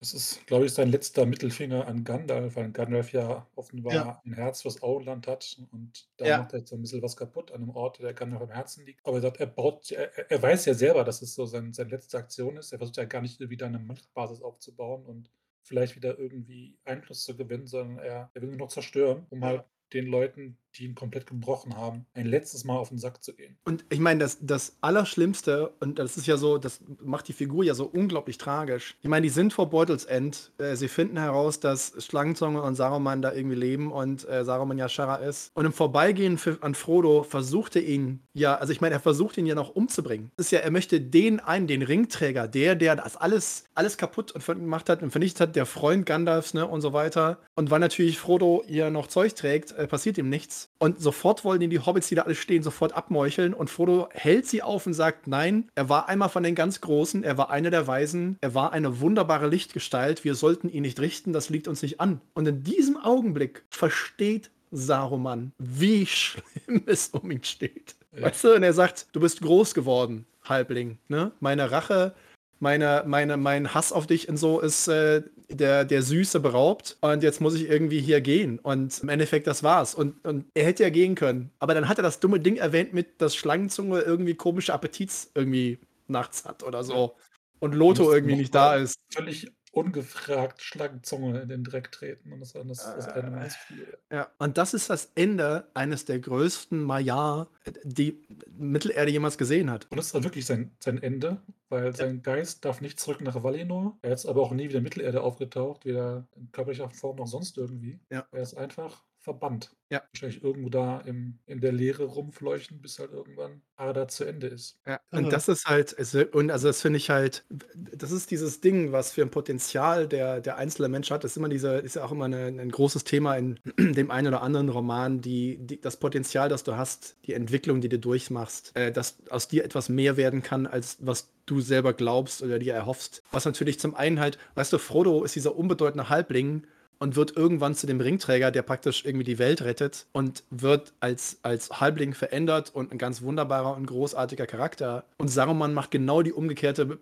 [0.00, 4.22] Das ist, glaube ich, sein letzter Mittelfinger an Gandalf, weil Gandalf ja offenbar Ja.
[4.24, 6.38] ein Herz fürs Auenland hat und da Ja.
[6.38, 8.86] macht er jetzt so ein bisschen was kaputt an einem Ort, der Gandalf am Herzen
[8.86, 9.04] liegt.
[9.04, 11.90] Aber er sagt, er baut, er, er- weiß ja selber, dass es so sein, seine
[11.90, 12.70] letzte Aktion ist.
[12.72, 15.30] Er versucht ja gar nicht wieder eine Machtbasis aufzubauen und
[15.62, 19.64] vielleicht wieder irgendwie Einfluss zu gewinnen, sondern er, er will nur noch zerstören, um halt
[19.92, 23.56] den Leuten, die ihn komplett gebrochen haben, ein letztes Mal auf den Sack zu gehen.
[23.64, 27.64] Und ich meine, das, das Allerschlimmste, und das ist ja so, das macht die Figur
[27.64, 28.96] ja so unglaublich tragisch.
[29.02, 30.52] Ich meine, die sind vor Beutels End.
[30.58, 34.88] Äh, sie finden heraus, dass Schlangenzunge und Saruman da irgendwie leben und äh, Saruman ja
[34.88, 35.50] Shara ist.
[35.54, 39.36] Und im Vorbeigehen für, an Frodo versucht er ihn ja, also ich meine, er versucht
[39.36, 40.30] ihn ja noch umzubringen.
[40.36, 44.32] Das ist ja, er möchte den einen, den Ringträger, der, der das alles, alles kaputt
[44.32, 47.38] und gemacht hat und vernichtet hat, der Freund Gandalfs, ne, und so weiter.
[47.56, 50.57] Und weil natürlich Frodo ihr noch Zeug trägt, äh, passiert ihm nichts.
[50.78, 53.54] Und sofort wollen ihn die Hobbits, die da alle stehen, sofort abmeucheln.
[53.54, 57.24] Und Frodo hält sie auf und sagt, nein, er war einmal von den ganz Großen,
[57.24, 61.32] er war einer der Weisen, er war eine wunderbare Lichtgestalt, wir sollten ihn nicht richten,
[61.32, 62.20] das liegt uns nicht an.
[62.34, 67.96] Und in diesem Augenblick versteht Saruman, wie schlimm es um ihn steht.
[68.12, 68.22] Ja.
[68.22, 70.98] Weißt du, und er sagt, du bist groß geworden, Halbling.
[71.08, 71.32] Ne?
[71.40, 72.14] Meine Rache,
[72.60, 76.96] meine, meine, mein Hass auf dich und so ist äh, der, der Süße beraubt.
[77.00, 78.58] Und jetzt muss ich irgendwie hier gehen.
[78.58, 79.94] Und im Endeffekt, das war's.
[79.94, 81.50] Und, und er hätte ja gehen können.
[81.58, 85.78] Aber dann hat er das dumme Ding erwähnt mit, dass Schlangenzunge irgendwie komische Appetits irgendwie
[86.06, 87.16] nachts hat oder so.
[87.60, 88.98] Und Loto irgendwie nicht da ist.
[89.12, 93.98] Völlig ungefragt Schlangenzunge in den Dreck treten und das, das, das Äh, viel.
[94.10, 97.48] Ja, und das ist das Ende eines der größten Maya,
[97.84, 98.20] die
[98.56, 99.86] Mittelerde jemals gesehen hat.
[99.90, 103.42] Und das ist dann wirklich sein, sein Ende, weil sein Geist darf nicht zurück nach
[103.42, 103.98] Valinor.
[104.02, 107.56] Er ist aber auch nie wieder in Mittelerde aufgetaucht, weder in körperlicher Form noch sonst
[107.56, 108.00] irgendwie.
[108.10, 108.26] Ja.
[108.32, 109.70] Er ist einfach verbannt.
[109.90, 110.02] Ja.
[110.12, 114.78] Wahrscheinlich irgendwo da im, in der Leere rumfleuchten, bis halt irgendwann Arda zu Ende ist.
[114.86, 115.18] Ja, Ja.
[115.18, 115.94] und das ist halt,
[116.34, 117.44] und also das finde ich halt,
[117.74, 121.24] das ist dieses Ding, was für ein Potenzial der, der einzelne Mensch hat.
[121.24, 124.28] Das ist immer diese, ist ja auch immer eine, ein großes Thema in dem einen
[124.28, 128.76] oder anderen Roman, die, die, das Potenzial, das du hast, die Entwicklung, die du durchmachst,
[128.76, 132.74] äh, dass aus dir etwas mehr werden kann, als was du selber glaubst oder dir
[132.74, 133.22] erhoffst.
[133.30, 136.66] Was natürlich zum einen halt, weißt du, Frodo ist dieser unbedeutende Halbling,
[136.98, 141.38] und wird irgendwann zu dem Ringträger, der praktisch irgendwie die Welt rettet und wird als,
[141.42, 145.04] als Halbling verändert und ein ganz wunderbarer und großartiger Charakter.
[145.18, 146.98] Und Saruman macht genau die umgekehrte Be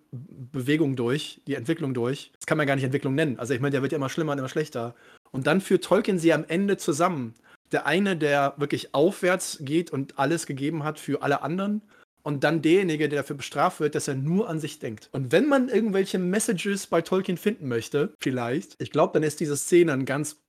[0.53, 2.30] Bewegung durch, die Entwicklung durch.
[2.38, 3.38] Das kann man gar nicht Entwicklung nennen.
[3.38, 4.94] Also ich meine, der wird ja immer schlimmer und immer schlechter.
[5.32, 7.34] Und dann führt Tolkien sie am Ende zusammen.
[7.72, 11.82] Der eine, der wirklich aufwärts geht und alles gegeben hat für alle anderen.
[12.27, 15.09] Und dann derjenige, der dafür bestraft wird, dass er nur an sich denkt.
[15.12, 19.57] Und wenn man irgendwelche Messages bei Tolkien finden möchte, vielleicht, ich glaube, dann ist diese
[19.57, 20.43] Szene ein ganz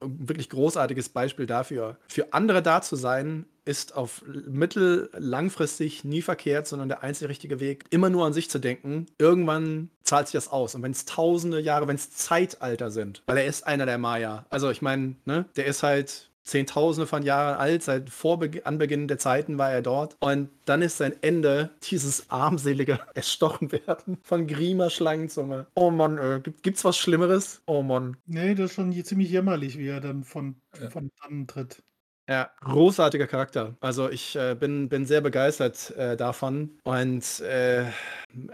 [0.00, 1.98] wirklich großartiges Beispiel dafür.
[2.06, 7.58] Für andere da zu sein, ist auf mittel langfristig nie verkehrt, sondern der einzige richtige
[7.58, 9.06] Weg, immer nur an sich zu denken.
[9.18, 10.76] Irgendwann zahlt sich das aus.
[10.76, 14.46] Und wenn es tausende Jahre, wenn es Zeitalter sind, weil er ist einer der Maya.
[14.50, 19.08] Also ich meine, ne, der ist halt Zehntausende von Jahren alt, seit vor Be Anbeginn
[19.08, 20.16] der Zeiten war er dort.
[20.20, 25.66] Und dann ist sein Ende dieses armselige Erstochen werden von Grima Schlangenzunge.
[25.74, 27.62] Oh Mann, äh, gibt, gibt's was Schlimmeres?
[27.66, 28.16] Oh Mann.
[28.26, 30.88] Nee, das ist schon ziemlich jämmerlich, wie er dann von, Ja.
[30.90, 31.82] von dannen tritt.
[32.28, 33.76] Ja, großartiger Charakter.
[33.80, 36.70] Also ich äh, bin, bin sehr begeistert äh, davon.
[36.82, 37.84] Und äh,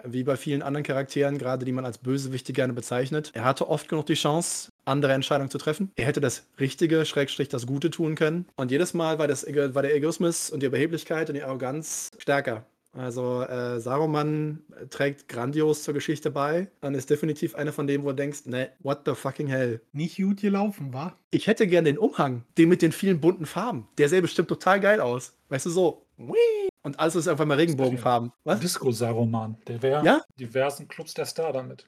[0.04, 3.88] wie bei vielen anderen Charakteren, gerade die man als Bösewichte gerne bezeichnet, er hatte oft
[3.88, 5.90] genug die Chance, andere Entscheidungen zu treffen.
[5.96, 8.46] Er hätte das Richtige, Schrägstrich, das Gute tun können.
[8.56, 12.66] Und jedes Mal war, das, war der Egoismus und die Überheblichkeit und die Arroganz stärker.
[12.92, 18.08] Also äh, Saruman trägt grandios zur Geschichte bei und ist definitiv einer von denen, wo
[18.08, 19.80] du denkst, ne, what the fucking hell.
[19.92, 21.18] Nicht gut gelaufen, war?
[21.30, 23.88] Ich hätte gern den Umhang, den mit den vielen bunten Farben.
[23.96, 25.34] Der sähe bestimmt total geil aus.
[25.48, 26.06] Weißt du, so.
[26.18, 26.68] Whee!
[26.82, 28.32] Und alles ist einfach mal Regenbogenfarben.
[28.44, 28.60] Was?
[28.60, 30.22] Disco-Saruman, der wäre Ja?
[30.38, 31.86] diversen Clubs der Star damit.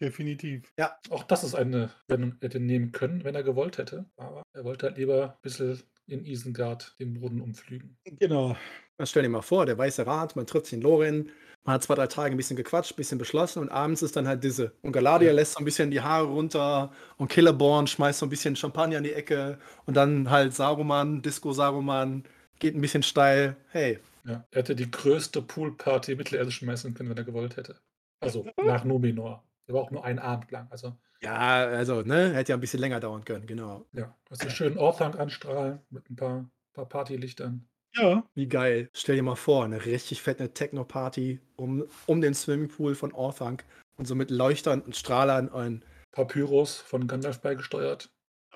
[0.00, 0.70] Definitiv.
[1.10, 4.06] Auch das ist eine Wendung, hätte nehmen können, wenn er gewollt hätte.
[4.16, 7.96] Aber er wollte halt lieber ein bisschen in Isengard den Boden umflügen.
[8.04, 8.56] Genau.
[8.96, 11.30] Was stell dir mal vor, der Weiße Rat, man trifft sich in Lorin,
[11.64, 14.28] man hat zwei, drei Tage ein bisschen gequatscht, ein bisschen beschlossen und abends ist dann
[14.28, 14.72] halt diese.
[14.82, 15.34] Und Galadia Ja.
[15.34, 19.04] lässt so ein bisschen die Haare runter und Killerborn schmeißt so ein bisschen Champagner in
[19.04, 22.22] die Ecke und dann halt Saruman, Disco Saruman,
[22.60, 23.56] geht ein bisschen steil.
[23.70, 27.80] Hey, Ja, er hätte die größte Poolparty Mittelerde schmeißen können, wenn er gewollt hätte.
[28.20, 29.42] Also nach Numenor.
[29.66, 30.68] Der war auch nur einen Abend lang.
[30.70, 33.86] Also ja, also, ne, hätte ja ein bisschen länger dauern können, genau.
[33.92, 37.66] ja, hast du schön Orthanc anstrahlen mit ein paar, paar Partylichtern.
[37.96, 38.88] Ja, Wie geil.
[38.92, 43.64] Stell dir mal vor, eine richtig fette Techno-Party um, um den Swimmingpool von Orthanc
[43.96, 48.10] und so mit Leuchtern und Strahlern und Papyrus von Gandalf beigesteuert.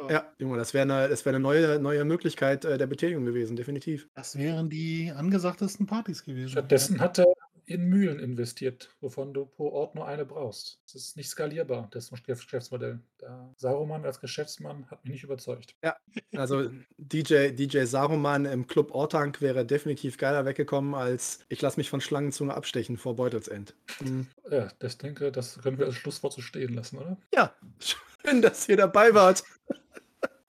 [0.08, 3.56] ja, Junge, das wäre eine, das wär eine neue, neue Möglichkeit äh, der Betätigung gewesen,
[3.56, 4.08] definitiv.
[4.14, 6.50] das wären die angesagtesten Partys gewesen.
[6.50, 7.26] Stattdessen hat er
[7.68, 10.80] in Mühlen investiert, wovon du pro Ort nur eine brauchst.
[10.86, 13.00] Das ist nicht skalierbar, das Geschäftsmodell.
[13.20, 15.74] Der Saruman als Geschäftsmann hat mich nicht überzeugt.
[15.84, 15.96] Ja,
[16.34, 21.90] also DJ, DJ Saruman im Club Ortank wäre definitiv geiler weggekommen als ich lasse mich
[21.90, 23.74] von Schlangenzunge abstechen vor Beutelsend.
[24.00, 24.26] Mhm.
[24.50, 27.18] Ja, das denke, das können wir als Schlusswort so stehen lassen, oder?
[27.34, 27.54] Ja,
[28.24, 29.44] schön, dass ihr dabei wart.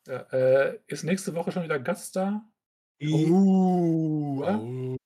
[0.08, 2.44] Ja, äh, ist nächste Woche schon wieder Gast da?
[3.02, 4.98] Uh, oh.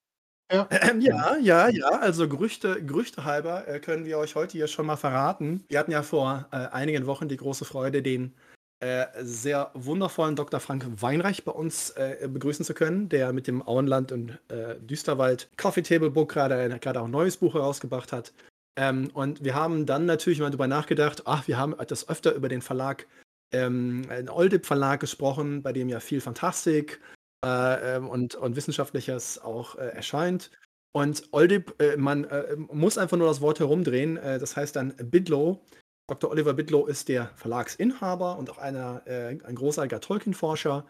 [0.53, 0.67] Ja.
[0.69, 1.88] Ähm, ja, ja, ja.
[1.88, 5.63] Also Gerüchte, Gerüchte halber äh, können wir euch heute hier schon mal verraten.
[5.67, 8.34] Wir hatten ja vor äh, einigen Wochen die große Freude, den
[8.80, 10.59] äh, sehr wundervollen Dr.
[10.59, 15.49] Frank Weinreich bei uns äh, begrüßen zu können, der mit dem Auenland und äh, Düsterwald
[15.57, 18.31] Coffee Table Book gerade gerade auch ein neues Buch herausgebracht hat.
[18.75, 22.49] Ähm, und wir haben dann natürlich mal darüber nachgedacht, ach, wir haben etwas öfter über
[22.49, 23.07] den Verlag,
[23.51, 26.99] ähm, einen Oldip Verlag gesprochen, bei dem ja viel Fantastik
[27.44, 30.49] äh, ähm, und, und Wissenschaftliches auch äh, erscheint.
[30.95, 34.18] Und Oldip, äh, man äh, muss einfach nur das Wort herumdrehen.
[34.18, 35.60] Äh, das heißt dann Bidlow.
[36.07, 36.30] Dr.
[36.30, 40.86] Oliver Bidlow ist der Verlagsinhaber und auch einer, äh, ein großartiger Tolkien-Forscher.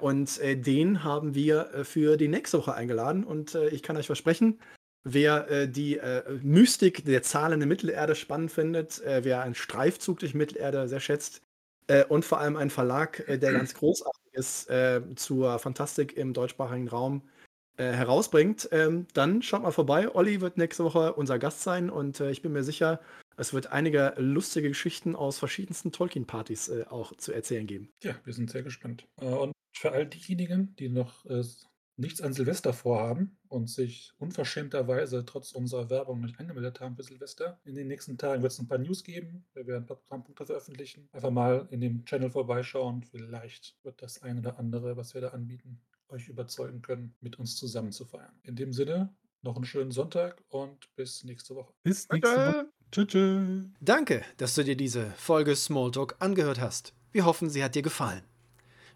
[0.00, 3.24] und den haben wir für die nächste Woche eingeladen.
[3.24, 4.60] Und ich kann euch versprechen,
[5.02, 5.98] wer die
[6.42, 11.42] Mystik der Zahlen in Mittelerde spannend findet, wer einen Streifzug durch Mittelerde sehr schätzt,
[11.86, 16.32] äh, und vor allem ein Verlag, äh, der ganz großartig ist, äh, zur Fantastik im
[16.32, 17.22] deutschsprachigen Raum
[17.76, 18.68] äh, herausbringt.
[18.72, 20.14] Ähm, dann schaut mal vorbei.
[20.14, 23.00] Olli wird nächste Woche unser Gast sein und ich bin mir sicher,
[23.36, 27.90] es wird einige lustige Geschichten aus verschiedensten Tolkien-Partys auch zu erzählen geben.
[28.02, 29.06] Ja, wir sind sehr gespannt.
[29.16, 31.24] und für all diejenigen, die noch
[31.96, 37.60] nichts an Silvester vorhaben und sich unverschämterweise trotz unserer Werbung nicht angemeldet haben für Silvester,
[37.64, 39.44] in den nächsten Tagen wird es ein paar News geben.
[39.54, 41.08] Wir werden Programmpunkte veröffentlichen.
[41.12, 43.02] Einfach mal in dem Channel vorbeischauen.
[43.02, 47.56] Vielleicht wird das eine oder andere, was wir da anbieten, euch überzeugen können, mit uns
[47.56, 48.34] zusammen zu feiern.
[48.42, 51.72] In dem Sinne, noch einen schönen Sonntag und bis nächste Woche.
[51.82, 52.68] Bis nächste Woche.
[52.90, 53.66] Tschüss.
[53.80, 56.94] Danke, dass du dir diese Folge Smalltalk angehört hast.
[57.10, 58.22] Wir hoffen, sie hat dir gefallen.